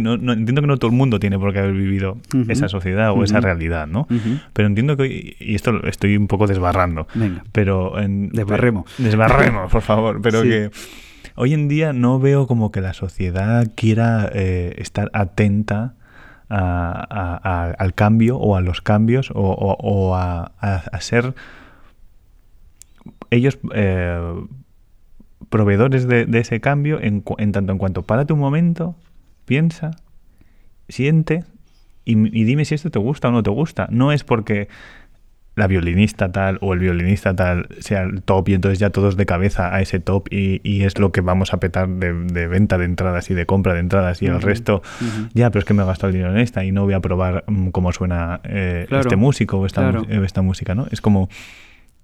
No, 0.00 0.14
entiendo 0.14 0.60
que 0.60 0.66
no 0.66 0.76
todo 0.76 0.90
el 0.90 0.96
mundo 0.96 1.18
tiene 1.18 1.38
por 1.38 1.52
qué 1.52 1.58
haber 1.58 1.72
vivido 1.72 2.18
esa 2.48 2.68
sociedad 2.68 3.12
o 3.12 3.24
esa 3.24 3.40
realidad, 3.40 3.86
¿no? 3.86 4.06
Pero 4.52 4.68
entiendo 4.68 4.96
que, 4.96 5.36
y 5.38 5.54
esto 5.54 5.84
estoy 5.86 6.16
un 6.16 6.28
poco 6.28 6.46
desbarrando, 6.46 7.06
Venga. 7.14 7.44
pero... 7.52 7.98
En, 7.98 8.28
desbarremos. 8.30 8.92
Desbarremos, 8.98 9.70
por 9.70 9.82
favor, 9.82 10.20
pero 10.22 10.42
que... 10.42 10.70
Hoy 11.36 11.54
en 11.54 11.68
día 11.68 11.92
no 11.92 12.18
veo 12.18 12.46
como 12.46 12.70
que 12.70 12.80
la 12.80 12.92
sociedad 12.92 13.66
quiera 13.74 14.30
eh, 14.34 14.74
estar 14.78 15.10
atenta 15.14 15.94
al 16.50 17.94
cambio 17.94 18.36
o 18.36 18.56
a 18.56 18.60
los 18.60 18.80
cambios 18.82 19.30
o, 19.34 20.14
a, 20.14 21.00
ser 21.00 21.34
ellos 23.30 23.58
eh, 23.74 24.44
proveedores 25.48 26.06
de, 26.06 26.26
ese 26.38 26.60
cambio 26.60 27.00
en, 27.00 27.22
tanto 27.52 27.72
en 27.72 27.78
cuanto 27.78 28.02
párate 28.02 28.32
un 28.32 28.40
momento, 28.40 28.96
piensa, 29.44 29.92
siente 30.88 31.44
y, 32.04 32.44
dime 32.44 32.64
si 32.64 32.74
esto 32.74 32.90
te 32.90 32.98
gusta 32.98 33.28
o 33.28 33.30
no 33.30 33.42
te 33.42 33.50
gusta. 33.50 33.86
No 33.90 34.10
es 34.10 34.24
porque 34.24 34.68
la 35.60 35.66
violinista 35.66 36.32
tal 36.32 36.58
o 36.62 36.72
el 36.72 36.80
violinista 36.80 37.36
tal 37.36 37.68
sea 37.78 38.02
el 38.02 38.22
top 38.22 38.48
y 38.48 38.54
entonces 38.54 38.78
ya 38.78 38.90
todos 38.90 39.16
de 39.16 39.26
cabeza 39.26 39.74
a 39.74 39.80
ese 39.80 40.00
top 40.00 40.26
y, 40.30 40.82
es 40.82 40.98
lo 40.98 41.12
que 41.12 41.20
vamos 41.20 41.52
a 41.52 41.60
petar 41.60 41.88
de, 41.88 42.46
venta 42.48 42.78
de 42.78 42.86
entradas 42.86 43.30
y 43.30 43.34
de 43.34 43.44
compra 43.44 43.74
de 43.74 43.80
entradas 43.80 44.22
y 44.22 44.26
el 44.26 44.40
resto, 44.40 44.82
ya, 45.34 45.50
pero 45.50 45.60
es 45.60 45.66
que 45.66 45.74
me 45.74 45.82
he 45.82 45.86
gastado 45.86 46.08
el 46.08 46.14
dinero 46.14 46.32
en 46.32 46.38
esta 46.38 46.64
y 46.64 46.72
no 46.72 46.84
voy 46.84 46.94
a 46.94 47.00
probar 47.00 47.44
mm, 47.46 47.68
cómo 47.68 47.92
suena 47.92 48.40
eh, 48.44 48.86
este 48.90 49.16
músico 49.16 49.58
o 49.58 49.66
esta, 49.66 49.92
esta 50.08 50.40
música, 50.40 50.74
¿no? 50.74 50.86
Es 50.90 51.02
como 51.02 51.28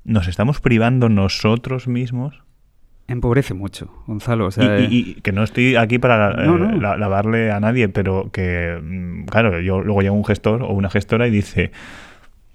nos 0.04 0.28
estamos 0.28 0.60
privando 0.60 1.08
nosotros 1.08 1.88
mismos 1.88 2.42
empobrece 3.08 3.54
mucho, 3.54 3.88
Gonzalo. 4.06 4.48
y, 4.90 5.14
que 5.22 5.32
no 5.32 5.44
estoy 5.44 5.76
aquí 5.76 5.98
para 5.98 6.32
eh, 6.32 6.78
lavarle 6.80 7.52
a 7.52 7.60
nadie, 7.60 7.88
pero 7.88 8.30
que, 8.32 8.78
mm, 8.82 9.26
claro, 9.26 9.60
yo 9.60 9.80
luego 9.80 10.02
llega 10.02 10.12
un 10.12 10.24
gestor 10.24 10.62
o 10.62 10.70
una 10.70 10.90
gestora 10.90 11.28
y 11.28 11.30
dice, 11.30 11.70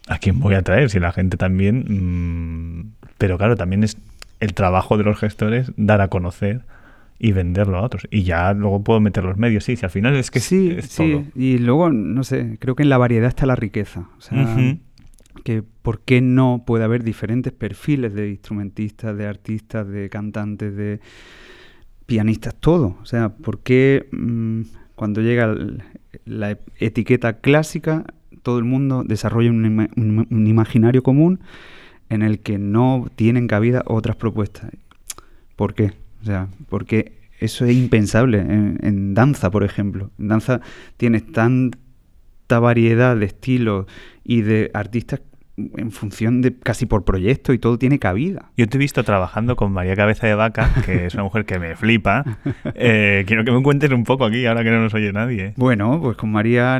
¿a 0.07 0.17
quién 0.17 0.39
voy 0.39 0.55
a 0.55 0.61
traer? 0.61 0.89
Si 0.89 0.99
la 0.99 1.11
gente 1.11 1.37
también... 1.37 1.85
Mm, 1.87 2.93
pero 3.17 3.37
claro, 3.37 3.55
también 3.55 3.83
es 3.83 3.97
el 4.39 4.53
trabajo 4.53 4.97
de 4.97 5.03
los 5.03 5.19
gestores 5.19 5.71
dar 5.77 6.01
a 6.01 6.07
conocer 6.07 6.65
y 7.19 7.33
venderlo 7.33 7.77
a 7.77 7.83
otros. 7.83 8.07
Y 8.09 8.23
ya 8.23 8.53
luego 8.53 8.83
puedo 8.83 8.99
meter 8.99 9.23
los 9.23 9.37
medios. 9.37 9.63
Sí, 9.63 9.75
si 9.75 9.85
al 9.85 9.91
final 9.91 10.15
es 10.15 10.31
que 10.31 10.39
sí, 10.39 10.77
sí. 10.81 11.25
Y 11.35 11.59
luego, 11.59 11.91
no 11.91 12.23
sé, 12.23 12.57
creo 12.59 12.75
que 12.75 12.81
en 12.81 12.89
la 12.89 12.97
variedad 12.97 13.27
está 13.27 13.45
la 13.45 13.55
riqueza. 13.55 14.09
O 14.17 14.21
sea, 14.21 14.77
que 15.43 15.63
por 15.63 16.01
qué 16.01 16.21
no 16.21 16.63
puede 16.65 16.83
haber 16.83 17.03
diferentes 17.03 17.53
perfiles 17.53 18.15
de 18.15 18.29
instrumentistas, 18.29 19.15
de 19.15 19.27
artistas, 19.27 19.87
de 19.87 20.09
cantantes, 20.09 20.75
de 20.75 20.99
pianistas, 22.07 22.55
todo. 22.55 22.97
O 23.01 23.05
sea, 23.05 23.29
¿por 23.29 23.59
qué 23.59 24.07
mm, 24.11 24.61
cuando 24.95 25.21
llega 25.21 25.55
la 26.25 26.57
etiqueta 26.79 27.39
clásica 27.39 28.05
todo 28.43 28.57
el 28.57 28.63
mundo 28.65 29.03
desarrolla 29.03 29.49
un, 29.49 30.27
imaginario 30.29 31.03
común 31.03 31.39
en 32.09 32.21
el 32.21 32.39
que 32.39 32.57
no 32.57 33.09
tienen 33.15 33.47
cabida 33.47 33.83
otras 33.85 34.15
propuestas. 34.15 34.71
¿Por 35.55 35.73
qué? 35.73 35.93
O 36.21 36.25
sea, 36.25 36.47
porque 36.69 37.13
eso 37.39 37.65
es 37.65 37.75
impensable 37.75 38.39
en, 38.39 39.13
danza, 39.13 39.49
por 39.49 39.63
ejemplo. 39.63 40.11
En 40.19 40.27
danza 40.27 40.61
tienes 40.97 41.31
tanta 41.31 42.59
variedad 42.59 43.15
de 43.15 43.25
estilos 43.25 43.85
y 44.23 44.41
de 44.41 44.71
artistas 44.73 45.21
en 45.77 45.91
función 45.91 46.41
de 46.41 46.55
casi 46.57 46.85
por 46.85 47.03
proyecto 47.03 47.53
y 47.53 47.59
todo 47.59 47.77
tiene 47.77 47.99
cabida. 47.99 48.51
Yo 48.57 48.67
te 48.67 48.77
he 48.77 48.79
visto 48.79 49.03
trabajando 49.03 49.55
con 49.55 49.71
María 49.71 49.95
Cabeza 49.95 50.27
de 50.27 50.35
Vaca, 50.35 50.69
que 50.85 51.05
es 51.05 51.13
una 51.13 51.23
mujer 51.23 51.45
que 51.45 51.59
me 51.59 51.75
flipa. 51.75 52.23
Eh, 52.75 53.23
quiero 53.27 53.43
que 53.43 53.51
me 53.51 53.61
cuentes 53.61 53.91
un 53.91 54.03
poco 54.03 54.25
aquí, 54.25 54.45
ahora 54.45 54.63
que 54.63 54.71
no 54.71 54.81
nos 54.81 54.93
oye 54.93 55.11
nadie. 55.11 55.53
Bueno, 55.57 55.99
pues 56.01 56.17
con 56.17 56.31
María 56.31 56.79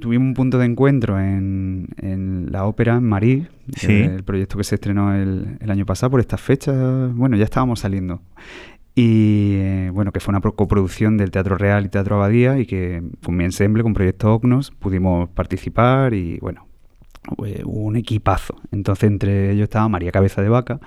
tuvimos 0.00 0.26
un 0.26 0.34
punto 0.34 0.58
de 0.58 0.66
encuentro 0.66 1.18
en, 1.20 1.88
la 2.50 2.64
ópera 2.64 2.96
en 2.96 3.04
Marí, 3.04 3.46
el 3.82 4.22
proyecto 4.24 4.58
que 4.58 4.64
se 4.64 4.76
estrenó 4.76 5.14
el, 5.14 5.58
año 5.68 5.86
pasado 5.86 6.10
por 6.10 6.20
estas 6.20 6.40
fechas. 6.40 7.14
Bueno, 7.14 7.36
ya 7.36 7.44
estábamos 7.44 7.80
saliendo. 7.80 8.22
Y 8.94 9.54
eh, 9.56 9.90
bueno, 9.92 10.12
que 10.12 10.20
fue 10.20 10.32
una 10.32 10.40
coproducción 10.40 11.16
del 11.16 11.30
Teatro 11.30 11.56
Real 11.56 11.86
y 11.86 11.88
Teatro 11.88 12.16
Abadía 12.16 12.58
y 12.58 12.66
que 12.66 13.02
con 13.24 13.36
mi 13.36 13.44
ensemble, 13.44 13.82
con 13.82 13.94
Proyecto 13.94 14.34
OCNOS, 14.34 14.70
pudimos 14.72 15.30
participar 15.30 16.12
y 16.12 16.38
bueno, 16.40 16.66
un 17.64 17.96
equipazo. 17.96 18.56
Entonces 18.72 19.10
entre 19.10 19.52
ellos 19.52 19.64
estaba 19.64 19.88
María 19.88 20.12
Cabeza 20.12 20.42
de 20.42 20.48
Vaca 20.48 20.80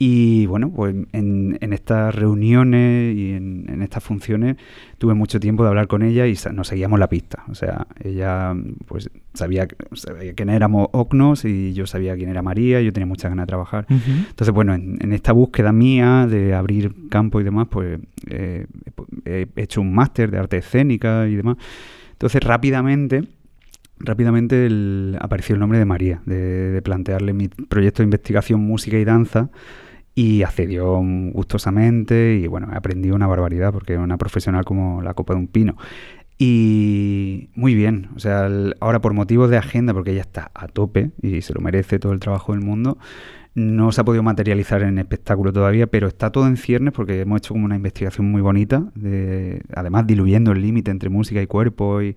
Y 0.00 0.46
bueno, 0.46 0.70
pues 0.70 0.94
en, 1.12 1.58
en 1.60 1.72
estas 1.72 2.14
reuniones 2.14 3.16
y 3.16 3.32
en, 3.32 3.66
en, 3.68 3.82
estas 3.82 4.04
funciones 4.04 4.56
tuve 4.98 5.14
mucho 5.14 5.40
tiempo 5.40 5.64
de 5.64 5.70
hablar 5.70 5.88
con 5.88 6.02
ella 6.02 6.24
y 6.28 6.36
nos 6.54 6.68
seguíamos 6.68 7.00
la 7.00 7.08
pista. 7.08 7.42
O 7.48 7.56
sea, 7.56 7.88
ella 8.04 8.54
pues 8.86 9.10
sabía, 9.34 9.66
sabía 9.94 10.34
quién 10.34 10.50
éramos 10.50 10.88
Ocnos 10.92 11.44
y 11.44 11.72
yo 11.74 11.84
sabía 11.88 12.14
quién 12.14 12.30
era 12.30 12.42
María, 12.42 12.80
y 12.80 12.84
yo 12.84 12.92
tenía 12.92 13.06
muchas 13.06 13.30
ganas 13.30 13.46
de 13.46 13.48
trabajar. 13.48 13.86
Uh 13.90 13.94
-huh. 13.94 14.26
Entonces, 14.30 14.54
bueno, 14.54 14.72
en, 14.72 14.98
en, 15.00 15.12
esta 15.12 15.32
búsqueda 15.32 15.72
mía 15.72 16.28
de 16.30 16.54
abrir 16.54 16.94
campo 17.10 17.40
y 17.40 17.44
demás, 17.44 17.66
pues 17.68 17.98
eh, 18.30 18.66
he 19.24 19.48
hecho 19.56 19.80
un 19.80 19.92
máster 19.92 20.30
de 20.30 20.38
arte 20.38 20.58
escénica 20.58 21.26
y 21.26 21.34
demás. 21.34 21.56
Entonces, 22.12 22.40
rápidamente 22.42 23.24
rápidamente 24.00 24.68
apareció 25.20 25.54
el 25.54 25.60
nombre 25.60 25.78
de 25.78 25.84
María, 25.84 26.22
de, 26.26 26.80
plantearle 26.82 27.32
mi 27.32 27.48
proyecto 27.48 28.02
de 28.02 28.04
investigación 28.04 28.60
música 28.60 28.98
y 28.98 29.04
danza 29.04 29.50
y 30.14 30.42
accedió 30.42 31.00
gustosamente 31.32 32.40
y 32.42 32.46
bueno, 32.46 32.68
he 32.72 32.76
aprendido 32.76 33.14
una 33.14 33.26
barbaridad 33.26 33.72
porque 33.72 33.94
es 33.94 33.98
una 33.98 34.18
profesional 34.18 34.64
como 34.64 35.02
la 35.02 35.14
copa 35.14 35.34
de 35.34 35.40
un 35.40 35.48
pino. 35.48 35.76
Y 36.40 37.50
muy 37.56 37.74
bien, 37.74 38.10
o 38.14 38.20
sea, 38.20 38.48
ahora 38.78 39.00
por 39.00 39.12
motivos 39.12 39.50
de 39.50 39.56
agenda, 39.56 39.92
porque 39.92 40.12
ella 40.12 40.20
está 40.20 40.52
a 40.54 40.68
tope 40.68 41.10
y 41.20 41.42
se 41.42 41.52
lo 41.52 41.60
merece 41.60 41.98
todo 41.98 42.12
el 42.12 42.20
trabajo 42.20 42.52
del 42.52 42.60
mundo, 42.60 42.96
no 43.54 43.90
se 43.90 44.00
ha 44.00 44.04
podido 44.04 44.22
materializar 44.22 44.82
en 44.82 44.98
espectáculo 44.98 45.52
todavía, 45.52 45.88
pero 45.88 46.06
está 46.06 46.30
todo 46.30 46.46
en 46.46 46.56
ciernes 46.56 46.94
porque 46.94 47.20
hemos 47.20 47.38
hecho 47.38 47.54
como 47.54 47.64
una 47.64 47.74
investigación 47.74 48.30
muy 48.30 48.40
bonita, 48.40 48.84
de, 48.94 49.62
además 49.74 50.06
diluyendo 50.06 50.52
el 50.52 50.62
límite 50.62 50.92
entre 50.92 51.10
música 51.10 51.42
y 51.42 51.48
cuerpo 51.48 52.02
y, 52.02 52.14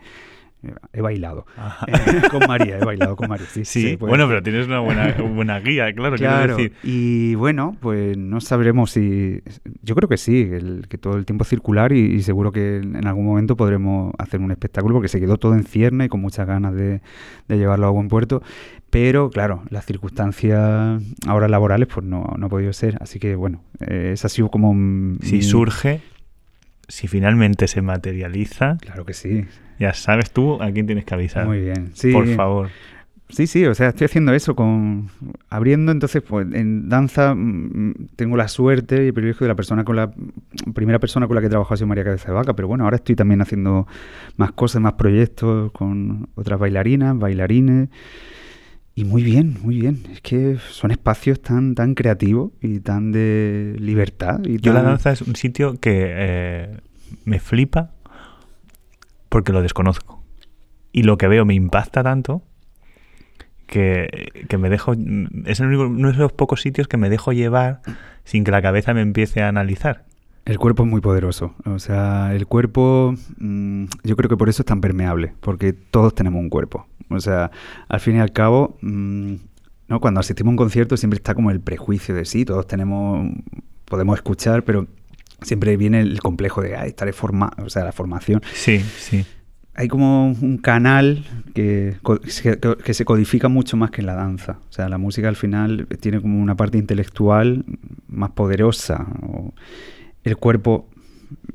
He 0.93 1.02
bailado 1.02 1.45
eh, 1.88 2.21
con 2.30 2.41
María, 2.47 2.78
he 2.78 2.86
bailado 2.86 3.15
con 3.15 3.30
María. 3.30 3.47
Sí, 3.47 3.65
sí 3.65 3.95
bueno, 3.95 4.28
pero 4.28 4.43
tienes 4.43 4.67
una 4.67 4.80
buena, 4.80 5.13
buena 5.34 5.60
guía, 5.60 5.91
claro, 5.93 6.15
claro. 6.17 6.56
decir. 6.56 6.74
Y 6.84 7.34
bueno, 7.36 7.76
pues 7.80 8.15
no 8.17 8.39
sabremos 8.41 8.91
si. 8.91 9.41
Yo 9.82 9.95
creo 9.95 10.08
que 10.08 10.17
sí, 10.17 10.41
el, 10.52 10.86
que 10.88 10.97
todo 10.97 11.17
el 11.17 11.26
tiempo 11.26 11.43
es 11.43 11.50
circular 11.50 11.91
y, 11.93 12.13
y, 12.13 12.21
seguro 12.21 12.52
que 12.52 12.78
en 12.78 13.08
algún 13.08 13.26
momento 13.26 13.56
podremos 13.56 14.13
hacer 14.19 14.39
un 14.39 14.52
espectáculo 14.52 14.95
porque 14.95 15.08
se 15.08 15.19
quedó 15.19 15.38
todo 15.38 15.56
en 15.56 15.63
cierne 15.63 16.06
y 16.06 16.10
con 16.10 16.21
muchas 16.21 16.45
ganas 16.45 16.76
de, 16.76 17.02
de 17.47 17.58
llevarlo 17.58 17.88
a 17.88 17.89
buen 17.89 18.08
puerto. 18.08 18.43
Pero 18.91 19.30
claro, 19.30 19.63
las 19.69 19.86
circunstancias 19.86 21.02
ahora 21.26 21.47
laborales 21.47 21.88
pues 21.88 22.06
no, 22.06 22.36
no 22.38 22.45
ha 22.45 22.50
podido 22.50 22.74
ser. 22.74 22.97
Así 23.00 23.19
que 23.19 23.36
bueno, 23.36 23.63
eh, 23.80 24.12
esa 24.13 24.28
ha 24.28 24.30
sido 24.30 24.50
como. 24.50 24.74
Si 25.21 25.38
mi... 25.38 25.41
surge, 25.41 26.02
si 26.92 27.08
finalmente 27.08 27.68
se 27.68 27.82
materializa. 27.82 28.78
Claro 28.82 29.06
que 29.06 29.14
sí. 29.14 29.46
Ya 29.80 29.94
sabes 29.94 30.32
tú 30.32 30.62
a 30.62 30.72
quién 30.72 30.86
tienes 30.86 31.06
que 31.06 31.14
avisar. 31.14 31.48
Muy 31.48 31.62
bien, 31.62 31.92
sí. 31.94 32.12
Por 32.12 32.28
favor. 32.36 32.70
Sí, 33.30 33.48
sí, 33.48 33.66
o 33.66 33.74
sea, 33.74 33.90
estoy 33.90 34.06
haciendo 34.06 34.34
eso 34.34 34.58
con 34.58 35.10
abriendo, 35.50 35.94
entonces 35.94 36.22
pues 36.22 36.46
en 36.52 36.90
danza 36.90 37.34
mmm, 37.34 37.94
tengo 38.18 38.36
la 38.36 38.50
suerte 38.50 39.06
y 39.06 39.08
el 39.08 39.14
privilegio 39.14 39.46
de 39.46 39.48
la 39.48 39.56
persona 39.56 39.86
con 39.86 39.96
la 39.96 40.12
primera 40.74 41.00
persona 41.00 41.28
con 41.28 41.36
la 41.36 41.42
que 41.42 41.48
he 41.48 41.50
trabajado 41.50 41.76
ha 41.76 41.78
sido 41.78 41.88
María 41.88 42.04
Cabeza 42.04 42.28
de 42.28 42.34
Vaca, 42.34 42.54
pero 42.58 42.68
bueno, 42.68 42.84
ahora 42.84 42.98
estoy 42.98 43.16
también 43.16 43.42
haciendo 43.42 43.88
más 44.36 44.52
cosas, 44.52 44.82
más 44.82 44.94
proyectos 44.94 45.72
con 45.72 46.28
otras 46.36 46.60
bailarinas, 46.60 47.18
bailarines 47.18 47.88
y 49.02 49.04
muy 49.04 49.24
bien, 49.24 49.58
muy 49.64 49.80
bien. 49.80 50.04
Es 50.12 50.22
que 50.22 50.58
son 50.70 50.92
espacios 50.92 51.42
tan 51.42 51.74
tan 51.74 51.96
creativos 51.96 52.52
y 52.62 52.82
tan 52.82 53.12
de 53.12 53.76
libertad. 53.80 54.42
Y 54.46 54.60
Yo 54.60 54.74
tan... 54.74 54.84
la 54.84 54.90
danza 54.90 55.12
es 55.12 55.24
un 55.24 55.36
sitio 55.36 55.80
que 55.80 56.06
eh, 56.08 56.78
me 57.26 57.40
flipa 57.40 57.92
porque 59.28 59.54
lo 59.54 59.64
desconozco. 59.64 60.24
Y 60.92 61.02
lo 61.02 61.18
que 61.18 61.28
veo 61.28 61.46
me 61.46 61.56
impacta 61.56 62.04
tanto 62.04 62.44
que, 63.66 64.46
que 64.48 64.58
me 64.60 64.70
dejo. 64.70 64.94
Es 65.46 65.60
el 65.62 65.68
único, 65.68 65.88
uno 65.88 66.10
de 66.10 66.14
esos 66.14 66.32
pocos 66.32 66.62
sitios 66.62 66.88
que 66.88 66.98
me 66.98 67.10
dejo 67.10 67.34
llevar 67.34 67.82
sin 68.24 68.44
que 68.44 68.52
la 68.52 68.62
cabeza 68.62 68.94
me 68.94 69.02
empiece 69.02 69.42
a 69.42 69.48
analizar. 69.48 70.06
El 70.46 70.60
cuerpo 70.60 70.84
es 70.84 70.90
muy 70.90 71.02
poderoso. 71.02 71.56
O 71.66 71.80
sea, 71.80 72.36
el 72.36 72.46
cuerpo. 72.46 73.16
Mmm, 73.38 73.86
yo 74.04 74.16
creo 74.16 74.30
que 74.30 74.38
por 74.38 74.48
eso 74.48 74.62
es 74.62 74.68
tan 74.68 74.80
permeable, 74.80 75.34
porque 75.40 75.74
todos 75.74 76.14
tenemos 76.14 76.40
un 76.40 76.50
cuerpo. 76.50 76.86
O 77.13 77.19
sea, 77.19 77.52
al 77.88 78.00
fin 78.00 78.17
y 78.17 78.19
al 78.19 78.32
cabo. 78.32 78.78
Mmm, 78.82 79.36
¿no? 79.91 80.00
Cuando 80.00 80.21
asistimos 80.21 80.52
a 80.52 80.54
un 80.54 80.58
concierto 80.58 80.95
siempre 80.95 81.17
está 81.17 81.36
como 81.36 81.52
el 81.52 81.60
prejuicio 81.60 82.15
de 82.15 82.26
sí, 82.26 82.45
todos 82.45 82.65
tenemos. 82.65 83.30
Podemos 83.86 84.15
escuchar, 84.15 84.63
pero 84.63 84.88
siempre 85.41 85.76
viene 85.76 86.00
el 86.00 86.21
complejo 86.21 86.62
de, 86.62 86.78
ah, 86.78 86.86
estaré 86.86 87.12
forma 87.12 87.52
o 87.58 87.69
sea, 87.69 87.84
la 87.84 87.91
formación. 87.91 88.41
Sí, 88.54 88.80
sí. 88.80 89.26
Hay 89.74 89.88
como 89.88 90.28
un 90.28 90.58
canal 90.58 91.26
que, 91.54 91.97
que, 92.41 92.76
que, 92.84 92.93
se 92.93 93.06
codifica 93.06 93.50
mucho 93.50 93.76
más 93.78 93.91
que 93.91 94.02
en 94.02 94.08
la 94.08 94.15
danza. 94.15 94.60
O 94.69 94.71
sea, 94.71 94.89
la 94.89 94.97
música 94.97 95.28
al 95.28 95.36
final 95.36 95.88
tiene 96.00 96.21
como 96.21 96.41
una 96.41 96.56
parte 96.56 96.78
intelectual 96.78 97.65
más 98.08 98.32
poderosa. 98.32 99.08
El 100.24 100.38
cuerpo 100.38 100.89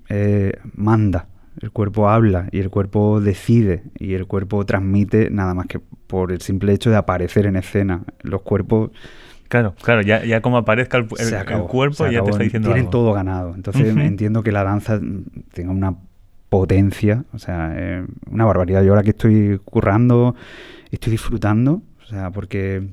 eh, 0.08 0.58
manda, 0.74 1.28
el 1.60 1.70
cuerpo 1.70 2.08
habla 2.08 2.48
y 2.52 2.60
el 2.60 2.70
cuerpo 2.70 3.20
decide 3.20 3.82
y 3.98 4.14
el 4.14 4.26
cuerpo 4.26 4.64
transmite 4.66 5.30
nada 5.30 5.54
más 5.54 5.66
que 5.66 5.80
por 6.06 6.32
el 6.32 6.40
simple 6.40 6.72
hecho 6.72 6.90
de 6.90 6.96
aparecer 6.96 7.46
en 7.46 7.56
escena. 7.56 8.02
Los 8.22 8.42
cuerpos 8.42 8.90
Claro, 9.48 9.74
claro, 9.80 10.02
ya, 10.02 10.24
ya 10.24 10.40
como 10.40 10.56
aparezca 10.56 10.96
el, 10.98 11.06
el, 11.18 11.34
acabó, 11.34 11.64
el 11.64 11.70
cuerpo 11.70 12.06
ya 12.08 12.22
te 12.24 12.30
está 12.30 12.42
diciendo 12.42 12.68
Tienen 12.68 12.86
algo. 12.86 12.90
todo 12.90 13.12
ganado. 13.12 13.54
Entonces 13.54 13.94
uh 13.94 13.96
-huh. 13.96 14.04
entiendo 14.06 14.42
que 14.42 14.50
la 14.50 14.64
danza 14.64 15.00
tenga 15.52 15.70
una 15.70 15.94
potencia, 16.48 17.24
o 17.32 17.38
sea, 17.38 17.72
eh, 17.76 18.04
una 18.30 18.44
barbaridad. 18.44 18.82
Yo 18.82 18.90
ahora 18.90 19.02
que 19.02 19.10
estoy 19.10 19.60
currando, 19.64 20.34
estoy 20.90 21.12
disfrutando, 21.12 21.82
o 22.02 22.06
sea, 22.06 22.30
porque 22.30 22.88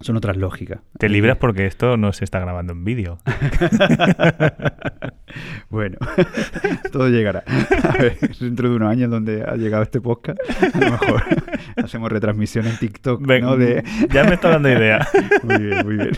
son 0.00 0.16
otras 0.16 0.36
lógicas. 0.36 0.80
Te 0.98 1.08
libras 1.08 1.36
porque 1.36 1.66
esto 1.66 1.96
no 1.96 2.12
se 2.12 2.24
está 2.24 2.40
grabando 2.40 2.72
en 2.72 2.84
vídeo. 2.84 3.18
bueno, 5.70 5.98
todo 6.92 7.08
llegará. 7.08 7.44
A 7.82 7.98
ver, 7.98 8.18
dentro 8.40 8.70
de 8.70 8.76
unos 8.76 8.90
años 8.90 9.10
donde 9.10 9.44
ha 9.44 9.56
llegado 9.56 9.82
este 9.82 10.00
podcast, 10.00 10.38
a 10.74 10.78
lo 10.78 10.90
mejor 10.92 11.22
hacemos 11.76 12.10
retransmisión 12.10 12.66
en 12.66 12.78
TikTok. 12.78 13.26
Ven, 13.26 13.44
¿no? 13.44 13.56
de... 13.56 13.84
Ya 14.10 14.24
me 14.24 14.34
está 14.34 14.48
dando 14.48 14.70
idea. 14.70 15.06
muy 15.42 15.58
bien, 15.58 15.86
muy 15.86 15.96
bien. 15.96 16.12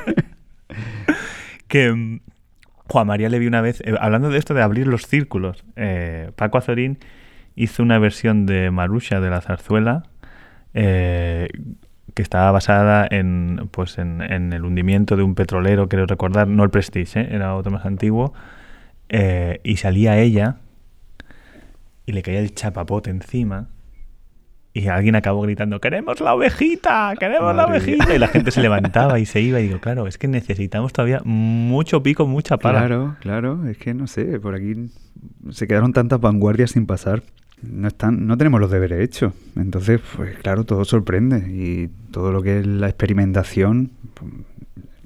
que 1.67 1.93
mm, 1.93 2.21
Juan 2.87 3.07
María 3.09 3.29
le 3.29 3.41
vi 3.41 3.49
una 3.49 3.63
vez, 3.63 3.81
eh, 3.81 3.95
hablando 4.01 4.31
de 4.31 4.39
esto 4.39 4.55
de 4.55 4.63
abrir 4.63 4.87
los 4.87 5.07
círculos, 5.07 5.65
eh, 5.75 6.31
Paco 6.37 6.59
Azorín 6.59 6.99
hizo 7.57 7.83
una 7.83 7.99
versión 7.99 8.47
de 8.47 8.71
Marusha 8.71 9.21
de 9.21 9.31
la 9.31 9.41
zarzuela. 9.41 10.05
Eh, 10.73 11.49
que 12.15 12.23
estaba 12.23 12.51
basada 12.51 13.07
en, 13.11 13.69
pues 13.71 13.99
en, 13.99 14.23
en, 14.23 14.53
el 14.53 14.65
hundimiento 14.65 15.17
de 15.17 15.23
un 15.23 15.35
petrolero, 15.35 15.89
quiero 15.89 16.07
recordar, 16.07 16.49
no 16.49 16.65
el 16.65 16.71
Prestige, 16.71 17.21
¿eh? 17.21 17.29
era 17.31 17.55
otro 17.55 17.73
más 17.73 17.87
antiguo, 17.87 18.35
eh, 19.09 19.61
y 19.65 19.77
salía 19.77 20.19
ella 20.19 20.57
y 22.07 22.13
le 22.13 22.23
caía 22.23 22.41
el 22.41 22.55
chapapote 22.55 23.11
encima 23.11 23.69
y 24.75 24.89
alguien 24.89 25.17
acabó 25.17 25.43
gritando, 25.43 25.81
queremos 25.81 26.21
la 26.21 26.35
ovejita, 26.35 27.15
queremos 27.19 27.55
Madre 27.55 27.57
la 27.57 27.67
ovejita, 27.67 28.07
mía. 28.07 28.17
y 28.17 28.19
la 28.19 28.29
gente 28.29 28.51
se 28.51 28.63
levantaba 28.63 29.19
y 29.19 29.27
se 29.27 29.41
iba 29.41 29.61
y 29.61 29.65
digo, 29.65 29.81
claro, 29.81 30.07
es 30.07 30.17
que 30.17 30.29
necesitamos 30.29 30.93
todavía 30.95 31.21
mucho 31.25 32.03
pico, 32.03 32.27
mucha 32.27 32.57
pala. 32.57 32.79
Claro, 32.79 33.17
claro, 33.21 33.69
es 33.69 33.77
que 33.77 33.93
no 33.93 34.07
sé, 34.07 34.41
por 34.41 34.55
aquí 34.55 34.91
se 35.51 35.67
quedaron 35.67 35.93
tantas 35.93 36.21
vanguardias 36.21 36.71
sin 36.71 36.87
pasar 36.87 37.23
no 37.63 37.89
están, 37.89 38.27
no 38.27 38.37
tenemos 38.37 38.61
los 38.61 38.71
deberes 38.71 39.01
hechos. 39.01 39.33
Entonces, 39.57 40.01
pues 40.17 40.37
claro, 40.39 40.65
todo 40.65 40.85
sorprende 40.85 41.39
y 41.49 41.89
todo 42.11 42.33
lo 42.33 42.43
que 42.43 42.61
es 42.61 42.67
la 42.67 42.89
experimentación, 42.89 43.91
pues, 44.15 44.33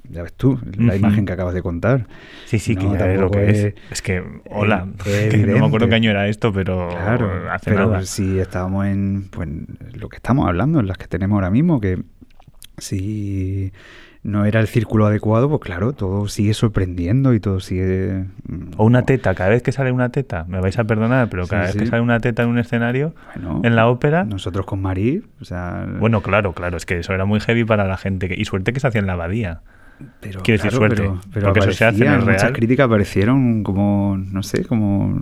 ya 0.09 0.23
ves 0.23 0.33
tú, 0.33 0.59
la 0.77 0.93
uh 0.93 0.95
-huh. 0.95 0.99
imagen 0.99 1.25
que 1.25 1.33
acabas 1.33 1.53
de 1.53 1.61
contar. 1.61 2.07
Sí, 2.45 2.59
sí, 2.59 2.75
no, 2.75 2.93
que 2.93 2.97
ya 2.97 3.07
lo 3.15 3.29
que 3.29 3.49
es, 3.49 3.57
es. 3.57 3.73
Es 3.91 4.01
que, 4.01 4.23
hola, 4.49 4.87
es 5.05 5.29
que 5.33 5.37
no 5.37 5.59
me 5.59 5.65
acuerdo 5.65 5.89
qué 5.89 5.95
año 5.95 6.09
era 6.09 6.27
esto, 6.27 6.53
pero 6.53 6.89
claro, 6.89 7.51
hace 7.51 7.71
pero 7.71 7.87
nada. 7.87 8.03
si 8.03 8.39
estábamos 8.39 8.85
en 8.87 9.27
pues, 9.29 9.49
lo 9.93 10.09
que 10.09 10.15
estamos 10.17 10.47
hablando, 10.47 10.79
en 10.79 10.87
las 10.87 10.97
que 10.97 11.07
tenemos 11.07 11.35
ahora 11.35 11.51
mismo, 11.51 11.79
que 11.81 12.01
si 12.77 13.73
no 14.27 14.43
era 14.43 14.59
el 14.59 14.67
círculo 14.67 15.05
adecuado, 15.05 15.47
pues 15.47 15.61
claro, 15.61 15.93
todo 15.93 16.27
sigue 16.27 16.53
sorprendiendo 16.53 17.33
y 17.33 17.39
todo 17.39 17.61
sigue... 17.61 18.25
O 18.75 18.83
una 18.83 19.03
teta, 19.03 19.33
cada 19.33 19.51
vez 19.51 19.63
que 19.63 19.71
sale 19.71 19.89
una 19.89 20.09
teta, 20.09 20.43
me 20.49 20.59
vais 20.59 20.77
a 20.77 20.83
perdonar, 20.83 21.29
pero 21.29 21.47
cada 21.47 21.63
sí, 21.63 21.67
vez 21.67 21.73
sí. 21.73 21.79
que 21.79 21.85
sale 21.85 22.01
una 22.01 22.19
teta 22.19 22.43
en 22.43 22.49
un 22.49 22.59
escenario, 22.59 23.15
bueno, 23.33 23.61
en 23.63 23.75
la 23.77 23.87
ópera... 23.87 24.25
Nosotros 24.25 24.65
con 24.65 24.81
Marí, 24.81 25.23
o 25.39 25.45
sea... 25.45 25.87
Bueno, 25.97 26.21
claro, 26.21 26.51
claro, 26.51 26.75
es 26.75 26.85
que 26.85 26.99
eso 26.99 27.13
era 27.13 27.23
muy 27.23 27.39
heavy 27.39 27.63
para 27.63 27.87
la 27.87 27.95
gente, 27.95 28.27
que, 28.27 28.35
y 28.37 28.43
suerte 28.43 28.73
que 28.73 28.81
se 28.81 28.87
hacía 28.87 28.99
en 28.99 29.07
la 29.07 29.13
abadía. 29.13 29.61
Pero, 30.19 30.41
Quiero 30.41 30.61
decir 30.61 30.77
suerte, 30.77 30.97
pero, 30.97 31.21
pero 31.31 31.45
porque 31.45 31.59
eso 31.61 31.71
se 31.71 31.85
hace 31.85 32.05
en 32.05 32.11
el 32.11 32.19
muchas 32.19 32.41
real. 32.41 32.53
críticas 32.53 32.85
aparecieron 32.85 33.63
como, 33.63 34.17
no 34.17 34.43
sé, 34.43 34.65
como 34.65 35.21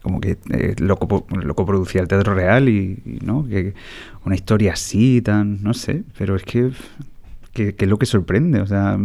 como 0.00 0.20
que 0.20 0.36
eh, 0.50 0.74
lo, 0.78 0.98
lo 1.30 1.54
coproducía 1.54 2.00
el 2.00 2.08
teatro 2.08 2.34
real 2.34 2.68
y, 2.68 3.00
y, 3.06 3.24
no 3.24 3.46
que 3.46 3.74
una 4.24 4.34
historia 4.34 4.72
así 4.72 5.22
tan 5.22 5.62
no 5.62 5.74
sé 5.74 6.02
pero 6.18 6.34
es 6.34 6.42
que 6.42 6.72
que, 7.52 7.74
que, 7.74 7.84
es 7.84 7.90
lo 7.90 7.98
que 7.98 8.06
sorprende. 8.06 8.60
O 8.60 8.66
sea, 8.66 8.98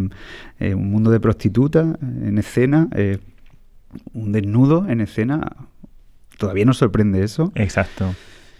eh, 0.60 0.74
un 0.74 0.92
mundo 0.92 1.12
de 1.12 1.20
prostituta 1.20 1.98
en 2.02 2.38
escena, 2.38 2.88
eh, 2.96 3.18
un 4.14 4.32
desnudo 4.32 4.88
en 4.90 5.02
escena, 5.02 5.56
todavía 6.38 6.66
nos 6.66 6.78
sorprende 6.78 7.24
eso. 7.24 7.52
Exacto. 7.56 8.14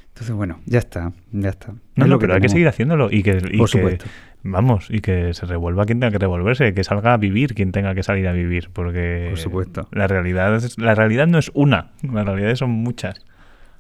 Entonces, 0.10 0.36
bueno, 0.36 0.60
ya 0.66 0.80
está, 0.80 1.12
ya 1.32 1.50
está. 1.50 1.72
No, 1.72 1.76
Es 1.96 1.98
no, 1.98 2.08
lo 2.08 2.20
pero 2.20 2.34
hay 2.34 2.42
que 2.42 2.50
seguir 2.50 2.68
haciéndolo 2.68 3.10
y 3.12 3.22
que, 3.22 3.38
y 3.52 3.58
Por 3.58 3.70
que- 3.70 3.78
supuesto. 3.78 4.06
vamos, 4.42 4.88
y 4.90 5.00
que 5.02 5.34
se 5.36 5.46
revuelva 5.46 5.86
quien 5.86 6.00
tenga 6.00 6.12
que 6.12 6.18
revolverse, 6.18 6.74
que 6.74 6.84
salga 6.84 7.14
a 7.14 7.18
vivir 7.18 7.54
quien 7.54 7.72
tenga 7.72 7.94
que 7.94 8.02
salir 8.02 8.28
a 8.28 8.32
vivir, 8.32 8.70
porque 8.74 9.28
Por 9.30 9.38
supuesto. 9.38 9.88
la 9.92 10.08
realidad 10.08 10.56
es- 10.56 10.80
la 10.80 10.96
realidad 10.96 11.28
no 11.28 11.38
es 11.38 11.52
una, 11.54 11.92
las 12.02 12.26
realidades 12.26 12.58
son 12.58 12.72
muchas. 12.72 13.24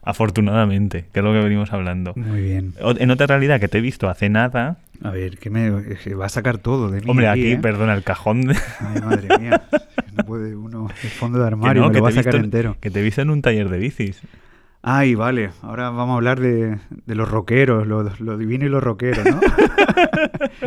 Afortunadamente, 0.10 1.06
que 1.12 1.20
es 1.20 1.24
lo 1.26 1.34
que 1.34 1.40
venimos 1.42 1.74
hablando. 1.74 2.14
Muy 2.16 2.42
bien. 2.42 2.74
O- 2.82 2.96
En 2.98 3.12
otra 3.12 3.28
realidad 3.28 3.60
que 3.60 3.68
te 3.68 3.80
he 3.80 3.82
visto 3.82 4.08
hace 4.10 4.30
nada, 4.30 4.78
A 5.04 5.12
ver, 5.12 5.38
que 5.38 5.50
me 5.50 5.70
que 6.04 6.16
va 6.16 6.28
a 6.28 6.30
sacar 6.30 6.58
todo 6.60 6.90
de 6.90 7.02
mí. 7.02 7.10
hombre, 7.10 7.28
aquí, 7.28 7.52
¿eh? 7.52 7.60
perdona, 7.62 7.94
el 7.94 8.04
cajón 8.04 8.42
de, 8.44 8.56
Ay, 8.80 9.02
madre 9.02 9.38
mía. 9.40 9.62
No 10.18 10.24
puede 10.26 10.56
uno 10.56 10.88
el 11.04 11.10
fondo 11.10 11.38
de 11.38 11.44
que, 11.44 11.48
armario, 11.48 11.82
no, 11.84 11.88
me 11.90 11.94
que 11.94 11.98
lo 12.00 12.04
va 12.06 12.10
a 12.10 12.14
sacar 12.14 12.34
visto, 12.34 12.44
entero. 12.46 12.78
que 12.82 12.90
te 12.90 13.02
he 13.02 13.04
visto 13.04 13.22
en 13.22 13.30
un 13.30 13.44
taller 13.44 13.70
de 13.70 13.78
bicis. 13.78 14.20
Ay, 14.82 15.14
vale. 15.14 15.52
Ahora 15.62 15.90
vamos 15.92 16.14
a 16.14 16.16
hablar 16.16 16.40
de, 16.40 16.80
de 17.06 17.16
los 17.16 17.30
rockeros, 17.30 17.86
lo, 17.86 18.02
lo 18.04 18.38
divino 18.38 18.66
y 18.66 18.70
lo 18.70 18.80
rockero, 18.80 19.22
¿no? 19.26 19.40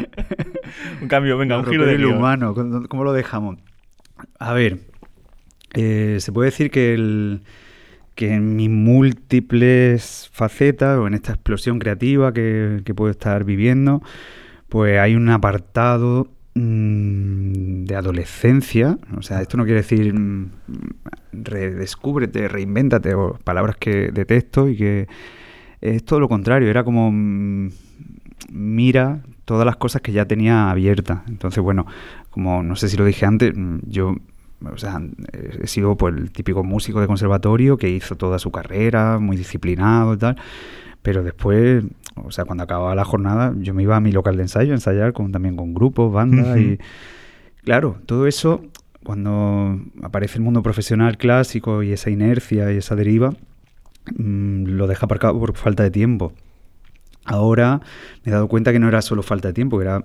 Un 1.02 1.08
cambio, 1.08 1.36
venga, 1.38 1.56
Lo 1.56 1.62
un 1.62 1.68
giro 1.68 1.86
de 1.86 1.98
lo 1.98 2.16
humano. 2.16 2.54
¿Cómo 2.54 2.86
cómo 2.88 3.04
lo 3.04 3.12
dejamos? 3.12 3.58
A 4.38 4.52
ver, 4.52 4.78
eh, 5.74 6.16
se 6.20 6.32
puede 6.32 6.50
decir 6.50 6.70
que, 6.70 6.94
el, 6.94 7.42
que 8.20 8.34
en 8.34 8.54
mis 8.54 8.68
múltiples 8.68 10.28
facetas 10.30 10.98
o 10.98 11.06
en 11.06 11.14
esta 11.14 11.32
explosión 11.32 11.78
creativa 11.78 12.34
que, 12.34 12.82
que 12.84 12.94
puedo 12.94 13.10
estar 13.10 13.44
viviendo, 13.44 14.02
pues 14.68 14.98
hay 14.98 15.14
un 15.14 15.30
apartado 15.30 16.28
mm, 16.54 17.84
de 17.84 17.96
adolescencia. 17.96 18.98
O 19.16 19.22
sea, 19.22 19.40
esto 19.40 19.56
no 19.56 19.64
quiere 19.64 19.80
decir 19.80 20.12
mm, 20.12 20.50
redescúbrete, 21.32 22.46
reinvéntate 22.48 23.14
o 23.14 23.38
palabras 23.42 23.76
que 23.76 24.12
detesto 24.12 24.68
y 24.68 24.76
que 24.76 25.08
es 25.80 26.04
todo 26.04 26.20
lo 26.20 26.28
contrario. 26.28 26.68
Era 26.68 26.84
como 26.84 27.10
mm, 27.10 27.70
mira 28.50 29.22
todas 29.46 29.64
las 29.64 29.76
cosas 29.76 30.02
que 30.02 30.12
ya 30.12 30.26
tenía 30.26 30.70
abiertas. 30.70 31.22
Entonces, 31.26 31.64
bueno, 31.64 31.86
como 32.28 32.62
no 32.62 32.76
sé 32.76 32.90
si 32.90 32.98
lo 32.98 33.06
dije 33.06 33.24
antes, 33.24 33.54
yo 33.86 34.14
o 34.64 34.76
sea, 34.78 35.00
he 35.32 35.66
sido 35.66 35.96
pues, 35.96 36.14
el 36.14 36.30
típico 36.30 36.62
músico 36.62 37.00
de 37.00 37.06
conservatorio 37.06 37.76
que 37.76 37.88
hizo 37.88 38.16
toda 38.16 38.38
su 38.38 38.50
carrera, 38.50 39.18
muy 39.18 39.36
disciplinado 39.36 40.14
y 40.14 40.18
tal. 40.18 40.36
Pero 41.02 41.22
después, 41.22 41.84
o 42.16 42.30
sea, 42.30 42.44
cuando 42.44 42.64
acababa 42.64 42.94
la 42.94 43.04
jornada, 43.04 43.54
yo 43.58 43.72
me 43.72 43.82
iba 43.82 43.96
a 43.96 44.00
mi 44.00 44.12
local 44.12 44.36
de 44.36 44.42
ensayo 44.42 44.72
a 44.72 44.74
ensayar 44.74 45.12
con, 45.12 45.32
también 45.32 45.56
con 45.56 45.74
grupos, 45.74 46.12
bandas 46.12 46.58
y... 46.58 46.78
Claro, 47.64 47.98
todo 48.06 48.26
eso, 48.26 48.62
cuando 49.04 49.78
aparece 50.02 50.38
el 50.38 50.44
mundo 50.44 50.62
profesional 50.62 51.18
clásico 51.18 51.82
y 51.82 51.92
esa 51.92 52.10
inercia 52.10 52.72
y 52.72 52.78
esa 52.78 52.96
deriva, 52.96 53.34
mm, 54.16 54.64
lo 54.64 54.86
deja 54.86 55.06
aparcado 55.06 55.38
por 55.38 55.54
falta 55.56 55.82
de 55.82 55.90
tiempo. 55.90 56.32
Ahora 57.24 57.80
me 58.24 58.30
he 58.30 58.34
dado 58.34 58.48
cuenta 58.48 58.72
que 58.72 58.78
no 58.78 58.88
era 58.88 59.02
solo 59.02 59.22
falta 59.22 59.48
de 59.48 59.54
tiempo, 59.54 59.78
que 59.78 59.84
era, 59.84 60.04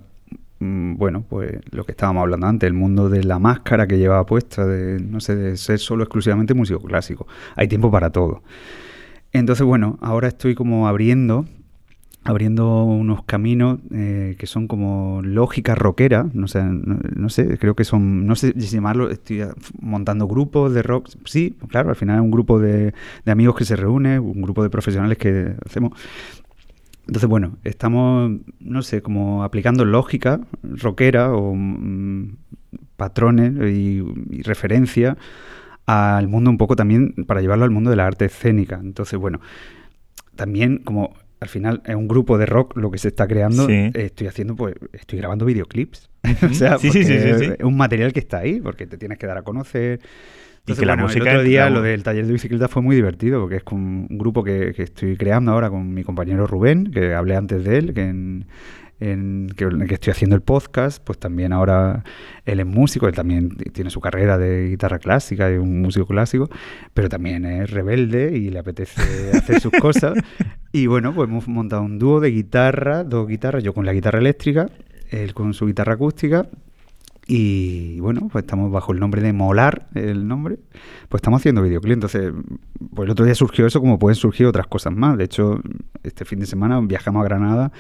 bueno, 0.60 1.26
pues 1.28 1.60
lo 1.72 1.84
que 1.84 1.92
estábamos 1.92 2.22
hablando 2.22 2.48
antes, 2.48 2.68
el 2.68 2.74
mundo 2.74 3.10
de 3.10 3.24
la 3.24 3.40
máscara 3.40 3.88
que 3.88 3.98
llevaba 3.98 4.26
puesta, 4.26 4.66
de, 4.66 5.00
no 5.00 5.20
sé, 5.20 5.36
de 5.36 5.58
ser 5.58 5.80
solo 5.80 6.04
exclusivamente 6.04 6.54
músico 6.54 6.80
clásico. 6.80 7.28
Hay 7.56 7.68
tiempo 7.68 7.92
para 7.92 8.10
todo. 8.12 8.42
Entonces, 9.34 9.66
bueno, 9.66 9.98
ahora 10.02 10.30
estoy 10.30 10.56
como 10.56 10.88
abriendo, 10.88 11.46
abriendo 12.24 12.86
unos 12.86 13.24
caminos 13.26 13.80
eh, 13.92 14.36
que 14.40 14.48
son 14.48 14.68
como 14.68 15.22
lógica 15.24 15.76
rockera, 15.76 16.28
no 16.34 16.48
sé, 16.48 16.64
no, 16.64 17.00
no 17.16 17.30
sé, 17.30 17.58
creo 17.58 17.76
que 17.76 17.84
son, 17.84 18.26
no 18.26 18.36
sé 18.36 18.54
llamarlo, 18.54 19.10
estoy 19.10 19.44
montando 19.82 20.26
grupos 20.26 20.74
de 20.74 20.82
rock, 20.84 21.10
sí, 21.26 21.56
claro, 21.68 21.90
al 21.90 21.98
final 21.98 22.16
es 22.16 22.22
un 22.22 22.32
grupo 22.32 22.60
de, 22.60 22.94
de 23.26 23.32
amigos 23.32 23.56
que 23.56 23.66
se 23.66 23.76
reúne, 23.76 24.20
un 24.20 24.42
grupo 24.42 24.64
de 24.64 24.70
profesionales 24.70 25.18
que 25.18 25.54
hacemos. 25.66 25.92
Entonces, 27.08 27.30
bueno, 27.30 27.58
estamos, 27.64 28.32
no 28.60 28.82
sé, 28.82 29.02
como 29.02 29.44
aplicando 29.44 29.86
lógica 29.86 30.42
rockera 30.64 31.34
o 31.34 31.54
mm, 31.56 32.36
patrones 32.98 33.54
y, 33.72 34.04
y 34.32 34.42
referencia 34.42 35.18
al 35.86 36.28
mundo 36.28 36.50
un 36.50 36.58
poco 36.58 36.76
también 36.76 37.14
para 37.28 37.42
llevarlo 37.42 37.64
al 37.66 37.72
mundo 37.72 37.90
de 37.92 37.96
la 37.96 38.08
arte 38.08 38.26
escénica. 38.26 38.80
Entonces, 38.84 39.20
bueno, 39.20 39.40
también 40.36 40.80
como 40.80 41.14
al 41.40 41.50
final 41.50 41.82
es 41.86 41.96
un 41.96 42.08
grupo 42.08 42.38
de 42.38 42.46
rock 42.46 42.76
lo 42.78 42.90
que 42.90 42.98
se 42.98 43.10
está 43.10 43.28
creando, 43.28 43.68
Sí. 43.68 43.92
estoy 43.94 44.28
haciendo 44.28 44.56
pues 44.56 44.74
estoy 44.94 45.20
grabando 45.20 45.46
videoclips. 45.46 46.10
o 46.50 46.54
sea, 46.54 46.80
sí, 46.80 46.90
sí. 46.92 47.02
es 47.04 47.58
un 47.64 47.78
material 47.78 48.14
que 48.14 48.20
está 48.20 48.40
ahí 48.40 48.60
porque 48.60 48.88
te 48.88 48.98
tienes 48.98 49.18
que 49.20 49.28
dar 49.28 49.38
a 49.38 49.44
conocer. 49.44 50.00
Y 50.68 50.74
Entonces, 50.74 50.80
que 50.80 50.86
la 50.88 50.94
bueno, 50.94 51.04
música 51.04 51.32
el 51.32 51.38
otro 51.38 51.44
día 51.48 51.70
lo 51.70 51.82
del 51.84 52.02
taller 52.04 52.26
de 52.26 52.34
bicicleta 52.34 52.68
fue 52.68 52.82
muy 52.82 52.96
divertido 52.96 53.40
porque 53.42 53.58
es 53.58 53.64
con 53.64 53.80
un 54.10 54.18
grupo 54.18 54.44
que, 54.44 54.74
que 54.76 54.84
estoy 54.84 55.16
creando 55.16 55.52
ahora 55.52 55.70
con 55.70 55.94
mi 55.94 56.04
compañero 56.04 56.48
Rubén, 56.48 56.92
que 56.92 57.14
hablé 57.14 57.36
antes 57.36 57.64
de 57.64 57.78
él, 57.78 57.94
que 57.94 58.02
en, 58.04 58.48
en- 59.00 59.48
que, 59.56 59.68
que 59.88 59.94
estoy 59.94 60.12
haciendo 60.12 60.36
el 60.36 60.42
podcast, 60.42 61.04
pues 61.04 61.20
también 61.20 61.54
ahora 61.54 62.04
él 62.46 62.60
es 62.62 62.66
músico, 62.66 63.08
él 63.08 63.14
también 63.14 63.50
tiene 63.74 63.92
su 63.92 64.00
carrera 64.02 64.38
de 64.40 64.70
guitarra 64.70 64.98
clásica, 64.98 65.50
es 65.52 65.60
un 65.60 65.82
músico 65.82 66.08
clásico, 66.08 66.50
pero 66.96 67.10
también 67.10 67.46
es 67.46 67.70
rebelde 67.70 68.36
y 68.36 68.50
le 68.50 68.58
apetece 68.58 69.32
hacer 69.38 69.60
sus 69.60 69.72
cosas. 69.74 70.16
Y 70.72 70.88
bueno, 70.88 71.14
pues 71.14 71.30
hemos 71.30 71.48
montado 71.48 71.84
un 71.84 72.00
dúo 72.00 72.20
de 72.20 72.32
guitarra, 72.32 73.04
dos 73.04 73.28
guitarras, 73.28 73.64
yo 73.64 73.74
con 73.74 73.86
la 73.86 73.94
guitarra 73.94 74.18
eléctrica, 74.20 74.68
él 75.12 75.34
con 75.36 75.54
su 75.54 75.68
guitarra 75.68 75.94
acústica. 75.94 76.48
Y 77.28 78.00
bueno, 78.02 78.28
pues 78.32 78.44
estamos 78.44 78.72
bajo 78.72 78.92
el 78.92 79.00
nombre 79.00 79.22
de 79.22 79.34
Molar, 79.34 79.88
el 79.96 80.28
nombre, 80.28 80.60
pues 81.10 81.20
estamos 81.22 81.42
haciendo 81.42 81.64
videoclip. 81.64 81.94
Entonces, 81.94 82.32
pues 82.94 83.08
el 83.08 83.12
otro 83.12 83.26
día 83.26 83.34
surgió 83.34 83.66
eso, 83.66 83.80
como 83.80 83.98
pueden 83.98 84.16
surgir 84.16 84.46
otras 84.46 84.68
cosas 84.68 84.94
más. 84.94 85.18
De 85.18 85.24
hecho, 85.24 85.60
este 86.04 86.24
fin 86.24 86.40
de 86.40 86.46
semana 86.46 86.80
viajamos 86.82 87.22
a 87.22 87.24
Granada 87.24 87.72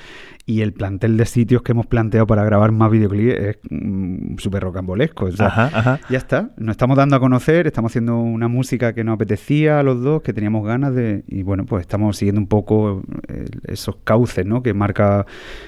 y 0.47 0.61
el 0.61 0.73
plantel 0.73 1.17
de 1.17 1.25
sitios 1.25 1.61
que 1.61 1.73
hemos 1.73 1.85
planteado 1.85 2.25
para 2.25 2.43
grabar 2.43 2.71
más 2.71 2.89
videoclips 2.89 3.35
es 3.39 3.57
mm, 3.69 4.37
súper 4.37 4.63
rocambolesco. 4.63 5.25
O 5.25 5.31
sea, 5.31 5.47
Ajá, 5.47 5.69
ajá. 5.73 5.99
ya 6.09 6.17
está, 6.17 6.49
nos 6.57 6.73
estamos 6.73 6.97
dando 6.97 7.15
a 7.15 7.19
conocer, 7.19 7.67
estamos 7.67 7.91
haciendo 7.91 8.17
una 8.17 8.47
música 8.47 8.93
que 8.93 9.03
nos 9.03 9.13
apetecía 9.13 9.79
a 9.79 9.83
los 9.83 10.01
dos, 10.01 10.23
que 10.23 10.33
teníamos 10.33 10.65
ganas 10.65 10.95
de, 10.95 11.23
y 11.27 11.43
bueno, 11.43 11.65
pues 11.65 11.81
estamos 11.81 12.17
siguiendo 12.17 12.41
un 12.41 12.47
poco 12.47 13.03
eh, 13.27 13.45
esos 13.67 13.97
cauces, 14.03 14.45
¿no? 14.45 14.63
Que 14.63 14.73
marca 14.73 15.27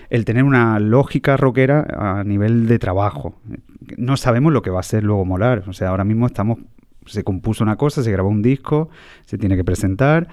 el 0.10 0.26
tener 0.26 0.44
una 0.44 0.80
lógica 0.80 1.38
rockera 1.38 1.86
a 1.96 2.24
nivel 2.24 2.68
de 2.68 2.80
trabajo. 2.80 3.36
No 3.98 4.18
sabemos 4.18 4.54
lo 4.54 4.62
que 4.62 4.70
va 4.70 4.80
a 4.80 4.84
ser 4.84 5.04
luego 5.04 5.26
molar, 5.26 5.64
o 5.68 5.74
sea, 5.74 5.90
ahora 5.90 6.04
mismo 6.04 6.26
estamos, 6.26 6.60
se 7.06 7.24
compuso 7.24 7.64
una 7.64 7.76
cosa, 7.76 8.04
se 8.04 8.12
grabó 8.12 8.30
un 8.30 8.42
disco, 8.42 8.90
se 9.26 9.38
tiene 9.38 9.56
que 9.56 9.64
presentar. 9.64 10.28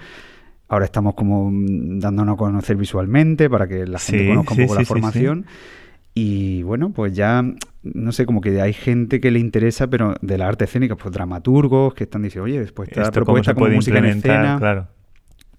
Ahora 0.67 0.85
estamos 0.85 1.13
como 1.13 1.49
mm, 1.51 1.99
dándonos 1.99 2.33
a 2.33 2.37
conocer 2.37 2.75
visualmente 2.75 3.49
para 3.49 3.67
que 3.67 3.85
la 3.85 3.99
gente 3.99 4.23
Sí, 4.23 4.29
conozca 4.29 4.53
un 4.53 4.57
sí, 4.57 4.63
poco 4.63 4.73
sí, 4.73 4.79
la 4.79 4.85
formación. 4.85 5.45
Y 6.17 6.63
bueno, 6.63 6.91
pues 6.91 7.13
ya, 7.13 7.43
no 7.83 8.11
sé, 8.13 8.25
como 8.25 8.39
que 8.39 8.61
hay 8.61 8.71
gente 8.71 9.19
que 9.19 9.31
le 9.31 9.39
interesa, 9.39 9.87
pero 9.87 10.15
de 10.21 10.37
la 10.37 10.47
arte 10.47 10.63
escénica, 10.63 10.95
pues 10.95 11.13
dramaturgos 11.13 11.93
que 11.93 12.05
están 12.05 12.21
diciendo, 12.21 12.45
oye, 12.45 12.59
después 12.59 12.89
cómo 12.89 13.11
propuesta 13.11 13.53
como 13.53 13.67
música 13.67 13.97
en 13.97 14.05
escena, 14.05 14.55
claro. 14.57 14.87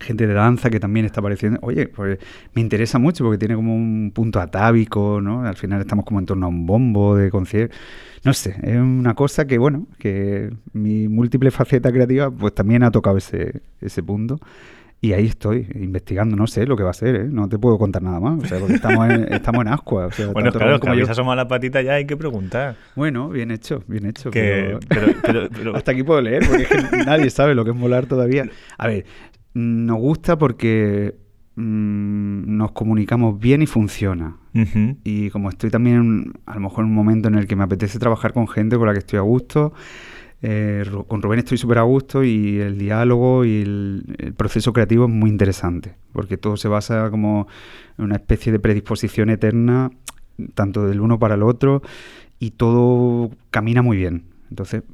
Gente 0.00 0.26
de 0.26 0.34
danza 0.34 0.68
que 0.70 0.78
también 0.80 1.06
está 1.06 1.20
apareciendo. 1.20 1.58
Oye, 1.62 1.88
pues 1.88 2.18
me 2.54 2.60
interesa 2.62 2.98
mucho 2.98 3.24
porque 3.24 3.38
tiene 3.38 3.54
como 3.54 3.74
un 3.74 4.12
punto 4.14 4.40
atávico, 4.40 5.20
¿no? 5.22 5.44
Al 5.46 5.56
final 5.56 5.80
estamos 5.80 6.04
como 6.04 6.20
en 6.20 6.26
torno 6.26 6.46
a 6.46 6.48
un 6.48 6.66
bombo 6.66 7.16
de 7.16 7.30
concierto. 7.30 7.74
No 8.24 8.32
sé, 8.32 8.56
es 8.62 8.76
una 8.76 9.14
cosa 9.14 9.46
que, 9.46 9.56
bueno, 9.58 9.86
que 9.98 10.50
mi 10.72 11.06
múltiple 11.08 11.50
faceta 11.50 11.92
creativa, 11.92 12.30
pues 12.30 12.54
también 12.54 12.82
ha 12.82 12.90
tocado 12.90 13.16
ese, 13.18 13.62
ese 13.80 14.02
punto. 14.02 14.38
Y 14.98 15.12
ahí 15.12 15.26
estoy, 15.26 15.68
investigando, 15.74 16.36
no 16.36 16.46
sé 16.46 16.66
lo 16.66 16.74
que 16.76 16.82
va 16.82 16.90
a 16.90 16.94
ser, 16.94 17.14
¿eh? 17.16 17.24
No 17.30 17.48
te 17.50 17.58
puedo 17.58 17.78
contar 17.78 18.02
nada 18.02 18.18
más, 18.18 18.42
o 18.42 18.46
sea, 18.48 18.58
porque 18.58 18.74
estamos 18.76 19.08
en, 19.10 19.30
estamos 19.32 19.60
en 19.60 19.68
ascua. 19.68 20.06
o 20.06 20.10
sea, 20.10 20.28
Bueno, 20.28 20.50
claro, 20.50 20.80
como 20.80 20.92
yo. 20.94 21.00
habéis 21.00 21.10
asomado 21.10 21.36
la 21.36 21.46
patita 21.46 21.82
ya 21.82 21.92
hay 21.92 22.06
que 22.06 22.16
preguntar. 22.16 22.76
Bueno, 22.96 23.28
bien 23.28 23.50
hecho, 23.50 23.84
bien 23.86 24.06
hecho. 24.06 24.30
Que, 24.30 24.78
pero- 24.88 25.06
pero, 25.06 25.06
pero- 25.22 25.48
pero- 25.50 25.76
hasta 25.76 25.92
aquí 25.92 26.02
puedo 26.02 26.20
leer, 26.22 26.44
porque 26.48 26.62
es 26.62 26.68
que 26.68 26.96
nadie 27.06 27.28
sabe 27.30 27.54
lo 27.54 27.64
que 27.64 27.70
es 27.72 27.76
molar 27.76 28.06
todavía. 28.06 28.48
A 28.78 28.86
ver, 28.88 29.04
nos 29.56 29.98
gusta 29.98 30.36
porque 30.36 31.16
mm, 31.54 32.56
nos 32.56 32.72
comunicamos 32.72 33.40
bien 33.40 33.62
y 33.62 33.66
funciona. 33.66 34.36
Y 35.04 35.28
como 35.30 35.50
estoy 35.50 35.68
también 35.68 36.32
a 36.46 36.54
lo 36.54 36.60
mejor 36.60 36.84
en 36.84 36.90
un 36.90 36.94
momento 36.94 37.28
en 37.28 37.34
el 37.34 37.46
que 37.46 37.56
me 37.56 37.64
apetece 37.64 37.98
trabajar 37.98 38.32
con 38.32 38.48
gente 38.48 38.78
con 38.78 38.86
la 38.86 38.94
que 38.94 39.00
estoy 39.00 39.18
a 39.18 39.22
gusto, 39.22 39.74
eh, 40.40 40.84
con 41.08 41.20
Rubén 41.20 41.40
estoy 41.40 41.58
súper 41.58 41.78
a 41.78 41.82
gusto 41.82 42.24
y 42.24 42.58
el 42.58 42.78
diálogo 42.78 43.44
y 43.44 43.62
el, 43.62 44.16
el 44.18 44.32
proceso 44.34 44.72
creativo 44.72 45.04
es 45.04 45.10
muy 45.10 45.28
interesante, 45.28 45.94
porque 46.12 46.38
todo 46.38 46.56
se 46.56 46.68
basa 46.68 47.10
como 47.10 47.48
en 47.98 48.04
una 48.06 48.16
especie 48.16 48.50
de 48.50 48.58
predisposición 48.58 49.28
eterna, 49.28 49.90
tanto 50.54 50.86
del 50.86 51.00
uno 51.00 51.18
para 51.18 51.34
el 51.34 51.42
otro, 51.42 51.82
y 52.38 52.52
todo 52.52 53.30
camina 53.50 53.82
muy 53.82 53.96
bien. 53.98 54.24
Entonces, 54.48 54.84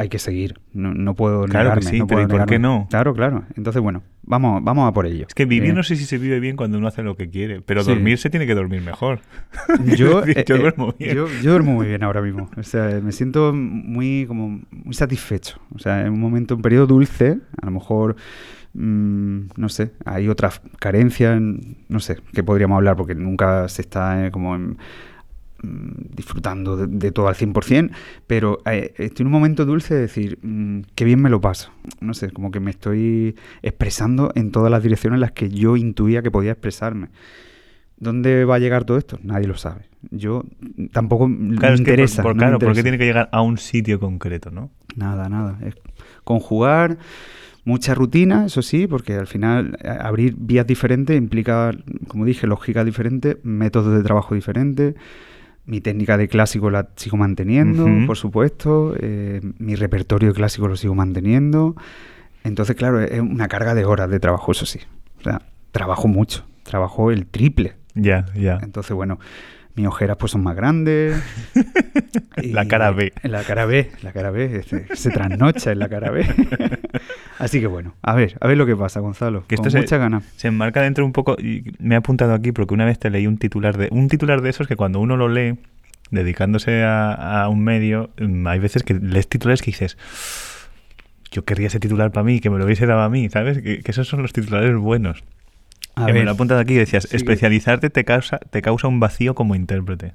hay 0.00 0.08
que 0.08 0.18
seguir. 0.18 0.58
No, 0.72 0.94
no 0.94 1.14
puedo 1.14 1.44
Claro 1.44 1.70
que 1.70 1.80
negarme. 1.80 1.90
sí, 1.90 1.98
no 1.98 2.06
pero 2.06 2.26
puedo 2.26 2.36
¿y 2.36 2.38
por 2.38 2.48
qué 2.48 2.58
no? 2.58 2.86
Claro, 2.88 3.14
claro. 3.14 3.44
Entonces, 3.54 3.82
bueno, 3.82 4.02
vamos, 4.22 4.64
vamos 4.64 4.88
a 4.88 4.92
por 4.92 5.04
ello. 5.06 5.26
Es 5.28 5.34
que 5.34 5.44
vivir 5.44 5.70
Eh, 5.70 5.74
no 5.74 5.82
sé 5.82 5.96
si 5.96 6.04
se 6.06 6.16
vive 6.16 6.40
bien 6.40 6.56
cuando 6.56 6.78
uno 6.78 6.88
hace 6.88 7.02
lo 7.02 7.16
que 7.16 7.28
quiere, 7.28 7.60
pero 7.60 7.82
Sí. 7.84 7.90
dormir 7.90 8.16
se 8.18 8.30
tiene 8.30 8.46
que 8.46 8.54
dormir 8.54 8.80
mejor. 8.82 9.20
Yo, 9.96 10.20
decir, 10.22 10.38
eh, 10.38 10.44
yo 10.46 10.56
eh, 10.56 10.58
duermo 10.58 10.94
bien. 10.98 11.14
Yo, 11.16 11.26
yo 11.42 11.50
duermo 11.50 11.72
muy 11.72 11.86
bien 11.86 12.02
ahora 12.02 12.22
mismo. 12.22 12.48
O 12.56 12.62
sea, 12.62 13.00
me 13.02 13.12
siento 13.12 13.52
muy 13.52 14.24
como 14.26 14.60
muy 14.70 14.94
satisfecho. 14.94 15.60
O 15.74 15.78
sea, 15.78 16.00
en 16.06 16.12
un 16.14 16.20
momento, 16.20 16.56
un 16.56 16.62
periodo 16.62 16.86
dulce, 16.86 17.38
a 17.60 17.66
lo 17.66 17.72
mejor 17.72 18.16
mm, 18.72 19.40
no 19.56 19.68
sé, 19.68 19.92
hay 20.04 20.28
otras 20.28 20.60
carencias, 20.78 21.40
no 21.88 22.00
sé, 22.00 22.16
que 22.32 22.42
podríamos 22.42 22.76
hablar 22.76 22.96
porque 22.96 23.14
nunca 23.14 23.68
se 23.68 23.82
está 23.82 24.26
eh, 24.26 24.30
como 24.30 24.54
en, 24.56 24.78
disfrutando 25.62 26.76
de, 26.76 27.12
todo 27.12 27.28
al 27.28 27.34
100%, 27.34 27.90
pero 28.26 28.58
eh, 28.66 28.94
estoy 28.98 29.24
en 29.24 29.26
un 29.28 29.32
momento 29.32 29.64
dulce 29.64 29.94
de 29.94 30.00
decir, 30.00 30.38
mm, 30.42 30.80
qué 30.94 31.04
bien 31.04 31.20
me 31.20 31.30
lo 31.30 31.40
paso. 31.40 31.72
No 32.00 32.14
sé, 32.14 32.30
como 32.30 32.50
que 32.50 32.60
me 32.60 32.70
estoy 32.70 33.36
expresando 33.62 34.32
en 34.34 34.52
todas 34.52 34.70
las 34.70 34.82
direcciones 34.82 35.16
en 35.16 35.20
las 35.20 35.32
que 35.32 35.48
yo 35.48 35.76
intuía 35.76 36.22
que 36.22 36.30
podía 36.30 36.52
expresarme. 36.52 37.08
¿Dónde 37.98 38.46
va 38.46 38.54
a 38.54 38.58
llegar 38.58 38.84
todo 38.84 38.96
esto? 38.96 39.18
Nadie 39.22 39.46
lo 39.46 39.56
sabe. 39.56 39.82
Yo 40.10 40.44
tampoco 40.92 41.28
me 41.28 41.54
interesa. 41.76 42.22
por, 42.22 42.34
claro, 42.34 42.58
porque 42.58 42.82
tiene 42.82 42.96
que 42.96 43.04
llegar 43.04 43.28
a 43.30 43.42
un 43.42 43.58
sitio 43.58 44.00
concreto, 44.00 44.50
¿no? 44.50 44.70
Nada, 44.96 45.28
nada. 45.28 45.58
Es 45.62 45.74
conjugar 46.24 46.96
mucha 47.64 47.94
rutina, 47.94 48.46
eso 48.46 48.62
sí, 48.62 48.86
porque 48.86 49.14
al 49.14 49.26
final 49.26 49.76
abrir 49.84 50.34
vías 50.38 50.66
diferentes 50.66 51.16
implica, 51.16 51.72
como 52.08 52.24
dije, 52.24 52.46
lógica 52.46 52.84
diferente, 52.84 53.38
métodos 53.42 53.94
de 53.94 54.02
trabajo 54.02 54.34
diferentes. 54.34 54.94
Mi 55.66 55.80
técnica 55.80 56.16
de 56.16 56.28
clásico 56.28 56.70
la 56.70 56.88
sigo 56.96 57.16
manteniendo, 57.16 57.86
por 58.06 58.16
supuesto. 58.16 58.94
Eh, 58.98 59.40
mi 59.58 59.74
repertorio 59.76 60.30
de 60.30 60.34
clásico 60.34 60.66
lo 60.68 60.76
sigo 60.76 60.94
manteniendo. 60.94 61.76
Entonces, 62.42 62.74
claro, 62.74 63.00
es 63.00 63.20
una 63.20 63.48
carga 63.48 63.74
de 63.74 63.84
horas 63.84 64.10
de 64.10 64.18
trabajo, 64.18 64.52
eso 64.52 64.66
sí. 64.66 64.80
O 65.20 65.22
sea, 65.22 65.42
trabajo 65.70 66.08
mucho. 66.08 66.46
Trabajo 66.64 67.10
el 67.10 67.26
triple 67.26 67.74
ya, 67.94 68.26
ya. 68.34 68.58
Entonces, 68.62 68.94
bueno, 68.94 69.18
mis 69.74 69.86
ojeras 69.86 70.16
pues 70.16 70.32
son 70.32 70.42
más 70.42 70.56
grandes. 70.56 71.20
la 72.36 72.66
cara 72.66 72.90
B. 72.90 73.12
La 73.22 73.42
cara 73.42 73.66
B, 73.66 73.90
la 74.02 74.12
cara 74.12 74.30
B, 74.30 74.62
se, 74.62 75.10
trasnocha 75.10 75.72
en 75.72 75.78
la 75.78 75.88
cara 75.88 76.10
B. 76.10 76.26
Así 77.40 77.58
que 77.58 77.66
bueno, 77.66 77.94
a 78.02 78.14
ver, 78.14 78.36
a 78.40 78.46
ver 78.46 78.58
lo 78.58 78.66
que 78.66 78.76
pasa, 78.76 79.00
Gonzalo. 79.00 79.44
Que 79.46 79.54
esto 79.54 79.70
mucha 79.74 79.96
ganas. 79.96 80.24
Se 80.36 80.48
enmarca 80.48 80.82
dentro 80.82 81.06
un 81.06 81.12
poco, 81.12 81.36
y 81.40 81.72
me 81.78 81.94
he 81.94 81.98
apuntado 81.98 82.34
aquí 82.34 82.52
porque 82.52 82.74
una 82.74 82.84
vez 82.84 82.98
te 82.98 83.08
leí 83.08 83.26
un 83.26 83.38
titular 83.38 83.78
de, 83.78 83.88
un 83.90 84.08
titular 84.08 84.42
de 84.42 84.50
esos 84.50 84.68
que 84.68 84.76
cuando 84.76 85.00
uno 85.00 85.16
lo 85.16 85.28
lee, 85.28 85.58
dedicándose 86.10 86.84
a, 86.84 87.48
un 87.50 87.64
medio, 87.64 88.10
mm, 88.20 88.46
hay 88.46 88.58
veces 88.58 88.82
que 88.82 88.94
lees 88.94 89.26
titulares 89.26 89.62
que 89.62 89.70
dices 89.70 89.96
yo 91.30 91.44
querría 91.44 91.68
ese 91.68 91.80
titular 91.80 92.10
para 92.10 92.24
mí, 92.24 92.40
que 92.40 92.50
me 92.50 92.58
lo 92.58 92.64
hubiese 92.64 92.86
dado 92.86 93.02
a 93.02 93.08
mí, 93.08 93.30
¿sabes? 93.30 93.58
que 93.62 93.82
esos 93.84 94.06
son 94.06 94.20
los 94.20 94.32
titulares 94.32 94.76
buenos. 94.76 95.22
A 95.94 96.06
me 96.06 96.24
lo 96.24 96.30
he 96.30 96.34
apuntado 96.34 96.60
aquí, 96.60 96.74
decías, 96.74 97.12
especializarte 97.12 97.88
te 97.88 98.04
causa, 98.04 98.38
te 98.38 98.62
causa 98.62 98.88
un 98.88 99.00
vacío 99.00 99.34
como 99.34 99.54
intérprete. 99.54 100.14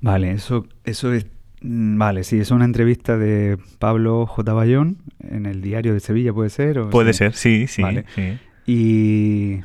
Vale, 0.00 0.32
eso, 0.32 0.66
eso 0.84 1.12
es... 1.12 1.26
Mm, 1.62 1.98
vale, 1.98 2.24
sí, 2.24 2.38
es 2.38 2.50
una 2.50 2.64
entrevista 2.64 3.16
de 3.16 3.58
Pablo 3.78 4.26
J. 4.26 4.52
Bayón 4.52 4.98
en 5.28 5.46
el 5.46 5.62
diario 5.62 5.94
de 5.94 6.00
Sevilla, 6.00 6.32
¿puede 6.32 6.50
ser? 6.50 6.80
puede 6.90 7.12
ser, 7.12 7.34
sí, 7.34 7.66
sí, 7.66 7.82
sí. 8.14 8.38
Y 8.66 9.60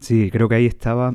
sí, 0.00 0.30
creo 0.30 0.48
que 0.48 0.56
ahí 0.56 0.66
estaba 0.66 1.14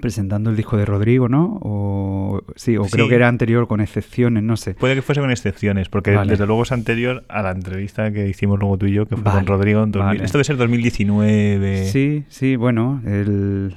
presentando 0.00 0.50
el 0.50 0.56
disco 0.56 0.76
de 0.76 0.84
Rodrigo, 0.84 1.28
¿no? 1.28 1.58
O 1.62 2.42
sí, 2.56 2.76
o 2.76 2.84
creo 2.84 3.08
que 3.08 3.14
era 3.14 3.28
anterior 3.28 3.68
con 3.68 3.80
excepciones, 3.80 4.42
no 4.42 4.56
sé. 4.56 4.74
Puede 4.74 4.96
que 4.96 5.02
fuese 5.02 5.20
con 5.20 5.30
excepciones, 5.30 5.88
porque 5.88 6.10
desde 6.10 6.46
luego 6.46 6.64
es 6.64 6.72
anterior 6.72 7.24
a 7.28 7.42
la 7.42 7.52
entrevista 7.52 8.12
que 8.12 8.28
hicimos 8.28 8.58
luego 8.58 8.76
tú 8.76 8.86
y 8.86 8.92
yo, 8.92 9.06
que 9.06 9.16
fue 9.16 9.30
con 9.30 9.46
Rodrigo 9.46 9.82
en 9.82 10.20
Esto 10.20 10.38
debe 10.38 10.44
ser 10.44 10.56
2019. 10.56 11.86
Sí, 11.86 12.24
sí, 12.28 12.56
bueno, 12.56 13.02
el 13.06 13.76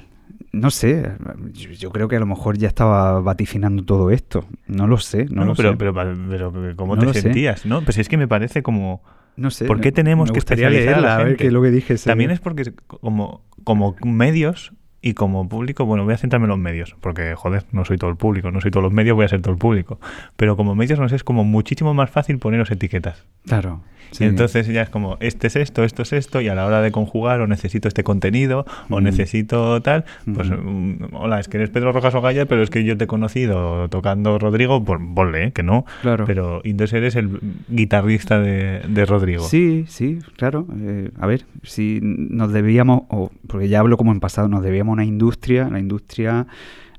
no 0.52 0.70
sé, 0.70 1.12
yo, 1.52 1.90
creo 1.90 2.08
que 2.08 2.16
a 2.16 2.20
lo 2.20 2.26
mejor 2.26 2.56
ya 2.56 2.68
estaba 2.68 3.20
vaticinando 3.20 3.84
todo 3.84 4.10
esto. 4.10 4.46
No 4.66 4.86
lo 4.86 4.98
sé, 4.98 5.26
no, 5.30 5.44
lo 5.44 5.54
pero, 5.54 5.72
sé. 5.72 5.76
Pero, 5.76 5.94
pero, 5.94 6.76
¿cómo 6.76 6.96
te 6.96 7.12
sentías? 7.20 7.66
¿no? 7.66 7.82
Pues 7.82 7.98
es 7.98 8.08
que 8.08 8.16
me 8.16 8.28
parece 8.28 8.62
como... 8.62 9.02
No 9.36 9.50
sé. 9.50 9.66
¿Por 9.66 9.80
qué 9.80 9.92
tenemos 9.92 10.32
que 10.32 10.38
especializar 10.38 11.04
a, 11.04 11.18
ver 11.18 11.36
qué 11.36 11.52
lo 11.52 11.62
que 11.62 11.70
dije. 11.70 11.96
También 11.96 12.32
es 12.32 12.40
porque 12.40 12.72
como, 12.86 13.44
como 13.62 13.94
medios 14.04 14.72
y 15.00 15.14
como 15.14 15.48
público, 15.48 15.84
bueno, 15.84 16.04
voy 16.04 16.14
a 16.14 16.16
centrarme 16.16 16.46
en 16.46 16.50
los 16.50 16.58
medios, 16.58 16.96
porque, 17.00 17.34
joder, 17.36 17.64
no 17.70 17.84
soy 17.84 17.98
todo 17.98 18.10
el 18.10 18.16
público, 18.16 18.50
no 18.50 18.60
soy 18.60 18.70
todos 18.70 18.82
los 18.82 18.92
medios, 18.92 19.14
voy 19.14 19.26
a 19.26 19.28
ser 19.28 19.40
todo 19.40 19.52
el 19.52 19.58
público. 19.58 20.00
Pero 20.36 20.56
como 20.56 20.74
medios, 20.74 20.98
no 20.98 21.08
sé, 21.08 21.16
es 21.16 21.24
como 21.24 21.44
muchísimo 21.44 21.94
más 21.94 22.10
fácil 22.10 22.38
poneros 22.38 22.70
etiquetas. 22.70 23.24
Claro. 23.46 23.80
entonces 24.18 24.66
ya 24.66 24.82
es 24.82 24.88
como, 24.88 25.16
este 25.20 25.46
es 25.46 25.56
esto, 25.56 25.84
esto 25.84 26.02
es 26.02 26.12
esto, 26.12 26.40
y 26.40 26.48
a 26.48 26.54
la 26.54 26.66
hora 26.66 26.82
de 26.82 26.90
conjugar, 26.90 27.40
o 27.40 27.46
necesito 27.46 27.86
este 27.86 28.02
contenido, 28.02 28.66
o 28.90 29.00
necesito 29.00 29.80
tal, 29.82 30.04
pues, 30.34 30.50
mm, 30.50 31.14
hola, 31.14 31.38
es 31.38 31.48
que 31.48 31.58
eres 31.58 31.70
Pedro 31.70 31.92
Rojas 31.92 32.14
Ogaya, 32.16 32.46
pero 32.46 32.62
es 32.62 32.70
que 32.70 32.82
yo 32.82 32.96
te 32.96 33.04
he 33.04 33.06
conocido 33.06 33.88
tocando 33.90 34.38
Rodrigo, 34.38 34.84
pues, 34.84 34.98
volé, 35.00 35.44
¿eh? 35.44 35.52
que 35.52 35.62
no. 35.62 35.86
Claro. 36.02 36.24
Pero 36.26 36.60
entonces 36.64 36.94
eres 36.94 37.14
el 37.14 37.38
guitarrista 37.68 38.40
de, 38.40 38.80
de 38.88 39.06
Rodrigo. 39.06 39.44
Sí, 39.44 39.84
sí, 39.86 40.18
claro. 40.36 40.66
Eh, 40.80 41.10
a 41.20 41.26
ver, 41.26 41.44
si 41.62 42.00
nos 42.02 42.52
debíamos, 42.52 43.02
o 43.08 43.30
porque 43.46 43.68
ya 43.68 43.78
hablo 43.78 43.96
como 43.96 44.10
en 44.10 44.20
pasado, 44.20 44.48
nos 44.48 44.62
debíamos 44.62 44.87
una 44.92 45.04
industria, 45.04 45.68
la 45.70 45.78
industria 45.78 46.46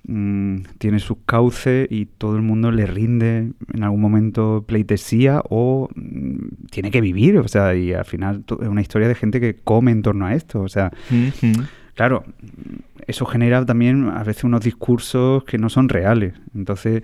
mm, 0.04 0.62
tiene 0.78 1.00
sus 1.00 1.18
cauces 1.26 1.88
y 1.90 2.06
todo 2.06 2.36
el 2.36 2.42
mundo 2.42 2.72
le 2.72 2.86
rinde 2.86 3.52
en 3.74 3.84
algún 3.84 4.02
momento 4.02 4.64
pleitesía 4.68 5.42
o 5.50 5.90
mm, 5.96 6.68
tiene 6.72 6.92
que 6.92 7.02
vivir, 7.02 7.38
o 7.38 7.48
sea, 7.48 7.76
y 7.76 7.94
al 7.94 8.06
final 8.06 8.44
es 8.62 8.68
una 8.68 8.82
historia 8.82 9.08
de 9.08 9.16
gente 9.16 9.40
que 9.40 9.56
come 9.56 9.92
en 9.92 10.02
torno 10.02 10.26
a 10.26 10.34
esto, 10.34 10.62
o 10.62 10.70
sea, 10.70 10.92
claro, 11.96 12.24
eso 13.08 13.26
genera 13.26 13.66
también 13.66 14.10
a 14.10 14.24
veces 14.24 14.44
unos 14.44 14.62
discursos 14.62 15.44
que 15.44 15.58
no 15.58 15.70
son 15.70 15.90
reales, 15.90 16.34
entonces 16.56 17.04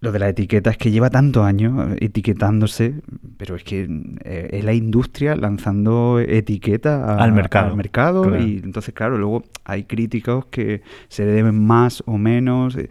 lo 0.00 0.12
de 0.12 0.18
la 0.20 0.28
etiqueta 0.28 0.70
es 0.70 0.76
que 0.76 0.90
lleva 0.90 1.10
tantos 1.10 1.44
años 1.44 1.96
etiquetándose, 2.00 2.94
pero 3.36 3.56
es 3.56 3.64
que 3.64 3.88
eh, 4.24 4.48
es 4.52 4.64
la 4.64 4.72
industria 4.72 5.34
lanzando 5.34 6.20
etiqueta 6.20 7.16
al 7.16 7.32
mercado. 7.32 7.74
mercado 7.74 8.38
y 8.38 8.60
entonces, 8.62 8.94
claro, 8.94 9.18
luego 9.18 9.44
hay 9.64 9.84
críticos 9.84 10.46
que 10.46 10.82
se 11.08 11.24
deben 11.24 11.66
más 11.66 12.04
o 12.06 12.16
menos. 12.16 12.76
Eh, 12.76 12.88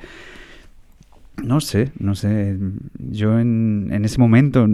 no 1.42 1.62
sé, 1.62 1.92
no 1.98 2.14
sé. 2.16 2.58
Yo 2.98 3.40
en, 3.40 3.90
en 3.92 4.04
ese 4.04 4.20
momento, 4.20 4.68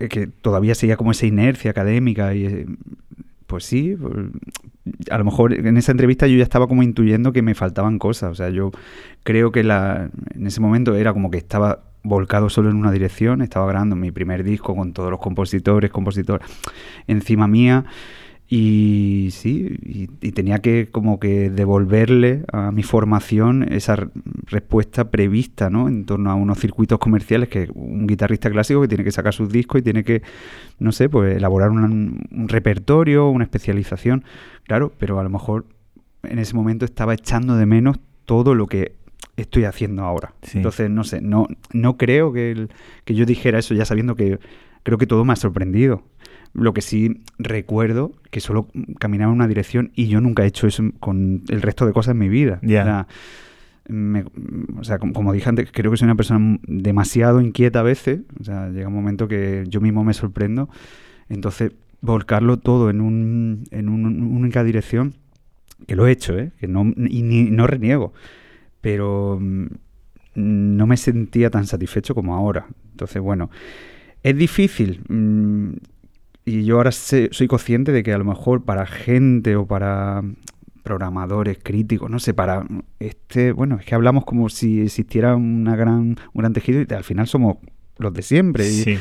eh, 0.00 0.08
que 0.08 0.28
todavía 0.28 0.74
seguía 0.74 0.96
como 0.96 1.10
esa 1.10 1.26
inercia 1.26 1.72
académica 1.72 2.34
y 2.34 2.64
pues 3.46 3.64
sí, 3.64 3.96
pues, 4.00 4.14
a 5.10 5.18
lo 5.18 5.24
mejor 5.24 5.54
en 5.54 5.76
esa 5.76 5.92
entrevista 5.92 6.26
yo 6.26 6.36
ya 6.36 6.42
estaba 6.42 6.66
como 6.66 6.82
intuyendo 6.82 7.32
que 7.32 7.42
me 7.42 7.54
faltaban 7.54 7.98
cosas. 7.98 8.30
O 8.32 8.34
sea, 8.34 8.50
yo 8.50 8.70
creo 9.22 9.52
que 9.52 9.64
la, 9.64 10.10
en 10.34 10.46
ese 10.46 10.60
momento 10.60 10.94
era 10.94 11.12
como 11.12 11.30
que 11.30 11.38
estaba 11.38 11.84
volcado 12.02 12.48
solo 12.48 12.70
en 12.70 12.76
una 12.76 12.92
dirección, 12.92 13.42
estaba 13.42 13.66
grabando 13.66 13.96
mi 13.96 14.12
primer 14.12 14.44
disco 14.44 14.76
con 14.76 14.92
todos 14.92 15.10
los 15.10 15.20
compositores, 15.20 15.90
compositores 15.90 16.46
encima 17.08 17.48
mía 17.48 17.84
y 18.48 19.30
sí, 19.32 19.76
y, 19.82 20.06
tenía 20.32 20.60
que 20.60 20.88
como 20.92 21.18
que 21.18 21.50
devolverle 21.50 22.44
a 22.52 22.70
mi 22.70 22.84
formación 22.84 23.72
esa 23.72 24.08
respuesta 24.44 25.10
prevista, 25.10 25.68
¿no? 25.68 25.88
En 25.88 26.04
torno 26.04 26.30
a 26.30 26.36
unos 26.36 26.60
circuitos 26.60 27.00
comerciales 27.00 27.48
que 27.48 27.68
un 27.74 28.06
guitarrista 28.06 28.48
clásico 28.48 28.82
que 28.82 28.88
tiene 28.88 29.02
que 29.02 29.10
sacar 29.10 29.34
sus 29.34 29.48
discos 29.48 29.80
y 29.80 29.82
tiene 29.82 30.04
que, 30.04 30.22
no 30.78 30.92
sé, 30.92 31.08
pues 31.08 31.36
elaborar 31.36 31.70
un, 31.70 32.24
repertorio, 32.46 33.28
una 33.30 33.44
especialización, 33.44 34.24
claro, 34.64 34.92
pero 34.96 35.18
a 35.18 35.24
lo 35.24 35.30
mejor 35.30 35.66
en 36.22 36.38
ese 36.38 36.54
momento 36.54 36.84
estaba 36.84 37.14
echando 37.14 37.56
de 37.56 37.66
menos 37.66 37.98
todo 38.26 38.54
lo 38.54 38.68
que 38.68 38.92
estoy 39.36 39.64
haciendo 39.64 40.04
ahora. 40.04 40.34
Entonces, 40.54 40.88
no 40.88 41.02
sé, 41.02 41.20
no, 41.20 41.48
no 41.72 41.96
creo 41.96 42.32
que, 42.32 42.68
que 43.04 43.14
yo 43.14 43.26
dijera 43.26 43.58
eso 43.58 43.74
ya 43.74 43.84
sabiendo 43.84 44.14
que 44.14 44.38
creo 44.84 44.98
que 44.98 45.06
todo 45.08 45.24
me 45.24 45.32
ha 45.32 45.36
sorprendido. 45.36 46.04
Lo 46.56 46.72
que 46.72 46.80
sí 46.80 47.22
recuerdo 47.38 48.12
que 48.30 48.40
solo 48.40 48.68
caminaba 48.98 49.30
en 49.30 49.36
una 49.36 49.48
dirección 49.48 49.92
y 49.94 50.08
yo 50.08 50.20
nunca 50.20 50.44
he 50.44 50.46
hecho 50.46 50.66
eso 50.66 50.82
con 51.00 51.42
el 51.48 51.60
resto 51.60 51.86
de 51.86 51.92
cosas 51.92 52.12
en 52.12 52.18
mi 52.18 52.28
vida. 52.28 52.60
O 53.88 54.84
sea, 54.84 54.98
como, 54.98 55.32
dije 55.32 55.48
antes, 55.48 55.70
creo 55.70 55.90
que 55.90 55.96
soy 55.96 56.06
una 56.06 56.16
persona 56.16 56.58
demasiado 56.66 57.40
inquieta 57.40 57.80
a 57.80 57.82
veces. 57.82 58.20
O 58.40 58.44
sea, 58.44 58.70
llega 58.70 58.88
un 58.88 58.94
momento 58.94 59.28
que 59.28 59.64
yo 59.68 59.80
mismo 59.80 60.02
me 60.02 60.14
sorprendo. 60.14 60.68
Entonces, 61.28 61.72
volcarlo 62.00 62.58
todo 62.58 62.90
en, 62.90 63.00
un, 63.00 63.64
en 63.70 63.88
una 63.88 64.08
única 64.08 64.64
dirección, 64.64 65.14
que 65.86 65.94
lo 65.94 66.06
he 66.06 66.12
hecho, 66.12 66.38
¿eh? 66.38 66.52
que 66.58 66.68
no, 66.68 66.92
y 66.96 67.22
no 67.22 67.66
reniego, 67.66 68.14
pero 68.80 69.38
mm, 69.40 69.66
no 70.34 70.86
me 70.86 70.96
sentía 70.96 71.50
tan 71.50 71.66
satisfecho 71.66 72.14
como 72.14 72.34
ahora. 72.34 72.66
Entonces, 72.92 73.20
bueno, 73.20 73.50
es 74.22 74.36
difícil. 74.36 75.02
Mm, 76.46 76.50
y 76.50 76.64
yo 76.64 76.76
ahora 76.76 76.92
soy 76.92 77.46
consciente 77.48 77.92
de 77.92 78.02
que 78.02 78.12
a 78.12 78.18
lo 78.18 78.24
mejor 78.24 78.64
para 78.64 78.86
gente 78.86 79.56
o 79.56 79.66
para 79.66 80.22
programadores, 80.82 81.58
críticos, 81.60 82.08
no 82.08 82.20
sé, 82.20 82.32
para 82.32 82.64
este, 83.00 83.50
bueno, 83.50 83.76
es 83.80 83.84
que 83.84 83.96
hablamos 83.96 84.24
como 84.24 84.48
si 84.48 84.82
existiera 84.82 85.34
una 85.34 85.74
gran, 85.74 86.16
un 86.32 86.40
gran 86.40 86.52
tejido 86.52 86.80
y 86.80 86.94
al 86.94 87.02
final 87.02 87.26
somos 87.26 87.56
los 87.98 88.14
de 88.14 88.22
siempre. 88.22 88.64
Sí. 88.64 88.96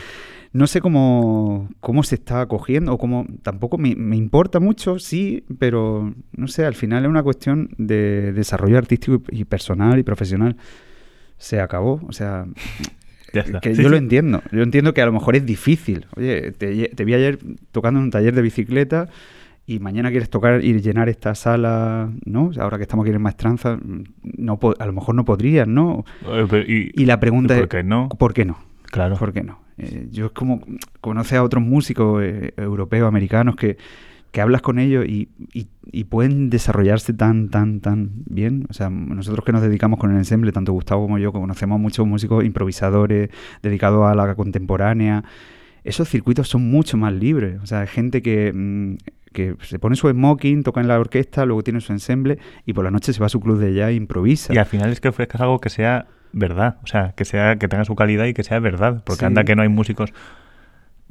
no 0.52 0.66
sé 0.66 0.82
cómo, 0.82 1.70
cómo 1.82 2.02
se 2.02 2.16
está 2.16 2.42
acogiendo 2.42 2.94
o 2.94 2.98
cómo, 2.98 3.28
tampoco 3.44 3.78
me, 3.78 3.96
me, 3.96 4.16
importa 4.16 4.60
mucho, 4.60 4.98
sí, 4.98 5.44
pero 5.60 6.12
no 6.32 6.48
sé, 6.48 6.66
al 6.66 6.74
final 6.74 7.04
es 7.04 7.10
una 7.10 7.22
cuestión 7.22 7.70
de 7.78 8.34
desarrollo 8.34 8.80
artístico 8.80 9.22
y 9.30 9.46
personal 9.46 10.00
y 10.00 10.04
profesional. 10.04 10.58
Se 11.38 11.60
acabó, 11.60 12.02
o 12.08 12.14
sea, 12.14 12.48
Ya 13.36 13.42
está. 13.42 13.60
que 13.60 13.76
Sí, 13.76 13.84
yo 13.84 13.90
lo 13.90 13.98
entiendo. 13.98 14.42
Yo 14.52 14.64
entiendo 14.64 14.94
que 14.94 15.02
a 15.02 15.06
lo 15.06 15.12
mejor 15.12 15.36
es 15.36 15.46
difícil. 15.46 16.06
Oye, 16.16 16.54
te, 16.54 16.90
te 16.90 17.06
vi 17.06 17.14
ayer 17.14 17.38
tocando 17.72 18.00
en 18.00 18.06
un 18.06 18.12
taller 18.12 18.34
de 18.34 18.42
bicicleta 18.42 19.10
y 19.68 19.80
mañana 19.80 20.10
quieres 20.12 20.30
tocar 20.30 20.64
y 20.64 20.80
llenar 20.80 21.10
esta 21.10 21.34
sala, 21.36 22.12
¿no? 22.24 22.52
Ahora 22.60 22.78
que 22.78 22.84
estamos 22.84 23.04
aquí 23.04 23.14
en 23.14 23.22
Maestranza, 23.22 23.80
no 24.38 24.60
a 24.80 24.86
lo 24.86 24.94
mejor 24.94 25.16
no 25.16 25.26
podrías, 25.26 25.68
¿no? 25.68 26.06
Eh, 26.28 26.92
y, 26.96 27.02
Y 27.02 27.06
la 27.06 27.20
pregunta 27.20 27.56
¿y 27.56 27.58
es, 27.58 27.62
por 27.64 27.70
qué 27.70 27.84
no? 27.84 28.10
¿por 28.10 28.34
qué 28.34 28.46
no? 28.46 28.58
Claro. 28.84 29.16
¿Por 29.18 29.34
qué 29.34 29.44
no? 29.44 29.60
Eh, 29.78 30.08
yo 30.12 30.28
es 30.28 30.32
como 30.32 30.62
conoces 31.02 31.34
a 31.34 31.44
otros 31.44 31.64
músicos 31.64 32.24
eh, 32.24 32.54
europeos, 32.56 33.08
americanos, 33.08 33.56
que, 33.56 33.78
que 34.36 34.42
hablas 34.42 34.62
con 34.62 34.80
ellos 34.80 35.06
y, 35.08 35.30
y- 35.54 35.68
y 35.94 36.04
pueden 36.04 36.50
desarrollarse 36.50 37.14
tan, 37.14 37.48
tan, 37.50 37.80
tan 37.80 38.10
bien. 38.26 38.66
O 38.70 38.74
sea, 38.74 38.90
nosotros 38.90 39.46
que 39.46 39.54
nos 39.54 39.62
dedicamos 39.62 39.98
con 39.98 40.12
el 40.12 40.18
ensemble, 40.18 40.52
tanto 40.52 40.74
Gustavo 40.74 41.04
como 41.04 41.18
yo, 41.20 41.32
conocemos 41.32 41.78
a 41.78 41.82
muchos 41.82 42.06
músicos 42.06 42.44
improvisadores 42.44 43.30
dedicados 43.64 44.06
a 44.06 44.14
la 44.14 44.36
contemporánea, 44.36 45.24
esos 45.86 46.10
circuitos 46.10 46.50
son 46.50 46.70
mucho 46.70 46.98
más 46.98 47.14
libres. 47.14 47.62
O 47.64 47.66
sea, 47.66 47.80
hay 47.80 47.88
gente 47.88 48.22
que, 48.22 48.52
mm, 48.54 48.96
que 49.32 49.56
se 49.62 49.80
pone 49.80 49.96
su 49.96 50.10
smoking, 50.10 50.64
toca 50.64 50.82
en 50.82 50.90
la 50.90 51.00
orquesta, 51.00 51.46
luego 51.46 51.64
tiene 51.64 51.80
su 51.80 51.94
ensemble 51.94 52.38
y 52.66 52.74
por 52.74 52.84
la 52.84 52.92
noche 52.92 53.14
se 53.14 53.22
va 53.22 53.28
a 53.28 53.30
su 53.30 53.40
club 53.40 53.58
de 53.58 53.74
jazz 53.74 53.92
e 53.92 53.94
improvisa. 53.94 54.54
Y 54.54 54.58
al 54.58 54.66
final 54.66 54.92
es 54.92 55.00
que 55.00 55.08
ofrezcas 55.08 55.40
algo 55.40 55.60
que 55.62 55.70
sea 55.70 56.08
verdad, 56.34 56.78
o 56.84 56.88
sea, 56.88 57.14
que 57.16 57.24
sea 57.24 57.56
que 57.56 57.70
tenga 57.70 57.86
su 57.86 57.96
calidad 57.96 58.26
y 58.26 58.34
que 58.34 58.44
sea 58.44 58.60
verdad, 58.60 59.02
porque 59.06 59.20
Sí. 59.22 59.26
anda 59.28 59.46
que 59.46 59.56
no 59.56 59.62
hay 59.62 59.70
músicos 59.70 60.12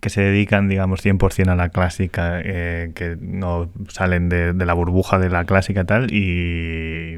que 0.00 0.10
se 0.10 0.20
dedican, 0.22 0.68
digamos, 0.68 1.00
100% 1.04 1.48
a 1.48 1.56
la 1.56 1.70
clásica, 1.70 2.40
eh, 2.44 2.92
que 2.94 3.16
no 3.20 3.70
salen 3.88 4.28
de, 4.28 4.52
la 4.54 4.74
burbuja 4.74 5.18
de 5.18 5.30
la 5.30 5.44
clásica 5.44 5.84
tal, 5.84 6.12
y 6.12 7.16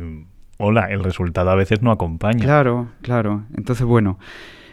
hola, 0.59 0.87
el 0.91 1.03
resultado 1.03 1.51
a 1.51 1.55
veces 1.57 1.83
no 1.83 1.91
acompaña. 1.91 2.45
Claro, 2.45 2.89
claro. 3.03 3.45
Entonces, 3.57 3.85
bueno, 3.87 4.19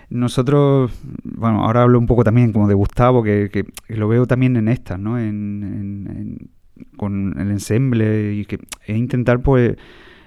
nosotros, 0.10 0.92
bueno, 1.24 1.64
ahora 1.64 1.82
hablo 1.82 1.98
un 1.98 2.06
poco 2.08 2.24
también 2.24 2.54
como 2.54 2.68
de 2.68 2.76
Gustavo, 2.76 3.24
que, 3.24 3.50
que- 3.52 3.66
que 3.88 3.96
lo 3.98 4.08
veo 4.08 4.28
también 4.28 4.56
en 4.58 4.68
estas, 4.68 5.00
¿no? 5.00 5.18
En, 5.18 5.64
en- 5.64 6.18
en- 6.18 6.50
con 6.98 7.36
el 7.40 7.52
ensemble 7.52 8.34
y 8.34 8.46
que 8.46 8.60
e 8.86 8.96
intentar, 8.96 9.42
pues, 9.42 9.76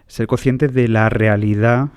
ser 0.06 0.26
conscientes 0.26 0.72
de 0.74 0.88
la 0.88 1.08
realidad 1.08 1.90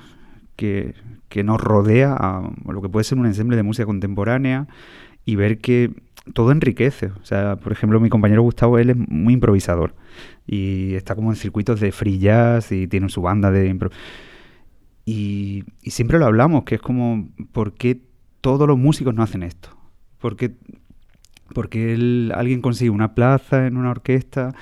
que, 0.55 0.93
que 1.29 1.43
nos 1.43 1.61
rodea 1.61 2.13
a 2.13 2.49
lo 2.71 2.81
que 2.81 2.89
puede 2.89 3.03
ser 3.03 3.17
un 3.17 3.25
ensemble 3.27 3.55
de 3.55 3.63
música 3.63 3.85
contemporánea 3.85 4.67
y 5.29 5.35
ver 5.35 5.59
que 5.59 5.91
todo 6.33 6.51
enriquece. 6.51 7.07
O 7.07 7.25
sea, 7.25 7.55
por 7.57 7.71
ejemplo, 7.71 7.99
mi 7.99 8.09
compañero 8.09 8.41
Gustavo, 8.41 8.77
él 8.77 8.89
es 8.91 8.97
muy 8.97 9.33
improvisador 9.33 9.95
y 10.47 10.93
está 10.95 11.15
como 11.15 11.31
en 11.31 11.35
circuitos 11.35 11.79
de 11.79 11.91
free 11.91 12.19
jazz 12.19 12.71
y 12.71 12.87
tiene 12.87 13.09
su 13.09 13.21
banda 13.21 13.51
de 13.51 13.73
impro- 13.73 13.91
y, 15.05 15.63
y 15.81 15.91
siempre 15.91 16.19
lo 16.19 16.25
hablamos, 16.25 16.63
que 16.63 16.75
es 16.75 16.81
como, 16.81 17.27
¿por 17.51 17.73
qué 17.73 17.99
todos 18.41 18.67
los 18.67 18.77
músicos 18.77 19.13
no 19.15 19.23
hacen 19.23 19.43
esto? 19.43 19.69
¿Por 20.19 20.35
qué, 20.35 20.51
porque 21.55 21.93
él- 21.93 22.31
alguien 22.35 22.61
consigue 22.61 22.89
una 22.91 23.15
plaza 23.15 23.65
en 23.65 23.77
una 23.77 23.89
orquesta 23.91 24.53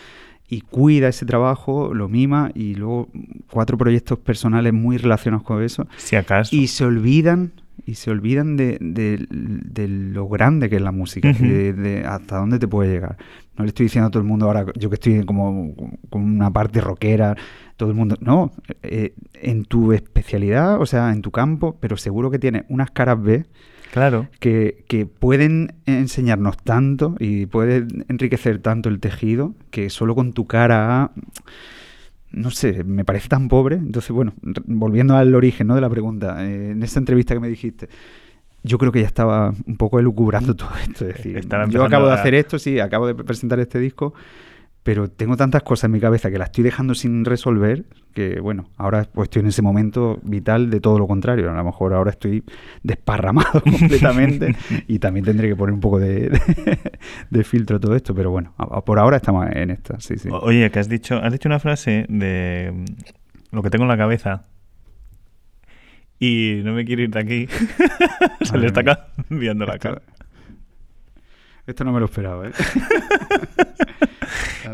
y 0.47 0.61
cuida 0.61 1.09
ese 1.09 1.25
trabajo, 1.25 1.93
lo 1.93 2.07
mima 2.07 2.51
y 2.55 2.75
luego 2.75 3.09
cuatro 3.51 3.77
proyectos 3.77 4.19
personales 4.19 4.71
muy 4.71 4.95
relacionados 4.97 5.43
con 5.45 5.61
eso 5.61 5.87
Si 5.97 6.15
acaso. 6.15 6.55
y 6.55 6.67
se 6.67 6.85
olvidan 6.85 7.51
y 7.85 7.95
se 7.95 8.11
olvidan 8.11 8.57
de, 8.57 8.77
de- 8.81 9.25
de 9.29 9.87
lo 9.87 10.27
grande 10.27 10.69
que 10.69 10.75
es 10.77 10.81
la 10.81 10.91
música, 10.91 11.31
de 11.31 12.03
hasta 12.05 12.37
dónde 12.37 12.59
te 12.59 12.67
puede 12.67 12.91
llegar. 12.91 13.17
No 13.57 13.63
le 13.63 13.69
estoy 13.69 13.85
diciendo 13.85 14.07
a 14.07 14.11
todo 14.11 14.21
el 14.21 14.27
mundo 14.27 14.45
ahora, 14.45 14.65
yo 14.77 14.89
que 14.89 14.95
estoy 14.95 15.25
como 15.25 15.73
con 16.09 16.23
una 16.23 16.51
parte 16.51 16.79
rockera, 16.81 17.35
todo 17.75 17.89
el 17.89 17.95
mundo, 17.95 18.17
no, 18.21 18.51
eh, 18.83 19.13
en 19.33 19.65
tu 19.65 19.93
especialidad, 19.93 20.79
o 20.81 20.85
sea, 20.85 21.11
en 21.11 21.21
tu 21.21 21.31
campo, 21.31 21.77
pero 21.79 21.97
seguro 21.97 22.29
que 22.31 22.39
tienes 22.39 22.63
unas 22.69 22.91
caras 22.91 23.21
B 23.21 23.45
Claro. 23.91 24.27
que, 24.39 24.83
que 24.87 25.05
pueden 25.05 25.73
enseñarnos 25.85 26.57
tanto 26.57 27.15
y 27.19 27.45
pueden 27.45 28.05
enriquecer 28.09 28.59
tanto 28.59 28.89
el 28.89 28.99
tejido 28.99 29.55
que 29.71 29.89
solo 29.89 30.13
con 30.13 30.33
tu 30.33 30.45
cara 30.45 31.03
A, 31.03 31.11
no 32.31 32.51
sé, 32.51 32.83
me 32.83 33.05
parece 33.05 33.29
tan 33.29 33.47
pobre. 33.47 33.75
Entonces, 33.75 34.11
bueno, 34.11 34.33
volviendo 34.65 35.15
al 35.15 35.33
origen 35.35 35.67
¿no? 35.67 35.75
de 35.75 35.81
la 35.81 35.89
pregunta, 35.89 36.45
eh, 36.45 36.71
en 36.71 36.83
esa 36.83 36.99
entrevista 36.99 37.33
que 37.33 37.39
me 37.39 37.47
dijiste, 37.47 37.89
yo 38.63 38.77
creo 38.77 38.91
que 38.91 39.01
ya 39.01 39.07
estaba 39.07 39.53
un 39.65 39.77
poco 39.77 39.99
elucubrando 39.99 40.55
todo 40.55 40.71
esto. 40.81 41.07
Es 41.07 41.17
decir, 41.17 41.47
yo 41.69 41.83
acabo 41.83 42.07
de 42.07 42.13
hacer 42.13 42.33
esto, 42.33 42.59
sí, 42.59 42.79
acabo 42.79 43.07
de 43.07 43.15
presentar 43.15 43.59
este 43.59 43.79
disco, 43.79 44.13
pero 44.83 45.09
tengo 45.09 45.35
tantas 45.35 45.63
cosas 45.63 45.85
en 45.85 45.91
mi 45.91 45.99
cabeza 45.99 46.31
que 46.31 46.37
las 46.37 46.47
estoy 46.47 46.63
dejando 46.63 46.95
sin 46.95 47.25
resolver 47.25 47.85
que, 48.17 48.39
bueno, 48.39 48.69
ahora 48.77 49.05
pues 49.13 49.27
estoy 49.27 49.41
en 49.43 49.49
ese 49.49 49.61
momento 49.61 50.19
vital 50.23 50.71
de 50.71 50.79
todo 50.79 50.97
lo 50.97 51.05
contrario. 51.07 51.51
A 51.51 51.53
lo 51.53 51.63
mejor 51.63 51.93
ahora 51.93 52.09
estoy 52.09 52.43
desparramado 52.81 53.61
completamente 53.63 54.55
y 54.87 54.97
también 54.97 55.23
tendré 55.23 55.47
que 55.49 55.55
poner 55.55 55.73
un 55.73 55.79
poco 55.79 55.99
de, 55.99 56.29
de- 56.29 56.79
de 57.29 57.43
filtro 57.43 57.77
a 57.77 57.79
todo 57.79 57.95
esto, 57.95 58.15
pero 58.15 58.31
bueno, 58.31 58.53
a- 58.57 58.77
a- 58.77 58.81
por 58.83 58.97
ahora 58.97 59.17
estamos 59.17 59.45
en 59.51 59.69
esta, 59.69 59.99
sí, 59.99 60.17
sí. 60.17 60.29
O- 60.31 60.39
Oye, 60.39 60.71
que 60.71 60.79
has 60.79 60.89
dicho, 60.89 61.15
has 61.17 61.31
dicho 61.31 61.47
una 61.47 61.59
frase 61.59 62.05
de 62.09 62.71
mm, 62.73 63.55
lo 63.55 63.61
que 63.61 63.69
tengo 63.69 63.83
en 63.83 63.89
la 63.89 63.97
cabeza 63.97 64.45
y 66.19 66.61
no 66.65 66.73
me 66.73 66.83
quiero 66.85 67.03
ir 67.03 67.11
de 67.11 67.19
aquí. 67.19 67.47
Se 68.41 68.53
Madre 68.53 68.59
le 68.61 68.67
está 68.67 68.83
cambiando 68.83 69.65
la 69.67 69.73
Esto- 69.75 69.89
cara. 69.89 70.01
Esto 71.67 71.83
no 71.83 71.91
me 71.91 71.99
lo 71.99 72.05
esperaba, 72.05 72.47
¿eh? 72.47 72.51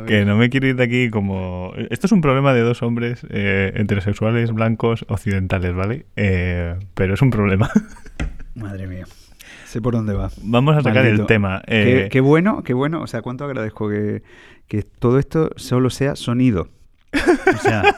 Que 0.07 0.25
no 0.25 0.37
me 0.37 0.49
quiero 0.49 0.67
ir 0.67 0.75
de 0.75 0.83
aquí 0.83 1.09
como... 1.09 1.73
Esto 1.89 2.07
es 2.07 2.11
un 2.11 2.21
problema 2.21 2.53
de 2.53 2.61
dos 2.61 2.81
hombres 2.83 3.25
eh, 3.29 3.71
heterosexuales, 3.75 4.51
blancos, 4.51 5.05
occidentales, 5.07 5.75
¿vale? 5.75 6.05
Eh, 6.15 6.75
pero 6.93 7.13
es 7.13 7.21
un 7.21 7.29
problema. 7.29 7.69
Madre 8.55 8.87
mía. 8.87 9.05
Sé 9.65 9.81
por 9.81 9.93
dónde 9.93 10.13
va. 10.13 10.29
Vamos 10.43 10.77
a 10.77 10.81
sacar 10.81 11.05
el 11.05 11.25
tema. 11.25 11.61
Qué, 11.65 12.05
Eh, 12.05 12.09
qué 12.09 12.21
bueno, 12.21 12.63
qué 12.63 12.73
bueno. 12.73 13.01
O 13.01 13.07
sea, 13.07 13.21
cuánto 13.21 13.45
agradezco 13.45 13.89
que, 13.89 14.21
que 14.67 14.83
todo 14.83 15.17
esto 15.17 15.49
solo 15.55 15.89
sea 15.89 16.15
sonido. 16.15 16.69
O 17.13 17.57
sea, 17.57 17.95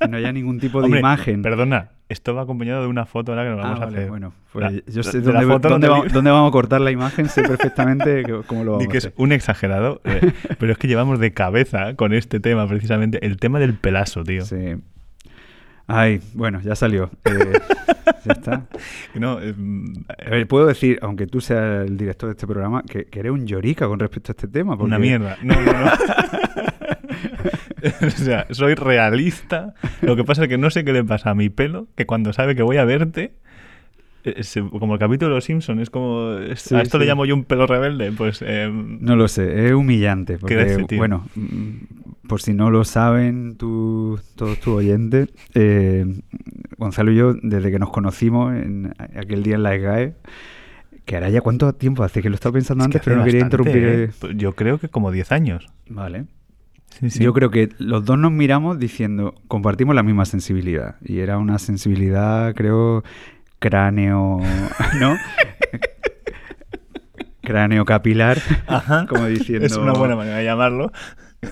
que 0.00 0.08
no 0.08 0.16
haya 0.16 0.32
ningún 0.32 0.58
tipo 0.60 0.80
de 0.80 0.86
hombre, 0.86 1.00
imagen. 1.00 1.42
Perdona, 1.42 1.90
esto 2.08 2.34
va 2.34 2.42
acompañado 2.42 2.82
de 2.82 2.88
una 2.88 3.06
foto 3.06 3.32
ahora 3.32 3.44
que 3.44 3.50
nos 3.50 3.58
Ah, 3.60 3.62
vamos 3.62 3.80
a 3.80 3.84
vale, 3.86 3.96
hacer. 3.98 4.08
bueno, 4.10 4.32
pues 4.52 4.72
La- 4.72 4.92
yo 4.92 5.02
sé 5.02 5.20
de 5.20 5.32
la 5.32 5.40
dónde, 5.40 5.54
foto 5.54 5.68
dónde 5.68 5.88
va- 5.88 6.36
vamos 6.36 6.48
a 6.48 6.52
cortar 6.52 6.80
la 6.80 6.90
imagen, 6.90 7.28
sé 7.28 7.42
perfectamente 7.42 8.22
cómo 8.46 8.64
lo 8.64 8.72
Ni 8.78 8.86
vamos 8.86 8.88
que 8.92 8.96
a 8.98 8.98
es 8.98 9.12
un 9.16 9.32
exagerado, 9.32 10.00
eh, 10.04 10.32
pero 10.58 10.72
es 10.72 10.78
que 10.78 10.88
llevamos 10.88 11.18
de 11.18 11.32
cabeza 11.32 11.94
con 11.96 12.12
este 12.12 12.40
tema 12.40 12.66
precisamente, 12.68 13.24
el 13.26 13.36
tema 13.38 13.58
del 13.58 13.74
pelazo, 13.74 14.22
tío. 14.24 14.44
Sí. 14.44 14.76
Ay, 15.88 16.20
bueno, 16.34 16.60
ya 16.60 16.76
salió. 16.76 17.10
Eh, 17.24 17.60
ya 18.24 18.32
está. 18.32 18.66
No, 19.14 19.40
eh, 19.40 19.52
mm, 19.56 19.92
A 20.26 20.30
ver, 20.30 20.46
puedo 20.48 20.66
decir, 20.66 20.98
aunque 21.02 21.26
tú 21.26 21.40
seas 21.40 21.86
el 21.86 21.96
director 21.98 22.28
de 22.28 22.32
este 22.34 22.46
programa, 22.46 22.82
que, 22.82 23.04
que 23.06 23.18
eres 23.20 23.32
un 23.32 23.46
llorica 23.46 23.86
con 23.88 23.98
respecto 23.98 24.30
a 24.30 24.34
este 24.34 24.48
tema. 24.48 24.74
una 24.76 24.98
mierda. 24.98 25.36
No, 25.42 25.54
no, 25.60 25.72
no. 25.72 25.90
o 28.06 28.10
sea, 28.10 28.46
soy 28.50 28.74
realista. 28.74 29.74
Lo 30.00 30.16
que 30.16 30.24
pasa 30.24 30.42
es 30.44 30.48
que 30.48 30.58
no 30.58 30.70
sé 30.70 30.84
qué 30.84 30.92
le 30.92 31.04
pasa 31.04 31.30
a 31.30 31.34
mi 31.34 31.48
pelo, 31.48 31.88
que 31.96 32.06
cuando 32.06 32.32
sabe 32.32 32.54
que 32.54 32.62
voy 32.62 32.76
a 32.76 32.84
verte, 32.84 33.34
eh, 34.24 34.40
como 34.78 34.94
el 34.94 35.00
capítulo 35.00 35.30
de 35.30 35.34
Los 35.36 35.44
Simpsons, 35.44 35.80
es 35.82 35.90
como... 35.90 36.34
es- 36.38 36.60
Sí, 36.62 36.74
a 36.74 36.82
esto 36.82 36.98
le 36.98 37.06
llamo 37.06 37.24
yo 37.24 37.34
un 37.34 37.44
pelo 37.44 37.66
rebelde, 37.66 38.12
pues... 38.12 38.40
eh, 38.46 38.70
No 38.72 39.16
lo 39.16 39.26
sé, 39.28 39.66
es 39.66 39.72
humillante. 39.72 40.38
Porque, 40.38 40.54
bueno, 40.96 41.26
mm, 41.34 42.28
por 42.28 42.40
si 42.40 42.54
no 42.54 42.70
lo 42.70 42.84
saben 42.84 43.56
tú- 43.56 44.20
todos 44.36 44.58
tus 44.60 44.74
oyentes, 44.74 45.28
eh, 45.54 46.06
Gonzalo 46.78 47.10
y 47.12 47.16
yo, 47.16 47.34
desde 47.34 47.70
que 47.72 47.78
nos 47.80 47.90
conocimos 47.90 48.54
en 48.54 48.94
aquel 49.16 49.42
día 49.42 49.56
en 49.56 49.62
la 49.64 49.74
EGAE, 49.74 50.14
que 51.04 51.16
ahora 51.16 51.30
ya 51.30 51.40
cuánto 51.40 51.72
tiempo 51.74 52.04
hace 52.04 52.22
que 52.22 52.28
lo 52.28 52.36
estaba 52.36 52.52
pensando 52.52 52.82
es 52.82 52.86
antes, 52.86 53.02
pero 53.04 53.16
no 53.16 53.24
quería 53.24 53.40
interrumpir. 53.40 53.82
¿eh? 54.30 54.34
Yo 54.36 54.54
creo 54.54 54.78
que 54.78 54.88
como 54.88 55.10
10 55.10 55.32
años. 55.32 55.68
Vale. 55.88 56.26
Sí, 56.98 57.10
sí. 57.10 57.22
Yo 57.24 57.32
creo 57.32 57.50
que 57.50 57.70
los 57.78 58.04
dos 58.04 58.18
nos 58.18 58.30
miramos 58.32 58.78
diciendo, 58.78 59.34
compartimos 59.48 59.94
la 59.94 60.02
misma 60.02 60.24
sensibilidad. 60.24 60.96
Y 61.02 61.18
era 61.20 61.38
una 61.38 61.58
sensibilidad, 61.58 62.54
creo, 62.54 63.02
cráneo, 63.58 64.40
¿no? 65.00 65.16
cráneo 67.42 67.84
capilar, 67.84 68.38
Ajá. 68.66 69.06
como 69.08 69.26
diciendo... 69.26 69.66
Es 69.66 69.76
una 69.76 69.92
buena 69.92 70.16
manera 70.16 70.38
de 70.38 70.44
llamarlo. 70.44 70.92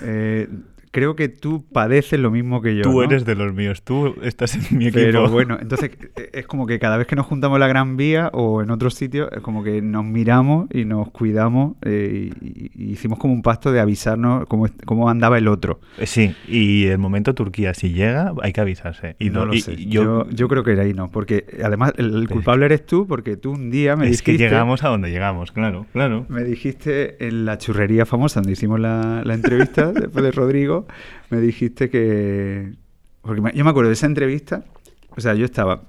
eh, 0.02 0.48
creo 0.90 1.14
que 1.16 1.28
tú 1.28 1.64
padeces 1.72 2.18
lo 2.18 2.30
mismo 2.30 2.60
que 2.62 2.76
yo. 2.76 2.82
Tú 2.82 2.92
¿no? 2.92 3.02
eres 3.02 3.24
de 3.24 3.34
los 3.34 3.52
míos, 3.54 3.82
tú 3.82 4.14
estás 4.22 4.54
en 4.56 4.78
mi 4.78 4.86
equipo. 4.86 5.00
Pero 5.04 5.28
bueno, 5.30 5.56
entonces 5.62 5.90
es 6.32 6.46
como 6.46 6.66
que 6.66 6.78
cada 6.78 6.96
vez 6.96 7.06
que 7.06 7.16
nos 7.16 7.26
juntamos 7.26 7.56
en 7.56 7.60
la 7.60 7.68
Gran 7.68 7.96
Vía 7.96 8.30
o 8.32 8.62
en 8.62 8.70
otros 8.70 8.94
sitios, 8.94 9.28
es 9.32 9.40
como 9.40 9.62
que 9.62 9.80
nos 9.82 10.04
miramos 10.04 10.66
y 10.72 10.84
nos 10.84 11.10
cuidamos 11.10 11.76
eh, 11.82 12.30
y, 12.40 12.70
y 12.74 12.90
hicimos 12.92 13.18
como 13.18 13.32
un 13.34 13.42
pacto 13.42 13.70
de 13.72 13.80
avisarnos 13.80 14.46
cómo, 14.46 14.66
cómo 14.84 15.08
andaba 15.08 15.38
el 15.38 15.48
otro. 15.48 15.80
Eh, 15.98 16.06
Sí, 16.06 16.34
y 16.48 16.86
el 16.86 16.98
momento 16.98 17.34
Turquía, 17.34 17.72
si 17.74 17.92
llega, 17.92 18.32
hay 18.42 18.52
que 18.52 18.60
avisarse. 18.60 19.14
Y 19.18 19.30
no 19.30 19.46
lo 19.46 19.54
y- 19.54 19.60
sé. 19.60 19.74
y 19.74 19.86
yo, 19.88 20.28
yo 20.30 20.48
creo 20.48 20.64
que 20.64 20.72
era 20.72 20.82
ahí 20.82 20.92
no, 20.92 21.10
porque 21.10 21.44
además 21.64 21.92
el, 21.98 22.14
el 22.14 22.28
culpable 22.28 22.66
eres 22.66 22.84
tú, 22.84 23.06
porque 23.06 23.36
tú 23.36 23.52
un 23.52 23.70
día 23.70 23.94
me 23.96 24.08
es 24.08 24.22
que 24.22 24.32
dijiste... 24.32 24.50
llegamos 24.50 24.82
a 24.82 24.88
donde 24.88 25.10
llegamos, 25.10 25.52
claro, 25.52 25.86
claro. 25.92 26.26
Me 26.28 26.42
dijiste 26.42 27.24
en 27.26 27.44
la 27.44 27.58
churrería 27.58 28.06
famosa 28.06 28.40
donde 28.40 28.52
hicimos 28.52 28.80
la, 28.80 29.22
la 29.24 29.34
entrevista 29.34 29.92
después 29.92 30.24
de 30.24 30.32
Rodrigo, 30.32 30.79
me 31.30 31.40
dijiste 31.40 31.90
que... 31.90 32.72
Yo 33.24 33.64
me 33.64 33.70
acuerdo 33.70 33.88
de 33.88 33.94
esa 33.94 34.06
entrevista, 34.06 34.64
o 35.10 35.20
sea, 35.20 35.34
yo 35.34 35.44
estaba 35.44 35.82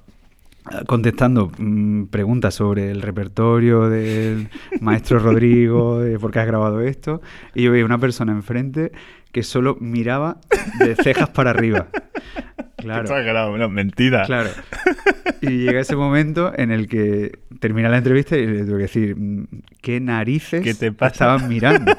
contestando 0.85 1.51
mm, 1.57 2.05
preguntas 2.05 2.55
sobre 2.55 2.91
el 2.91 3.01
repertorio 3.01 3.89
del 3.89 4.49
maestro 4.79 5.19
Rodrigo, 5.19 5.99
de 5.99 6.19
por 6.19 6.31
qué 6.31 6.39
has 6.39 6.47
grabado 6.47 6.81
esto, 6.81 7.21
y 7.55 7.63
yo 7.63 7.71
veía 7.71 7.85
una 7.85 7.97
persona 7.97 8.31
enfrente 8.31 8.91
que 9.31 9.43
solo 9.43 9.77
miraba 9.79 10.37
de 10.79 10.95
cejas 10.95 11.29
para 11.29 11.51
arriba. 11.51 11.87
Claro. 12.81 13.01
No, 13.57 13.69
mentira. 13.69 14.23
Claro. 14.25 14.49
Y 15.41 15.57
llega 15.65 15.79
ese 15.79 15.95
momento 15.95 16.51
en 16.55 16.71
el 16.71 16.87
que 16.87 17.39
termina 17.59 17.89
la 17.89 17.97
entrevista 17.97 18.37
y 18.37 18.45
le 18.45 18.63
tengo 18.63 18.77
que 18.77 18.83
decir, 18.83 19.15
mm, 19.15 19.45
¿qué 19.81 19.99
narices 19.99 20.61
¿Qué 20.63 20.73
te 20.73 20.91
pasa? 20.91 21.11
estaban 21.13 21.47
mirando? 21.49 21.91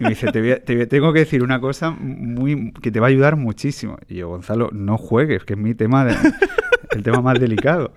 Y 0.00 0.04
me 0.04 0.10
dice, 0.10 0.30
te, 0.32 0.40
voy 0.40 0.52
a- 0.52 0.62
te 0.64 0.74
voy 0.74 0.82
a- 0.84 0.88
tengo 0.88 1.12
que 1.12 1.20
decir 1.20 1.42
una 1.42 1.60
cosa 1.60 1.90
muy 1.90 2.72
que 2.82 2.90
te 2.90 2.98
va 3.00 3.06
a 3.06 3.10
ayudar 3.10 3.36
muchísimo. 3.36 3.98
Y 4.08 4.16
yo, 4.16 4.28
Gonzalo, 4.28 4.70
no 4.72 4.96
juegues, 4.98 5.44
que 5.44 5.52
es 5.54 5.58
mi 5.58 5.74
tema, 5.74 6.04
de- 6.04 6.16
el 6.90 7.02
tema 7.02 7.20
más 7.20 7.38
delicado. 7.38 7.92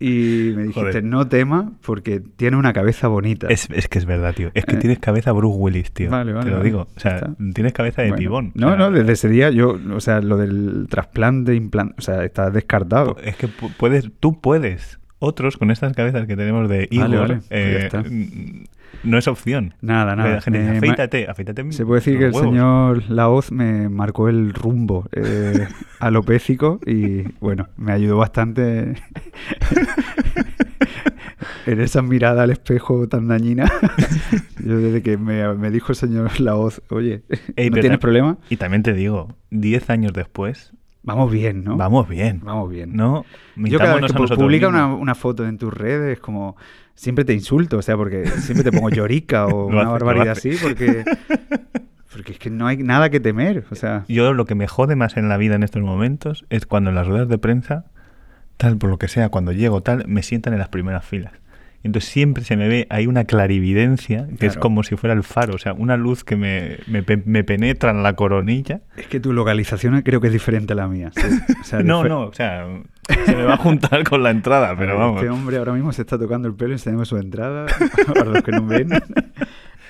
Y 0.00 0.52
me 0.54 0.62
dijiste, 0.62 0.80
Joder. 0.80 1.04
no 1.04 1.26
tema 1.26 1.72
porque 1.84 2.20
tiene 2.20 2.56
una 2.56 2.72
cabeza 2.72 3.08
bonita. 3.08 3.48
Es, 3.48 3.68
es 3.72 3.88
que 3.88 3.98
es 3.98 4.04
verdad, 4.04 4.32
tío. 4.34 4.50
Es 4.54 4.64
que 4.64 4.76
Eh. 4.76 4.78
tienes 4.78 5.00
cabeza 5.00 5.32
Bruce 5.32 5.56
Willis, 5.58 5.90
tío. 5.92 6.08
Vale, 6.10 6.32
vale, 6.32 6.44
Te 6.44 6.50
lo 6.50 6.58
vale. 6.58 6.64
digo. 6.70 6.86
O 6.96 7.00
sea, 7.00 7.16
está. 7.16 7.34
tienes 7.52 7.72
cabeza 7.72 8.02
de 8.02 8.08
Bueno, 8.10 8.18
pibón. 8.20 8.52
No, 8.54 8.68
O 8.68 8.70
sea, 8.70 8.78
no, 8.78 8.90
desde 8.92 9.12
ese 9.12 9.28
día 9.28 9.50
yo, 9.50 9.76
o 9.92 10.00
sea, 10.00 10.20
lo 10.20 10.36
del 10.36 10.86
trasplante, 10.88 11.54
implante, 11.56 11.94
o 11.98 12.00
sea, 12.02 12.24
está 12.24 12.50
descartado. 12.50 13.16
Es 13.24 13.34
que 13.36 13.48
pu- 13.48 13.72
puedes, 13.76 14.08
tú 14.20 14.40
puedes. 14.40 14.97
Otros 15.20 15.56
con 15.56 15.70
estas 15.70 15.92
cabezas 15.94 16.26
que 16.26 16.36
tenemos 16.36 16.68
de 16.68 16.88
Igor, 16.90 17.08
Vale, 17.08 17.18
vale, 17.18 17.34
pues 17.36 17.48
ya 17.92 18.00
eh, 18.00 18.10
mm, 18.10 18.64
no 19.04 19.18
es 19.18 19.28
opción. 19.28 19.74
Nada, 19.80 20.16
nada. 20.16 20.36
La 20.36 20.40
gente 20.40 20.60
Eh, 20.60 20.76
afeítate, 20.78 21.28
afeítate 21.28 21.72
Se 21.72 21.84
puede 21.84 22.00
decir 22.00 22.18
que 22.18 22.26
el 22.26 22.30
los 22.30 22.40
huevos". 22.40 22.52
señor 22.54 23.10
Laoz 23.10 23.52
me 23.52 23.88
marcó 23.88 24.28
el 24.28 24.54
rumbo 24.54 25.06
eh, 25.12 25.66
alopécico 26.00 26.80
y 26.86 27.22
bueno, 27.40 27.68
me 27.76 27.92
ayudó 27.92 28.16
bastante 28.16 28.94
en 31.66 31.80
esa 31.80 32.02
mirada 32.02 32.42
al 32.44 32.50
espejo 32.50 33.08
tan 33.08 33.28
dañina. 33.28 33.70
Yo 34.64 34.78
desde 34.78 35.02
que 35.02 35.16
me, 35.18 35.54
me 35.54 35.70
dijo 35.70 35.92
el 35.92 35.96
señor 35.96 36.40
Laoz, 36.40 36.82
oye, 36.90 37.22
Ey, 37.56 37.70
¿no 37.70 37.78
tienes 37.80 37.98
problema? 37.98 38.38
Y 38.48 38.56
también 38.56 38.82
te 38.82 38.92
digo, 38.92 39.34
10 39.50 39.90
años 39.90 40.12
después, 40.12 40.72
Vamos 41.08 41.32
bien, 41.32 41.64
¿no? 41.64 41.76
vamos 41.76 42.06
bien. 42.06 42.40
Vamos 42.44 42.70
bien. 42.70 42.94
¿No? 42.94 43.24
Yo 43.56 43.78
cada 43.78 43.96
vez 43.96 44.12
que 44.12 44.36
publica 44.36 44.68
una, 44.68 44.94
una 44.94 45.14
foto 45.14 45.46
en 45.46 45.56
tus 45.56 45.72
redes, 45.72 46.20
como 46.20 46.54
siempre 46.94 47.24
te 47.24 47.32
insulto, 47.32 47.78
o 47.78 47.82
sea, 47.82 47.96
porque 47.96 48.26
siempre 48.26 48.62
te 48.62 48.72
pongo 48.72 48.90
llorica 48.90 49.46
o 49.46 49.66
una 49.68 49.82
hace, 49.82 49.90
barbaridad 49.90 50.30
así, 50.30 50.50
porque, 50.60 51.04
porque 52.12 52.32
es 52.32 52.38
que 52.38 52.50
no 52.50 52.66
hay 52.66 52.76
nada 52.76 53.08
que 53.08 53.20
temer, 53.20 53.64
o 53.70 53.74
sea... 53.74 54.04
Yo 54.08 54.34
lo 54.34 54.44
que 54.44 54.54
me 54.54 54.66
jode 54.66 54.96
más 54.96 55.16
en 55.16 55.30
la 55.30 55.38
vida 55.38 55.54
en 55.54 55.62
estos 55.62 55.82
momentos 55.82 56.44
es 56.50 56.66
cuando 56.66 56.90
en 56.90 56.96
las 56.96 57.06
ruedas 57.06 57.28
de 57.28 57.38
prensa, 57.38 57.86
tal 58.58 58.76
por 58.76 58.90
lo 58.90 58.98
que 58.98 59.08
sea, 59.08 59.30
cuando 59.30 59.52
llego 59.52 59.80
tal, 59.80 60.06
me 60.08 60.22
sientan 60.22 60.52
en 60.52 60.58
las 60.58 60.68
primeras 60.68 61.06
filas. 61.06 61.32
Y 61.82 61.86
Entonces 61.86 62.10
siempre 62.10 62.42
se 62.44 62.56
me 62.56 62.66
ve, 62.66 62.86
hay 62.90 63.06
una 63.06 63.24
clarividencia 63.24 64.26
que 64.38 64.46
es 64.46 64.54
Claro. 64.54 64.60
como 64.60 64.82
si 64.82 64.96
fuera 64.96 65.14
el 65.14 65.22
faro, 65.22 65.54
o 65.54 65.58
sea, 65.58 65.72
una 65.74 65.96
luz 65.96 66.24
que 66.24 66.34
me, 66.36 66.78
me, 66.88 67.04
me 67.24 67.44
penetra 67.44 67.92
en 67.92 68.02
la 68.02 68.14
coronilla. 68.14 68.80
Es 68.96 69.06
que 69.06 69.20
tu 69.20 69.32
localización 69.32 70.02
creo 70.02 70.20
que 70.20 70.26
es 70.26 70.32
diferente 70.32 70.72
a 70.72 70.76
la 70.76 70.88
mía. 70.88 71.10
sí. 71.14 71.22
O 71.60 71.64
sea, 71.64 71.80
no, 71.84 72.02
no, 72.04 72.22
o 72.22 72.32
sea, 72.32 72.66
se 73.26 73.36
me 73.36 73.44
va 73.44 73.54
a 73.54 73.58
juntar 73.58 74.02
con 74.02 74.22
la 74.24 74.30
entrada, 74.30 74.74
pero 74.78 74.92
Este 74.92 74.98
vamos. 75.28 75.38
hombre 75.40 75.56
ahora 75.58 75.72
mismo 75.72 75.92
se 75.92 76.02
está 76.02 76.18
tocando 76.18 76.48
el 76.48 76.54
pelo, 76.54 76.72
enseñando 76.72 77.04
su 77.04 77.16
entrada, 77.16 77.66
para 78.08 78.24
los 78.24 78.42
que 78.42 78.50
no 78.52 78.66
ven. 78.66 78.88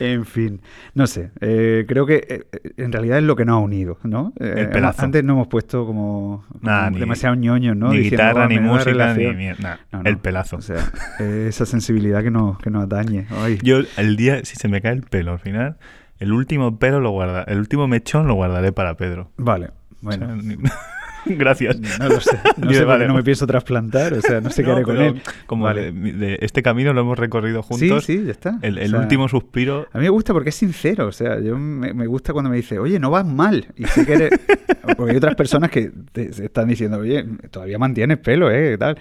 En 0.01 0.24
fin, 0.24 0.61
no 0.94 1.07
sé, 1.07 1.30
eh, 1.40 1.84
creo 1.88 2.07
que 2.07 2.16
eh, 2.28 2.44
eh, 2.53 2.70
en 2.76 2.92
realidad 2.92 3.18
es 3.18 3.24
lo 3.24 3.34
que 3.36 3.44
nos 3.44 3.55
ha 3.55 3.59
unido, 3.59 3.99
¿no? 4.05 4.32
Eh, 4.38 4.55
El 4.59 4.68
pelazo. 4.70 5.03
Antes 5.03 5.24
no 5.24 5.32
hemos 5.34 5.49
puesto 5.49 5.84
como, 5.86 6.44
como 6.49 6.61
Nah, 6.62 6.90
ni- 6.90 7.01
demasiado 7.01 7.34
ñoños, 7.34 7.76
¿no? 7.76 7.90
ni 7.90 7.99
Diciendo, 7.99 8.24
guitarra, 8.24 8.44
"Oh, 8.46 8.49
ni 8.49 8.59
música, 8.61 8.90
relación". 8.90 9.32
ni 9.32 9.36
mierda. 9.38 9.62
Nah, 9.62 9.76
No, 9.99 10.03
no, 10.05 10.11
El 10.11 10.18
pelazo. 10.18 10.57
O 10.57 10.61
sea, 10.62 10.76
eh, 11.20 11.46
esa 11.49 11.66
sensibilidad 11.66 12.22
que 12.22 12.30
nos, 12.30 12.59
que 12.59 12.70
nos 12.70 12.84
atañe. 12.84 13.26
Ay, 13.30 13.59
Yo 13.62 13.78
el 13.96 14.16
día, 14.16 14.44
si 14.44 14.57
se 14.57 14.68
me 14.68 14.80
cae 14.80 14.92
el 14.92 15.03
pelo 15.03 15.32
al 15.32 15.38
final, 15.40 15.76
el 16.18 16.32
último 16.32 16.78
pelo 16.78 17.01
lo 17.01 17.11
guarda, 17.11 17.42
el 17.44 17.59
último 17.59 17.86
mechón 17.88 18.26
lo 18.26 18.34
guardaré 18.34 18.72
para 18.72 18.96
Pedro. 18.96 19.30
Vale, 19.36 19.70
O 20.05 20.12
sea, 20.12 20.26
bueno. 20.26 20.36
ni- 20.42 20.57
Gracias. 21.39 21.79
No 21.99 22.09
lo 22.09 22.20
sé, 22.20 22.39
no 22.57 22.72
sé 22.72 22.85
vale. 22.85 23.05
qué 23.05 23.09
no 23.09 23.14
me 23.14 23.22
pienso 23.22 23.47
trasplantar, 23.47 24.14
o 24.14 24.20
sea, 24.20 24.41
no 24.41 24.51
sé 24.51 24.62
qué 24.62 24.68
No, 24.68 24.74
haré 24.76 24.83
con 24.85 24.97
él. 25.01 25.22
Como 25.47 25.64
Vale. 25.64 25.93
de, 25.93 26.12
de 26.12 26.39
este 26.41 26.62
camino 26.62 26.93
lo 26.93 27.01
hemos 27.03 27.18
recorrido 27.18 27.62
juntos. 27.62 28.05
Sí, 28.05 28.18
sí, 28.18 28.24
ya 28.24 28.33
está. 28.33 28.59
El, 28.62 28.79
O 28.79 28.81
el 28.81 28.91
sea, 28.91 29.01
último 29.01 29.29
suspiro. 29.29 29.87
A 29.93 29.99
mí 29.99 30.05
me 30.05 30.11
gusta 30.11 30.33
porque 30.33 30.51
es 30.51 30.55
sincero, 30.55 31.07
o 31.07 31.12
sea, 31.12 31.41
yo 31.41 31.57
me, 31.59 31.93
me 31.93 32.07
gusta 32.07 32.33
cuando 32.33 32.51
me 32.51 32.57
dice, 32.57 32.79
oye, 32.79 32.99
no 32.99 33.11
vas 33.11 33.26
mal. 33.26 33.66
Y 33.76 33.85
sé 33.85 34.05
que 34.07 34.12
eres... 34.14 34.31
Porque 34.97 35.11
hay 35.12 35.18
otras 35.18 35.35
personas 35.35 35.70
que 35.70 35.93
te, 36.12 36.31
están 36.45 36.66
diciendo, 36.66 36.97
oye, 36.99 37.22
todavía 37.51 37.79
mantienes 37.79 38.16
pelo, 38.18 38.51
¿eh? 38.51 38.79
Tal. 38.79 38.97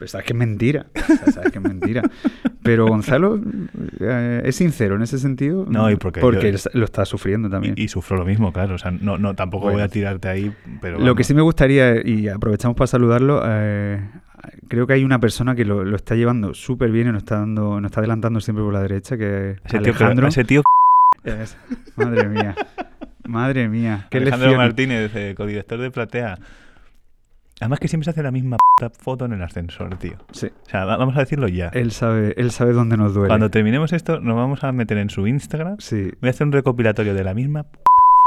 Pero 0.00 0.08
sabes 0.08 0.26
que 0.26 0.32
es 0.32 0.38
mentira. 0.38 0.86
Sabes 1.30 1.52
que 1.52 1.58
es 1.58 1.62
mentira. 1.64 2.02
Pero 2.62 2.86
Gonzalo 2.86 3.38
eh, 4.00 4.40
es 4.46 4.56
sincero 4.56 4.96
en 4.96 5.02
ese 5.02 5.18
sentido. 5.18 5.66
No, 5.68 5.90
y 5.90 5.96
porque 5.96 6.20
Porque 6.20 6.52
yo- 6.52 6.58
lo 6.72 6.86
está 6.86 7.04
sufriendo 7.04 7.50
también. 7.50 7.74
Y, 7.76 7.82
y 7.84 7.88
sufro 7.88 8.16
lo 8.16 8.24
mismo, 8.24 8.50
claro. 8.52 8.76
O 8.76 8.78
sea, 8.78 8.90
no, 8.90 9.18
no 9.18 9.34
tampoco 9.34 9.64
Bueno. 9.64 9.76
voy 9.78 9.84
a 9.84 9.88
tirarte 9.88 10.28
ahí, 10.28 10.52
pero. 10.80 10.98
Lo 10.98 11.14
que 11.14 11.22
sí 11.22 11.34
me 11.34 11.42
gustaría, 11.42 12.00
y 12.04 12.28
aprovechamos 12.28 12.76
para 12.78 12.86
saludarlo, 12.86 13.42
eh, 13.44 14.00
creo 14.68 14.86
que 14.86 14.94
hay 14.94 15.04
una 15.04 15.18
persona 15.20 15.54
que 15.54 15.66
lo, 15.66 15.84
lo 15.84 15.96
está 15.96 16.14
llevando 16.14 16.54
súper 16.54 16.90
bien 16.90 17.08
y 17.08 17.12
nos 17.12 17.22
está 17.22 17.36
dando, 17.40 17.78
nos 17.80 17.90
está 17.90 18.00
adelantando 18.00 18.40
siempre 18.40 18.64
por 18.64 18.72
la 18.72 18.80
derecha, 18.80 19.18
que 19.18 19.50
es 19.50 19.56
Ese 19.66 19.78
tío, 19.78 19.78
Alejandro. 19.80 20.28
ese 20.28 20.44
tío 20.44 20.62
Es- 21.24 21.56
Madre 21.96 22.26
mía. 22.28 22.54
Madre 23.26 23.68
mía. 23.68 24.08
Alejandro. 24.10 24.56
Martínez, 24.56 25.12
eh, 25.14 25.34
codirector 25.36 25.78
de 25.78 25.90
Platea. 25.90 26.38
Además 27.60 27.78
que 27.78 27.88
siempre 27.88 28.04
se 28.04 28.10
hace 28.10 28.22
la 28.22 28.30
misma 28.30 28.56
puta 28.78 28.90
foto 28.90 29.24
en 29.26 29.32
el 29.34 29.42
ascensor, 29.42 29.96
tío. 29.98 30.14
Sí. 30.32 30.46
O 30.46 30.70
sea, 30.70 30.84
va- 30.86 30.96
vamos 30.96 31.14
a 31.16 31.20
decirlo 31.20 31.46
ya. 31.48 31.68
Él 31.68 31.90
sabe, 31.92 32.34
él 32.38 32.50
sabe 32.50 32.72
dónde 32.72 32.96
nos 32.96 33.12
duele. 33.14 33.28
Cuando 33.28 33.50
terminemos 33.50 33.92
esto, 33.92 34.18
nos 34.20 34.34
vamos 34.34 34.64
a 34.64 34.72
meter 34.72 34.96
en 34.98 35.10
su 35.10 35.26
Instagram. 35.26 35.76
Sí. 35.78 36.10
Voy 36.20 36.28
a 36.28 36.30
hacer 36.30 36.46
un 36.46 36.52
recopilatorio 36.52 37.12
de 37.14 37.22
la 37.22 37.34
misma 37.34 37.66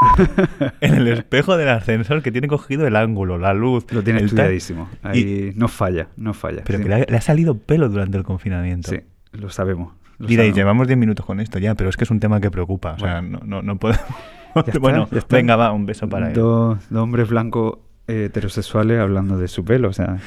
en 0.81 0.95
el 0.95 1.07
espejo 1.07 1.57
del 1.57 1.69
ascensor 1.69 2.21
que 2.21 2.31
tiene 2.31 2.47
cogido 2.47 2.86
el 2.88 2.95
ángulo, 2.95 3.38
la 3.38 3.53
luz. 3.53 3.86
Lo 3.91 4.03
tiene 4.03 4.21
estudiadísimo. 4.23 4.89
Ahí 5.01 5.51
no 5.55 5.67
falla, 5.67 6.09
no 6.17 6.34
falla. 6.34 6.61
Pero 6.65 6.77
sí. 6.79 6.84
que 6.84 6.89
le 6.89 6.95
ha, 6.95 7.05
le 7.07 7.17
ha 7.17 7.21
salido 7.21 7.57
pelo 7.57 7.89
durante 7.89 8.17
el 8.17 8.23
confinamiento. 8.23 8.91
Sí, 8.91 8.99
lo 9.31 9.49
sabemos. 9.49 9.93
lo 10.19 10.27
Diréis, 10.27 10.49
sabemos. 10.51 10.57
llevamos 10.57 10.88
10 10.88 10.99
minutos 10.99 11.25
con 11.25 11.39
esto 11.39 11.57
ya, 11.59 11.75
pero 11.75 11.89
es 11.89 11.97
que 11.97 12.03
es 12.03 12.11
un 12.11 12.19
tema 12.19 12.39
que 12.39 12.51
preocupa. 12.51 12.93
O 12.93 12.99
sea, 12.99 13.21
Bueno. 13.21 13.39
no, 13.43 13.57
no, 13.57 13.61
no 13.63 13.77
podemos. 13.79 14.03
está, 14.55 14.79
bueno, 14.79 15.07
venga, 15.29 15.55
va, 15.55 15.71
un 15.71 15.86
beso 15.86 16.07
para 16.09 16.27
él. 16.27 16.34
Dos, 16.34 16.77
hombres 16.91 17.29
blancos 17.29 17.77
heterosexuales 18.08 18.99
hablando 18.99 19.38
de 19.38 19.47
su 19.47 19.64
pelo. 19.64 19.89
O 19.89 19.93
sea, 19.93 20.18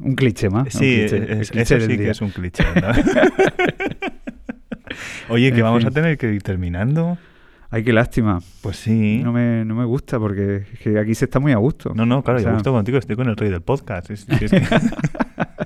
un 0.00 0.14
cliché 0.16 0.50
más. 0.50 0.72
Sí, 0.72 1.02
un 1.02 1.08
cliché, 1.08 1.16
el 1.32 1.40
es- 1.40 1.50
cliché 1.50 1.76
eso 1.76 1.86
sí 1.86 1.96
que 1.96 2.10
es 2.10 2.20
un 2.20 2.30
cliché. 2.30 2.64
Oye, 5.28 5.50
que 5.52 5.58
En 5.58 5.64
vamos 5.64 5.80
fin. 5.80 5.88
a 5.88 5.90
tener 5.90 6.18
que 6.18 6.32
ir 6.32 6.42
terminando. 6.42 7.18
Ay, 7.70 7.82
qué 7.82 7.92
lástima. 7.92 8.40
Pues 8.62 8.76
sí. 8.76 9.20
No 9.24 9.32
me, 9.32 9.64
no 9.64 9.74
me 9.74 9.84
gusta 9.84 10.18
porque 10.18 10.64
es 10.72 10.78
que 10.80 10.98
aquí 10.98 11.14
se 11.14 11.24
está 11.24 11.40
muy 11.40 11.52
a 11.52 11.56
gusto. 11.56 11.92
No, 11.94 12.06
no, 12.06 12.22
claro, 12.22 12.38
O 12.38 12.42
yo 12.42 12.52
gusto 12.52 12.72
contigo, 12.72 12.98
estoy 12.98 13.16
con 13.16 13.28
el 13.28 13.36
rey 13.36 13.50
del 13.50 13.62
podcast. 13.62 14.10
es- 14.10 14.26
es 14.28 14.50
que- 14.50 14.62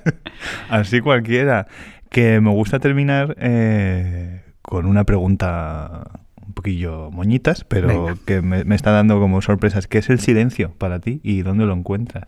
Así 0.69 1.01
cualquiera. 1.01 1.67
Que 2.09 2.41
me 2.41 2.49
gusta 2.49 2.79
terminar 2.79 3.35
eh, 3.39 4.41
con 4.63 4.87
una 4.87 5.03
pregunta 5.03 6.09
un 6.49 6.53
poquillo 6.53 7.09
moñitas, 7.11 7.63
pero 7.63 7.87
Venga. 7.87 8.15
que 8.25 8.41
me, 8.41 8.63
me 8.65 8.75
está 8.75 8.91
dando 8.91 9.19
como 9.19 9.41
sorpresas. 9.41 9.87
¿Qué 9.87 9.99
es 9.99 10.09
el 10.09 10.19
silencio 10.19 10.73
para 10.77 10.99
ti 10.99 11.21
y 11.23 11.41
dónde 11.43 11.65
lo 11.65 11.73
encuentras? 11.73 12.27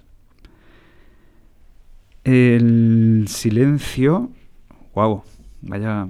El 2.24 3.26
silencio. 3.28 4.32
Wow, 4.94 5.24
vaya, 5.62 6.08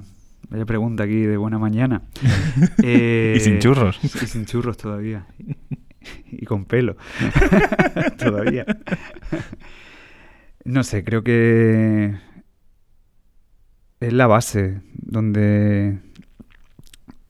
vaya 0.50 0.66
pregunta 0.66 1.04
aquí 1.04 1.22
de 1.22 1.38
buena 1.38 1.58
mañana. 1.58 2.02
Eh, 2.84 3.36
Y 3.38 3.40
sin 3.40 3.60
churros. 3.60 4.00
Y 4.04 4.08
sin 4.28 4.46
churros 4.46 4.78
todavía. 4.78 5.26
Y 6.32 6.46
con 6.46 6.66
pelo. 6.66 6.98
todavía. 8.18 8.66
No 10.66 10.84
sé, 10.84 11.04
creo 11.04 11.24
que 11.24 12.16
es 14.00 14.12
la 14.14 14.26
base 14.26 14.82
donde, 14.96 16.00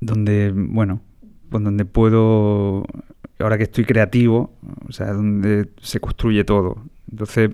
donde, 0.02 0.52
bueno, 0.54 1.02
pues 1.50 1.64
donde 1.64 1.86
puedo, 1.86 2.86
ahora 3.40 3.58
que 3.58 3.64
estoy 3.64 3.86
creativo, 3.86 4.54
o 4.88 4.92
sea, 4.92 5.14
donde 5.14 5.70
se 5.80 6.00
construye 6.00 6.44
todo. 6.44 6.84
Entonces, 7.10 7.52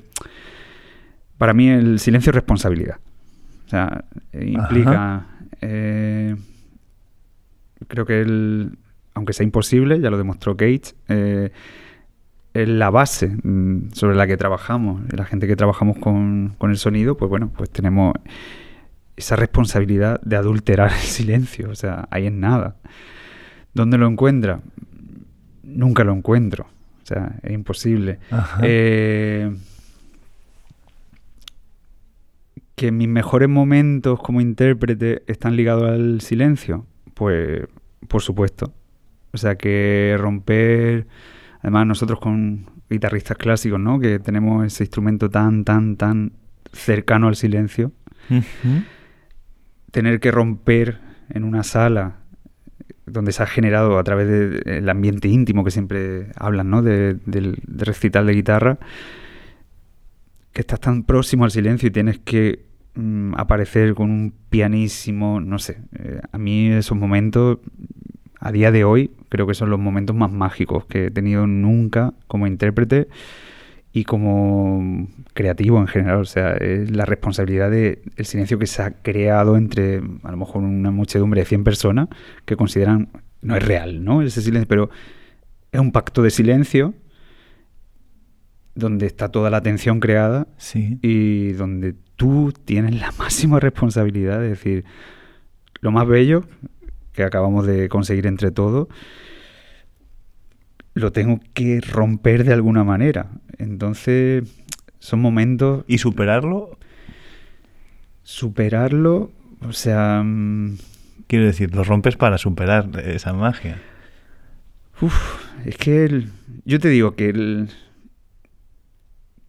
para 1.38 1.54
mí 1.54 1.68
el 1.68 2.00
silencio 2.00 2.32
es 2.32 2.36
responsabilidad. 2.36 2.98
O 3.66 3.70
sea, 3.70 4.06
eh, 4.32 4.46
implica, 4.48 5.28
eh, 5.62 6.36
creo 7.88 8.06
que 8.06 8.22
el, 8.22 8.78
aunque 9.14 9.34
sea 9.34 9.44
imposible, 9.44 10.00
ya 10.00 10.10
lo 10.10 10.18
demostró 10.18 10.56
Cage, 10.56 10.94
eh, 11.10 11.52
es 12.54 12.70
la 12.70 12.90
base 12.90 13.36
mm, 13.44 13.92
sobre 13.92 14.16
la 14.16 14.26
que 14.26 14.38
trabajamos. 14.38 15.02
La 15.14 15.26
gente 15.26 15.48
que 15.48 15.56
trabajamos 15.56 15.98
con, 15.98 16.56
con 16.58 16.72
el 16.72 16.78
sonido, 16.78 17.18
pues 17.18 17.30
bueno, 17.30 17.52
pues 17.56 17.70
tenemos 17.70 18.14
esa 19.18 19.36
responsabilidad 19.36 20.22
de 20.22 20.36
adulterar 20.38 20.92
el 20.92 21.00
silencio. 21.00 21.70
O 21.70 21.76
sea, 21.76 22.08
ahí 22.12 22.28
es 22.28 22.32
nada. 22.32 22.76
¿Dónde 23.74 23.98
lo 23.98 24.08
encuentra? 24.08 24.62
Nunca 25.64 26.04
lo 26.04 26.14
encuentro. 26.14 26.68
O 27.04 27.06
sea, 27.06 27.36
es 27.44 27.52
imposible. 27.52 28.20
Eh, 28.62 29.56
que 32.76 32.92
mis 32.92 33.08
mejores 33.08 33.50
momentos 33.50 34.22
como 34.22 34.40
intérprete 34.40 35.24
están 35.28 35.56
ligados 35.56 35.90
al 35.90 36.22
silencio, 36.22 36.86
pues 37.16 37.62
por 38.08 38.22
supuesto. 38.22 38.72
O 39.34 39.38
sea 39.38 39.56
que 39.56 40.16
romper, 40.20 41.08
además 41.62 41.88
nosotros 41.88 42.20
con 42.20 42.70
guitarristas 42.90 43.38
clásicos, 43.38 43.80
¿no? 43.80 44.00
Que 44.00 44.20
tenemos 44.20 44.66
ese 44.66 44.84
instrumento 44.84 45.30
tan, 45.30 45.64
tan, 45.64 45.96
tan 45.96 46.34
cercano 46.72 47.28
al 47.28 47.36
silencio. 47.36 47.92
Tener 49.92 50.20
que 50.20 50.32
romper 50.32 51.00
en 51.30 51.44
una 51.44 51.64
sala 51.64 52.18
donde 53.06 53.32
se 53.32 53.42
ha 53.44 53.48
generado 53.48 53.98
a 54.00 54.04
través 54.04 54.28
del 54.28 54.90
ambiente 54.90 55.28
íntimo 55.30 55.64
que 55.64 55.72
siempre 55.72 56.28
hablan, 56.36 56.70
¿no? 56.70 56.82
De- 56.82 57.16
del, 57.26 57.58
del 57.66 57.86
recital 57.86 58.28
de 58.28 58.34
guitarra, 58.34 58.80
que 60.54 60.62
estás 60.62 60.80
tan 60.80 61.04
próximo 61.04 61.46
al 61.46 61.52
silencio 61.52 61.88
y 61.88 61.92
tienes 61.92 62.20
que 62.20 62.66
mm, 62.96 63.36
aparecer 63.38 63.94
con 63.94 64.10
un 64.10 64.34
pianísimo, 64.50 65.40
no 65.40 65.60
sé. 65.60 65.78
eh, 65.98 66.20
a 66.32 66.38
mí 66.38 66.68
esos 66.70 66.98
momentos, 66.98 67.60
a 68.40 68.52
día 68.52 68.72
de 68.72 68.84
hoy, 68.84 69.12
creo 69.30 69.48
que 69.48 69.54
son 69.54 69.70
los 69.70 69.80
momentos 69.80 70.16
más 70.16 70.32
mágicos 70.32 70.86
que 70.86 71.06
he 71.06 71.12
tenido 71.12 71.48
nunca 71.48 72.14
como 72.28 72.48
intérprete 72.48 73.08
y 73.98 74.04
como 74.04 75.08
creativo 75.34 75.80
en 75.80 75.88
general. 75.88 76.20
O 76.22 76.26
sea, 76.26 76.54
es 76.54 76.92
la 76.92 77.06
responsabilidad 77.06 77.72
del 77.72 78.00
silencio 78.24 78.60
que 78.60 78.68
se 78.68 78.84
ha 78.84 78.92
creado 78.92 79.58
entre 79.58 80.02
a 80.24 80.32
lo 80.32 80.38
mejor 80.38 80.62
una 80.62 80.92
muchedumbre 80.92 81.42
de 81.42 81.46
100 81.46 81.64
personas 81.64 82.08
que 82.46 82.56
consideran, 82.56 83.10
no 83.42 83.56
es 83.56 83.66
real, 83.66 84.04
¿no? 84.04 84.22
Ese 84.22 84.44
silencio, 84.44 84.68
pero 84.68 84.92
es 85.72 85.80
un 85.80 85.92
pacto 85.92 86.22
de 86.22 86.30
silencio 86.30 86.94
donde 88.76 89.08
está 89.08 89.30
toda 89.30 89.50
la 89.50 89.58
atención 89.58 90.00
creada 90.00 90.48
Sí. 90.58 91.00
y 91.02 91.54
donde 91.54 91.96
tú 92.18 92.54
tienes 92.66 93.00
la 93.00 93.12
máxima 93.18 93.60
responsabilidad 93.60 94.40
de 94.40 94.50
decir 94.50 94.86
lo 95.82 95.92
más 95.92 96.08
bello 96.08 96.44
que 97.14 97.24
acabamos 97.24 97.66
de 97.66 97.90
conseguir 97.90 98.28
entre 98.28 98.52
todos 98.52 98.90
lo 100.98 101.12
tengo 101.12 101.40
que 101.54 101.80
romper 101.82 102.44
de 102.44 102.54
alguna 102.54 102.84
manera 102.84 103.28
entonces 103.58 104.44
son 105.00 105.20
momentos 105.22 105.84
¿Y 105.88 105.98
superarlo? 106.00 106.78
superarlo 108.24 109.32
o 109.62 109.74
sea 109.74 110.22
mm, 110.24 110.78
Quiero 111.28 111.46
decir, 111.46 111.76
lo 111.76 111.84
rompes 111.84 112.16
para 112.16 112.38
superar 112.38 112.88
esa 113.06 113.34
magia. 113.34 113.82
uf, 115.02 115.14
es 115.66 115.76
que 115.78 116.06
el- 116.06 116.30
yo 116.64 116.80
te 116.80 116.88
digo 116.88 117.16
que 117.16 117.30
el- 117.30 117.70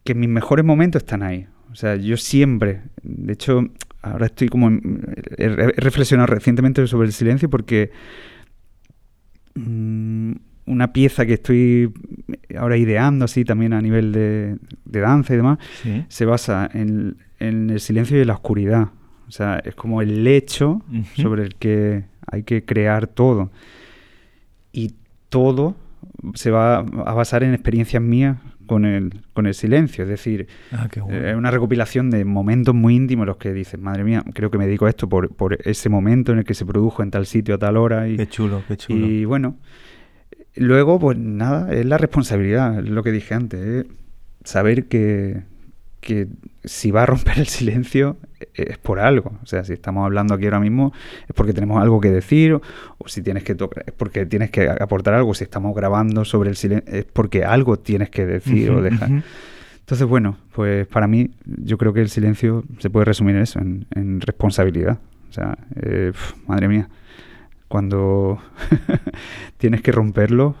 que 0.03 0.13
mis 0.15 0.27
mejores 0.29 0.65
momentos 0.65 1.03
están 1.03 1.23
ahí 1.23 1.47
o 1.71 1.75
sea 1.75 1.95
yo 1.95 2.17
siempre 2.17 2.81
de 3.03 3.33
hecho 3.33 3.61
ahora 4.01 4.25
estoy 4.27 4.49
como 4.49 4.67
en- 4.67 5.13
he, 5.37 5.45
he 5.45 5.67
reflexionado 5.79 6.27
recientemente 6.27 6.85
sobre 6.87 7.07
el 7.07 7.13
silencio 7.13 7.49
porque 7.49 7.91
mm, 9.55 10.31
una 10.69 10.93
pieza 10.93 11.25
que 11.25 11.33
estoy 11.33 11.91
ahora 12.57 12.77
ideando 12.77 13.25
así 13.25 13.43
también 13.43 13.73
a 13.73 13.81
nivel 13.81 14.11
de, 14.11 14.57
de 14.85 14.99
danza 14.99 15.33
y 15.33 15.37
demás 15.37 15.57
Sí. 15.83 16.05
se 16.07 16.25
basa 16.25 16.69
en, 16.73 17.17
en 17.39 17.69
el 17.69 17.79
silencio 17.79 18.21
y 18.21 18.25
la 18.25 18.33
oscuridad 18.33 18.89
o 19.27 19.31
sea 19.31 19.59
es 19.65 19.75
como 19.75 20.01
el 20.01 20.23
lecho 20.23 20.81
Ujú. 20.89 21.21
sobre 21.21 21.43
el 21.43 21.55
que 21.55 22.05
hay 22.31 22.43
que 22.43 22.63
crear 22.65 23.07
todo 23.07 23.51
y 24.71 24.93
todo 25.29 25.75
se 26.35 26.51
va 26.51 26.77
a 26.79 27.13
basar 27.13 27.43
en 27.43 27.53
experiencias 27.53 28.01
mías 28.01 28.37
con 28.67 28.85
el, 28.85 29.21
con 29.33 29.47
el 29.47 29.53
silencio 29.55 30.03
es 30.03 30.09
decir 30.09 30.47
Ah, 30.71 30.87
bueno. 31.01 31.17
eh, 31.17 31.31
Es 31.31 31.35
una 31.35 31.49
recopilación 31.51 32.11
de 32.11 32.23
momentos 32.25 32.75
muy 32.75 32.95
íntimos 32.95 33.23
en 33.23 33.27
los 33.27 33.37
que 33.37 33.51
dices, 33.53 33.79
madre 33.79 34.03
mía, 34.03 34.23
creo 34.33 34.51
que 34.51 34.59
me 34.59 34.67
dedico 34.67 34.85
a 34.85 34.89
esto 34.89 35.09
por, 35.09 35.33
por 35.35 35.57
ese 35.67 35.89
momento 35.89 36.31
en 36.31 36.39
el 36.39 36.43
que 36.45 36.53
se 36.53 36.65
produjo 36.65 37.01
en 37.01 37.09
tal 37.09 37.25
sitio 37.25 37.55
a 37.55 37.57
tal 37.57 37.77
hora. 37.77 38.07
Y, 38.07 38.17
Qué 38.17 38.27
chulo, 38.27 38.61
qué 38.67 38.77
chulo. 38.77 39.07
y 39.07 39.25
bueno, 39.25 39.55
luego, 40.59 40.99
pues 40.99 41.17
nada, 41.17 41.73
es 41.73 41.85
la 41.85 41.97
responsabilidad, 41.97 42.79
es 42.79 42.89
lo 42.89 43.03
que 43.03 43.11
dije 43.11 43.33
antes, 43.33 43.59
es 43.61 43.85
saber 44.43 44.85
que, 44.85 45.41
que 46.01 46.27
si 46.63 46.91
va 46.91 47.03
a 47.03 47.05
romper 47.05 47.39
el 47.39 47.47
silencio 47.47 48.17
eh, 48.39 48.65
es 48.69 48.77
por 48.77 48.99
algo. 48.99 49.33
O 49.43 49.45
sea, 49.45 49.63
si 49.63 49.73
estamos 49.73 50.05
hablando 50.05 50.33
aquí 50.33 50.45
ahora 50.45 50.59
mismo 50.59 50.93
es 51.27 51.33
porque 51.35 51.53
tenemos 51.53 51.81
algo 51.81 51.99
que 51.99 52.11
decir, 52.11 52.53
o, 52.53 52.61
o 52.97 53.07
si 53.07 53.21
tienes 53.21 53.43
que 53.43 53.55
tocar, 53.55 53.83
es 53.87 53.93
porque 53.93 54.25
tienes 54.25 54.51
que 54.51 54.69
aportar 54.69 55.13
algo. 55.13 55.33
Si 55.33 55.43
estamos 55.43 55.75
grabando 55.75 56.25
sobre 56.25 56.49
el 56.49 56.55
silencio, 56.55 56.93
es 56.93 57.05
porque 57.05 57.43
algo 57.43 57.77
tienes 57.77 58.09
que 58.09 58.25
decir 58.25 58.71
o 58.71 58.81
dejar. 58.81 59.23
Entonces, 59.79 60.07
bueno, 60.07 60.37
pues 60.53 60.85
para 60.85 61.07
mí 61.07 61.31
yo 61.45 61.77
creo 61.77 61.93
que 61.93 62.01
el 62.01 62.09
silencio 62.09 62.63
se 62.77 62.91
puede 62.91 63.05
resumir 63.05 63.35
en 63.35 63.41
eso, 63.41 63.59
en, 63.59 63.87
en 63.95 64.21
responsabilidad. 64.21 64.99
O 65.29 65.33
sea, 65.33 65.57
eh, 65.75 66.11
pf, 66.11 66.35
madre 66.47 66.67
mía, 66.67 66.89
cuando 67.69 68.39
tienes 69.57 69.81
que 69.81 69.91
romperlo, 69.93 70.55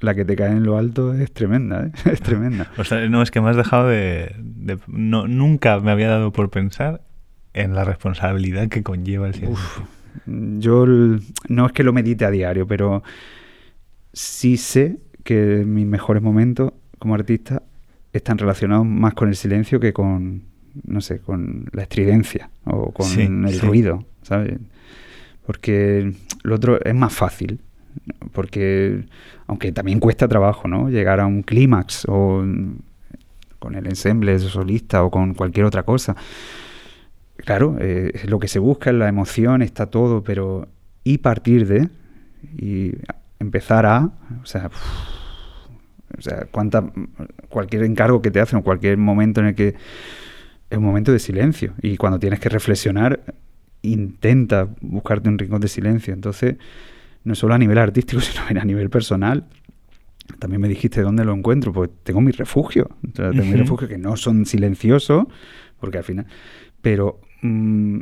la 0.00 0.14
que 0.14 0.24
te 0.24 0.36
cae 0.36 0.50
en 0.52 0.62
lo 0.64 0.76
alto 0.78 1.12
es 1.14 1.32
tremenda, 1.32 1.86
¿eh? 1.86 1.92
es 2.12 2.20
tremenda. 2.20 2.70
O 2.78 2.84
sea, 2.84 3.08
no, 3.08 3.22
es 3.22 3.30
que 3.30 3.40
me 3.40 3.50
has 3.50 3.56
dejado 3.56 3.88
de... 3.88 4.36
de- 4.38 4.78
no, 4.86 5.26
nunca 5.26 5.80
me 5.80 5.90
había 5.90 6.08
dado 6.08 6.32
por 6.32 6.50
pensar 6.50 7.00
en 7.54 7.74
la 7.74 7.84
responsabilidad 7.84 8.68
que 8.68 8.82
conlleva 8.82 9.26
el 9.28 9.34
silencio. 9.34 9.54
Uf, 9.54 9.80
yo 10.58 10.84
el- 10.84 11.22
no 11.48 11.66
es 11.66 11.72
que 11.72 11.82
lo 11.84 11.92
medite 11.92 12.24
a 12.24 12.30
diario, 12.30 12.66
pero 12.66 13.02
sí 14.12 14.56
sé 14.56 14.98
que 15.24 15.64
mis 15.66 15.86
mejores 15.86 16.22
momentos 16.22 16.72
como 16.98 17.14
artista 17.14 17.62
están 18.12 18.38
relacionados 18.38 18.86
más 18.86 19.14
con 19.14 19.28
el 19.28 19.36
silencio 19.36 19.80
que 19.80 19.92
con, 19.92 20.42
no 20.86 21.00
sé, 21.00 21.18
con 21.20 21.66
la 21.72 21.82
estridencia 21.82 22.50
o 22.64 22.92
con 22.92 23.06
Sí, 23.06 23.22
el 23.22 23.54
sí. 23.54 23.58
ruido, 23.66 24.04
¿sabes? 24.22 24.58
Porque 25.46 26.12
lo 26.42 26.54
otro 26.54 26.82
es 26.82 26.94
más 26.94 27.12
fácil, 27.12 27.60
porque 28.32 29.04
aunque 29.46 29.72
también 29.72 30.00
cuesta 30.00 30.28
trabajo, 30.28 30.68
¿no? 30.68 30.88
Llegar 30.88 31.20
a 31.20 31.26
un 31.26 31.42
clímax 31.42 32.06
o 32.08 32.44
con 33.58 33.74
el 33.74 33.86
ensemble 33.86 34.38
solista 34.38 35.02
o 35.04 35.10
con 35.10 35.34
cualquier 35.34 35.66
otra 35.66 35.82
cosa. 35.82 36.16
Claro, 37.36 37.76
eh, 37.80 38.12
lo 38.26 38.38
que 38.38 38.48
se 38.48 38.58
busca 38.58 38.90
es 38.90 38.96
la 38.96 39.08
emoción, 39.08 39.62
está 39.62 39.86
todo, 39.86 40.22
pero 40.22 40.68
y 41.02 41.18
partir 41.18 41.66
de 41.66 41.88
y 42.56 42.92
empezar 43.38 43.86
a, 43.86 44.10
o 44.42 44.46
sea, 44.46 44.70
o 46.16 46.22
sea, 46.22 46.46
cuánta, 46.50 46.84
cualquier 47.48 47.84
encargo 47.84 48.22
que 48.22 48.30
te 48.30 48.40
hacen 48.40 48.58
o 48.58 48.62
cualquier 48.62 48.96
momento 48.98 49.40
en 49.40 49.48
el 49.48 49.54
que 49.54 49.74
es 50.70 50.78
un 50.78 50.84
momento 50.84 51.12
de 51.12 51.18
silencio 51.18 51.72
y 51.82 51.96
cuando 51.96 52.18
tienes 52.18 52.40
que 52.40 52.48
reflexionar 52.48 53.20
intenta 53.92 54.68
buscarte 54.80 55.28
un 55.28 55.38
rincón 55.38 55.60
de 55.60 55.68
silencio. 55.68 56.12
Entonces, 56.14 56.56
no 57.24 57.34
solo 57.34 57.54
a 57.54 57.58
nivel 57.58 57.78
artístico, 57.78 58.20
sino 58.48 58.60
a 58.60 58.64
nivel 58.64 58.90
personal. 58.90 59.44
También 60.38 60.60
me 60.60 60.68
dijiste 60.68 61.02
dónde 61.02 61.24
lo 61.24 61.34
encuentro, 61.34 61.72
pues 61.72 61.90
tengo 62.02 62.20
mi 62.20 62.32
refugio. 62.32 62.88
O 63.12 63.16
sea, 63.16 63.30
tengo 63.30 63.44
mi 63.44 63.50
Ujú. 63.50 63.58
refugio 63.58 63.88
que 63.88 63.98
no 63.98 64.16
son 64.16 64.46
silenciosos, 64.46 65.24
porque 65.78 65.98
al 65.98 66.04
final, 66.04 66.26
pero 66.80 67.20
mm, 67.42 67.98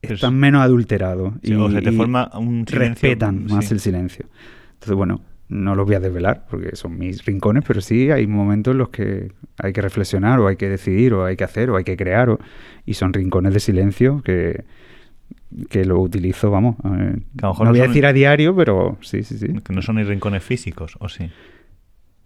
Pero 0.00 0.14
están 0.14 0.34
es- 0.34 0.38
menos 0.40 0.60
adulterados 0.62 1.34
Sí, 1.42 1.54
o 1.54 1.70
se 1.70 1.80
te 1.82 1.90
forma 1.92 2.30
un 2.38 2.66
silencio, 2.66 3.08
respetan 3.08 3.46
más 3.46 3.66
sí. 3.66 3.74
el 3.74 3.80
silencio. 3.80 4.26
Entonces, 4.74 4.94
bueno, 4.94 5.22
no 5.48 5.74
los 5.74 5.86
voy 5.86 5.94
a 5.94 6.00
desvelar 6.00 6.44
porque 6.50 6.76
son 6.76 6.98
mis 6.98 7.24
rincones, 7.24 7.64
pero 7.66 7.80
sí 7.80 8.10
hay 8.10 8.26
momentos 8.26 8.72
en 8.72 8.78
los 8.78 8.90
que 8.90 9.32
hay 9.56 9.72
que 9.72 9.80
reflexionar 9.80 10.38
o 10.40 10.46
hay 10.48 10.56
que 10.56 10.68
decidir 10.68 11.14
o 11.14 11.24
hay 11.24 11.36
que 11.36 11.44
hacer 11.44 11.70
o 11.70 11.76
hay 11.76 11.84
que 11.84 11.96
crear 11.96 12.28
o- 12.28 12.38
y 12.84 12.92
son 12.94 13.14
rincones 13.14 13.54
de 13.54 13.60
silencio 13.60 14.20
que, 14.22 14.64
que 15.70 15.84
lo 15.84 16.00
utilizo, 16.00 16.50
vamos. 16.50 16.76
eh, 16.84 17.16
no 17.42 17.54
voy 17.70 17.80
a 17.80 17.86
decir 17.88 18.06
a 18.06 18.12
diario, 18.12 18.54
pero 18.54 18.98
sí, 19.00 19.22
sí, 19.22 19.38
sí. 19.38 19.48
Que 19.64 19.72
no 19.72 19.82
son 19.82 19.96
ni 19.96 20.04
rincones 20.04 20.42
físicos, 20.42 20.96
¿o 21.00 21.08
sí? 21.08 21.30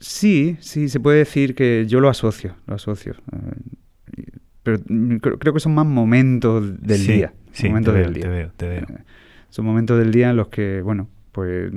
Sí, 0.00 0.56
sí, 0.60 0.88
se 0.88 0.98
puede 1.00 1.18
decir 1.18 1.54
que 1.54 1.86
yo 1.86 2.00
lo 2.00 2.08
asocio, 2.08 2.56
lo 2.66 2.74
asocio. 2.74 3.14
eh, 3.32 4.24
pero 4.62 4.78
mm, 4.88 5.16
creo, 5.16 5.38
creo 5.38 5.54
que 5.54 5.60
son 5.60 5.74
más 5.74 5.86
momentos 5.86 6.80
del 6.82 6.98
Sí, 6.98 7.12
día. 7.14 7.32
sí, 7.52 7.68
momentos 7.68 7.94
te 7.94 8.00
del 8.00 8.12
veo, 8.12 8.14
día. 8.14 8.22
te 8.22 8.28
veo, 8.28 8.52
te 8.56 8.68
veo. 8.68 8.80
Eh, 8.82 9.04
Son 9.50 9.64
momentos 9.64 9.98
del 9.98 10.10
día 10.12 10.30
en 10.30 10.36
los 10.36 10.48
que, 10.48 10.82
bueno, 10.82 11.08
pues 11.32 11.72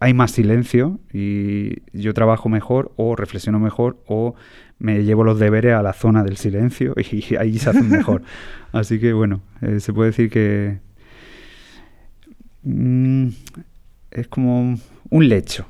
hay 0.00 0.14
más 0.14 0.30
silencio 0.30 1.00
y 1.12 1.82
yo 1.92 2.14
trabajo 2.14 2.48
mejor 2.48 2.92
o 2.96 3.16
reflexiono 3.16 3.58
mejor 3.58 4.02
o 4.06 4.34
me 4.82 5.04
llevo 5.04 5.22
los 5.22 5.38
deberes 5.38 5.74
a 5.74 5.82
la 5.82 5.92
zona 5.92 6.24
del 6.24 6.36
silencio 6.36 6.92
y 7.12 7.36
ahí 7.36 7.58
se 7.58 7.70
hacen 7.70 7.88
mejor. 7.88 8.22
Así 8.72 8.98
que, 8.98 9.12
bueno, 9.12 9.40
eh, 9.60 9.78
se 9.78 9.92
puede 9.92 10.10
decir 10.10 10.28
que 10.28 10.80
mm, 12.64 13.28
es 14.10 14.28
como 14.28 14.76
un 15.10 15.28
lecho 15.28 15.66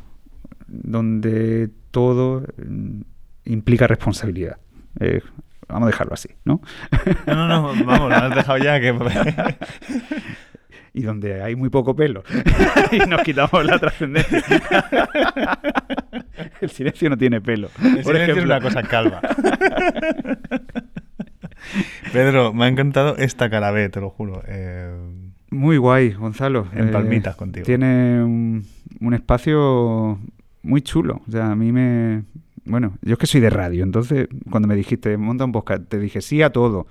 donde 0.66 1.68
todo 1.90 2.46
mm, 2.56 3.02
implica 3.44 3.86
responsabilidad. 3.86 4.56
Eh, 4.98 5.20
vamos 5.68 5.88
a 5.88 5.90
dejarlo 5.90 6.14
así, 6.14 6.28
¿no? 6.44 6.60
No, 7.26 7.34
no, 7.34 7.48
no, 7.48 7.84
vamos, 7.84 8.10
lo 8.10 8.16
has 8.16 8.34
dejado 8.34 8.58
ya 8.58 8.80
que... 8.80 8.92
y 10.94 11.02
donde 11.02 11.42
hay 11.42 11.56
muy 11.56 11.70
poco 11.70 11.96
pelo 11.96 12.22
y 12.92 12.98
nos 13.08 13.22
quitamos 13.22 13.64
la 13.64 13.78
trascendencia. 13.78 14.42
El 16.60 16.70
silencio 16.70 17.08
no 17.10 17.16
tiene 17.16 17.40
pelo. 17.40 17.68
El 17.82 18.02
por 18.02 18.14
silencio 18.14 18.22
es 18.22 18.28
ejemplo. 18.30 18.44
una 18.56 18.60
cosa 18.60 18.82
calva. 18.82 19.20
Pedro, 22.12 22.52
me 22.52 22.64
ha 22.64 22.68
encantado 22.68 23.16
esta 23.16 23.48
cara 23.50 23.70
B, 23.70 23.88
te 23.88 24.00
lo 24.00 24.10
juro. 24.10 24.42
Eh, 24.46 24.90
Muy 25.50 25.76
guay, 25.76 26.10
Gonzalo. 26.12 26.66
En 26.74 26.88
Eh, 26.88 26.92
palmitas 26.92 27.36
contigo. 27.36 27.64
Tiene 27.64 28.22
un, 28.22 28.66
un 29.00 29.14
espacio 29.14 30.18
muy 30.62 30.82
chulo. 30.82 31.22
O 31.26 31.30
sea, 31.30 31.50
a 31.52 31.56
mí 31.56 31.72
me... 31.72 32.24
Bueno, 32.64 32.96
yo 33.02 33.14
es 33.14 33.18
que 33.18 33.26
soy 33.26 33.40
de 33.40 33.50
radio, 33.50 33.82
entonces 33.82 34.28
cuando 34.50 34.68
me 34.68 34.76
dijiste 34.76 35.16
monta 35.16 35.44
un 35.44 35.50
podcast, 35.50 35.82
te 35.88 35.98
dije 35.98 36.20
sí 36.20 36.42
a 36.42 36.50
todo. 36.50 36.86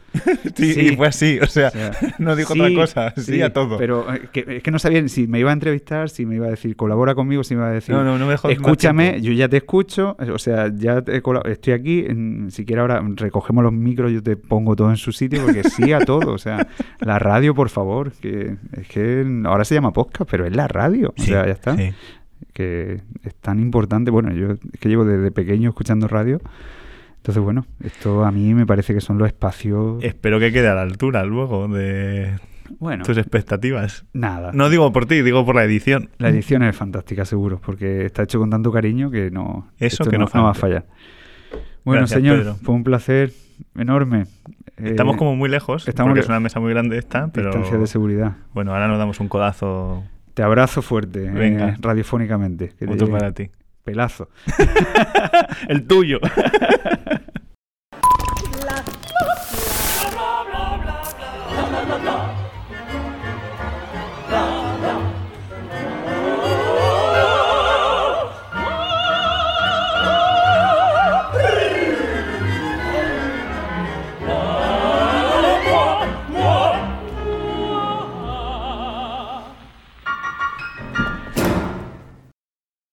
sí, 0.56 0.74
Sí. 0.74 0.80
y 0.92 0.96
fue 0.98 1.08
así, 1.08 1.40
o 1.42 1.48
sea, 1.48 1.70
O 1.70 1.72
sea, 1.72 1.92
no 2.20 2.36
dijo 2.36 2.54
sí, 2.54 2.60
otra 2.60 2.76
cosa, 2.76 3.14
sí, 3.18 3.42
a 3.42 3.54
todo. 3.54 3.78
Pero 3.78 4.14
eh, 4.14 4.28
que, 4.34 4.46
es 4.58 4.64
que 4.64 4.70
no 4.72 4.80
sabía 4.80 5.08
si 5.08 5.28
me 5.28 5.40
iba 5.40 5.50
a 5.50 5.54
entrevistar, 5.54 6.10
si 6.10 6.26
me 6.26 6.36
iba 6.36 6.48
a 6.48 6.50
decir 6.50 6.76
colabora 6.76 7.16
conmigo, 7.16 7.44
si 7.46 7.56
me 7.56 7.62
iba 7.62 7.70
a 7.70 7.74
decir 7.74 7.96
no, 7.96 8.04
no, 8.04 8.18
no 8.18 8.28
me 8.28 8.34
escúchame, 8.34 9.22
yo 9.22 9.32
ya 9.32 9.48
te 9.48 9.58
escucho, 9.58 10.18
o 10.20 10.40
sea, 10.40 10.70
ya 10.76 11.02
te 11.02 11.22
estoy 11.46 11.74
aquí, 11.74 12.06
en- 12.08 12.52
si 12.52 12.66
quieres 12.66 12.82
ahora 12.82 13.02
recogemos 13.16 13.64
los 13.64 13.72
micros, 13.74 14.12
yo 14.12 14.22
te 14.22 14.36
pongo 14.36 14.76
todo 14.76 14.90
en 14.90 14.98
su 14.98 15.12
sitio, 15.14 15.42
porque 15.44 15.64
sí 15.64 15.94
a 15.94 16.00
todo, 16.00 16.34
o 16.34 16.38
sea, 16.38 16.68
la 17.00 17.18
radio, 17.18 17.56
por 17.56 17.70
favor, 17.70 18.12
que 18.12 18.58
es 18.74 18.88
que 18.90 19.26
ahora 19.46 19.64
se 19.64 19.76
llama 19.76 19.94
podcast, 19.94 20.30
pero 20.30 20.46
es 20.46 20.54
la 20.56 20.68
radio, 20.68 21.14
o 21.18 21.22
sea, 21.22 21.46
ya 21.46 21.52
está, 21.54 21.78
sí. 21.78 21.92
Que 22.54 23.02
es 23.24 23.36
tan 23.36 23.60
importante, 23.60 24.12
bueno, 24.12 24.32
yo 24.34 24.52
es 24.52 24.60
que 24.80 24.90
llevo 24.90 25.06
desde 25.06 25.32
pequeño 25.32 25.70
escuchando 25.70 26.08
radio, 26.08 26.40
entonces 27.18 27.44
bueno, 27.44 27.66
esto 27.84 28.26
a 28.26 28.32
mí 28.32 28.54
me 28.54 28.66
parece 28.66 28.94
que 28.94 29.02
son 29.02 29.18
los 29.18 29.28
espacios, 29.28 30.04
Espero 30.04 30.40
que 30.40 30.52
quede 30.52 30.68
a 30.70 30.74
la 30.76 30.82
altura 30.82 31.24
luego 31.26 31.68
de 31.68 32.32
bueno, 32.80 33.04
tus 33.04 33.18
expectativas. 33.18 34.06
nada. 34.14 34.52
No 34.54 34.70
digo 34.70 34.92
por 34.94 35.06
ti, 35.06 35.22
digo 35.22 35.46
por 35.46 35.56
la 35.56 35.64
edición. 35.66 36.10
La 36.18 36.30
edición 36.30 36.64
es 36.64 36.76
fantástica, 36.76 37.26
seguro, 37.26 37.60
porque 37.64 38.06
está 38.06 38.24
hecho 38.24 38.40
con 38.40 38.50
tanto 38.50 38.72
cariño 38.72 39.12
que 39.12 39.30
no, 39.30 39.68
Eso 39.78 40.06
que 40.06 40.18
no 40.18 40.26
va 40.34 40.52
a 40.52 40.54
fallar. 40.54 40.86
Bueno, 41.84 42.02
Gracias, 42.02 42.20
señor, 42.22 42.38
Pedro. 42.40 42.56
fue 42.64 42.76
un 42.76 42.84
placer 42.84 43.32
enorme. 43.76 44.26
Estamos 44.78 45.16
Eh, 45.16 45.18
como 45.18 45.36
muy 45.36 45.50
lejos, 45.50 45.88
estamos 45.88 46.10
porque 46.12 46.20
le- 46.20 46.24
es 46.24 46.30
una 46.30 46.40
mesa 46.40 46.60
muy 46.60 46.72
grande 46.72 46.98
esta, 46.98 47.28
pero 47.32 47.48
distancia 47.50 47.78
de 47.78 47.88
seguridad. 47.88 48.38
bueno, 48.54 48.72
ahora 48.74 48.88
nos 48.88 48.98
damos 48.98 49.20
un 49.20 49.28
codazo 49.28 50.04
te 50.42 50.46
abrazo 50.46 50.82
fuerte, 50.82 51.26
eh, 51.26 51.30
Venga. 51.30 51.70
Eh, 51.70 51.76
radiofónicamente. 51.80 52.70
Que 52.70 52.88
Otro 52.88 53.12
para 53.12 53.32
ti. 53.32 53.52
Pelazo. 53.84 54.28
El 55.70 55.86
tuyo. 55.86 56.20
La... 58.66 58.84